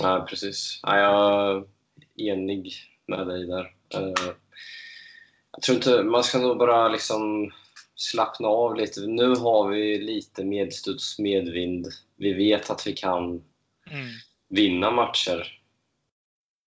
Ja, 0.00 0.26
precis. 0.30 0.80
Ja, 0.82 0.98
jag 0.98 1.56
är 1.56 2.32
enig 2.32 2.72
med 3.06 3.26
dig 3.26 3.46
där. 3.46 3.74
Jag 5.58 5.62
tror 5.62 5.76
inte, 5.76 6.02
man 6.02 6.24
ska 6.24 6.38
nog 6.38 6.58
bara 6.58 6.88
liksom 6.88 7.52
slappna 7.94 8.48
av 8.48 8.76
lite. 8.76 9.00
Nu 9.00 9.34
har 9.34 9.68
vi 9.68 9.98
lite 9.98 10.44
medstuds, 10.44 11.18
medvind. 11.18 11.86
Vi 12.16 12.32
vet 12.32 12.70
att 12.70 12.86
vi 12.86 12.92
kan 12.92 13.24
Mm. 13.90 14.06
vinna 14.48 14.90
matcher. 14.90 15.60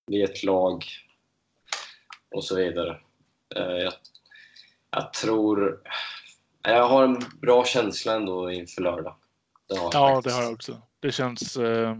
Vi 0.07 0.21
är 0.21 0.25
ett 0.29 0.43
lag 0.43 0.85
och 2.31 2.43
så 2.43 2.55
vidare. 2.55 2.97
Eh, 3.55 3.61
Jag, 3.63 3.93
jag 4.91 5.13
tror... 5.13 5.81
Jag 6.61 6.87
har 6.87 7.03
en 7.03 7.19
bra 7.41 7.65
känsla 7.65 8.13
ändå 8.15 8.51
inför 8.51 8.81
lördag. 8.81 9.15
Det 9.69 9.75
Ja, 9.75 9.91
faktiskt. 9.91 10.23
det 10.23 10.31
har 10.41 10.43
jag 10.43 10.53
också. 10.53 10.81
Det 10.99 11.11
känns 11.11 11.57
eh, 11.57 11.97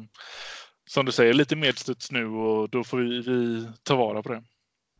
som 0.90 1.06
du 1.06 1.12
säger 1.12 1.34
lite 1.34 1.56
medstuds 1.56 2.12
nu 2.12 2.26
och 2.28 2.70
då 2.70 2.84
får 2.84 2.98
vi, 2.98 3.22
vi 3.22 3.68
ta 3.84 3.96
vara 3.96 4.24
på 4.24 4.30
det. 4.30 4.44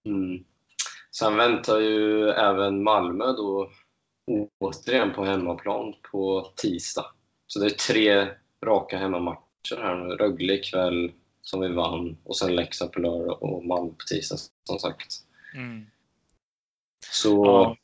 Mm. 0.06 0.44
Sen 1.12 1.38
väntar 1.38 1.80
ju 1.80 2.30
även 2.30 2.84
Malmö 2.84 3.26
då 3.26 3.72
återigen 4.60 5.14
på 5.14 5.26
hemmaplan 5.26 5.94
på 6.12 6.52
tisdag. 6.56 7.06
Så 7.48 7.60
det 7.60 7.66
är 7.66 7.70
tre 7.70 8.28
raka 8.66 8.98
hemmamatcher 8.98 9.78
här 9.78 9.96
nu. 9.96 10.16
Rögle 10.16 10.54
ikväll 10.54 11.12
som 11.42 11.62
vi 11.62 11.68
vann 11.68 12.18
och 12.24 12.38
sen 12.38 12.56
Leksand 12.56 12.92
på 12.92 13.00
lördag 13.00 13.44
och 13.44 13.66
Malmö 13.66 13.90
på 13.90 14.06
tisdag 14.08 14.38
som 14.64 14.80
sagt. 14.80 15.14
Mm. 15.56 15.86
Så 17.12 17.46
Ja. 17.46 17.78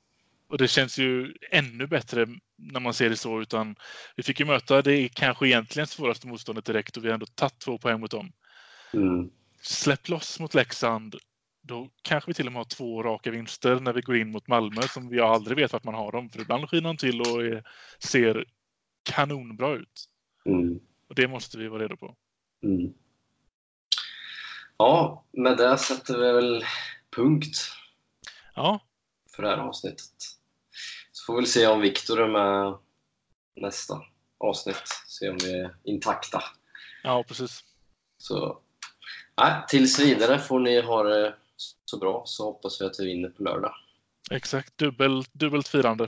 Och 0.50 0.58
det 0.58 0.68
känns 0.68 0.98
ju 0.98 1.34
ännu 1.52 1.88
bättre 1.88 2.28
när 2.56 2.80
man 2.80 2.94
ser 2.94 3.10
det 3.10 3.18
så. 3.18 3.42
Utan 3.42 3.76
vi 4.16 4.24
fick 4.24 4.40
ju 4.40 4.46
möta 4.46 4.82
det 4.82 5.10
kanske 5.10 5.48
egentligen 5.48 5.88
svåraste 5.88 6.28
motståndet 6.28 6.66
direkt 6.66 6.98
och 6.98 7.04
vi 7.04 7.08
har 7.08 7.14
ändå 7.14 7.26
tagit 7.26 7.60
två 7.60 7.78
poäng 7.78 8.00
mot 8.00 8.12
dem. 8.12 8.32
mm, 8.94 9.30
Släpp 9.62 10.10
loss 10.10 10.40
mot 10.40 10.54
Leksand. 10.54 11.16
Då 11.68 11.90
kanske 12.02 12.30
vi 12.30 12.34
till 12.34 12.48
och 12.48 12.54
med 12.54 12.60
har 12.60 12.66
två 12.66 13.04
raka 13.04 13.32
vinster 13.32 13.80
när 13.80 13.94
vi 13.94 14.02
går 14.02 14.18
in 14.18 14.32
mot 14.32 14.48
Malmö 14.48 14.82
som 14.82 15.10
vi 15.10 15.20
aldrig 15.20 15.58
vet 15.58 15.74
vart 15.74 15.84
man 15.84 15.94
har 15.94 16.12
dem. 16.12 16.30
För 16.30 16.42
ibland 16.42 16.70
skiner 16.70 16.88
de 16.90 16.98
till 16.98 17.22
och 17.22 17.44
är, 17.46 17.64
ser 18.00 18.46
kanonbra 19.04 19.74
ut. 19.76 20.06
mm, 20.46 20.80
Och 21.10 21.16
det 21.16 21.28
måste 21.28 21.58
vi 21.58 21.68
vara 21.68 21.84
redo 21.84 21.98
på. 21.98 22.16
mm. 22.64 22.94
Ja, 24.78 25.26
med 25.32 25.58
det 25.58 25.78
sätter 25.78 26.18
vi 26.18 26.32
väl 26.32 26.66
punkt 27.16 27.58
Ja, 28.56 28.80
för 29.36 29.44
det 29.44 29.50
här 29.50 29.58
avsnittet. 29.58 30.14
Så 31.12 31.26
får 31.26 31.34
vi 31.34 31.40
väl 31.40 31.48
se 31.48 31.68
om 31.68 31.82
Viktor 31.82 32.22
är 32.22 32.28
med 32.28 32.78
nästa 33.56 34.02
avsnitt. 34.38 34.84
Se 35.08 35.30
om 35.30 35.38
vi 35.38 35.60
är 35.60 35.76
intakta. 35.84 36.44
ja 37.04 37.24
precis. 37.28 37.64
Så 38.18 38.62
nej, 39.38 39.64
tills 39.68 40.00
vidare 40.00 40.40
får 40.40 40.60
ni 40.60 40.82
ha 40.82 41.04
det 41.04 41.36
så 41.86 41.98
bra 41.98 42.24
så 42.26 42.44
hoppas 42.44 42.82
vi 42.82 42.86
att 42.86 43.00
vi 43.00 43.06
vinner 43.06 43.30
på 43.30 43.44
lördag. 43.44 43.74
Exakt. 44.32 44.78
Dubbel, 44.78 45.24
dubbelt 45.32 45.68
firande. 45.68 46.08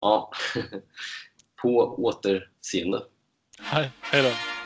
Ja, 0.00 0.30
på 1.62 1.94
återseende. 1.98 3.02
Hej, 3.58 3.90
hej 4.00 4.22
då. 4.22 4.59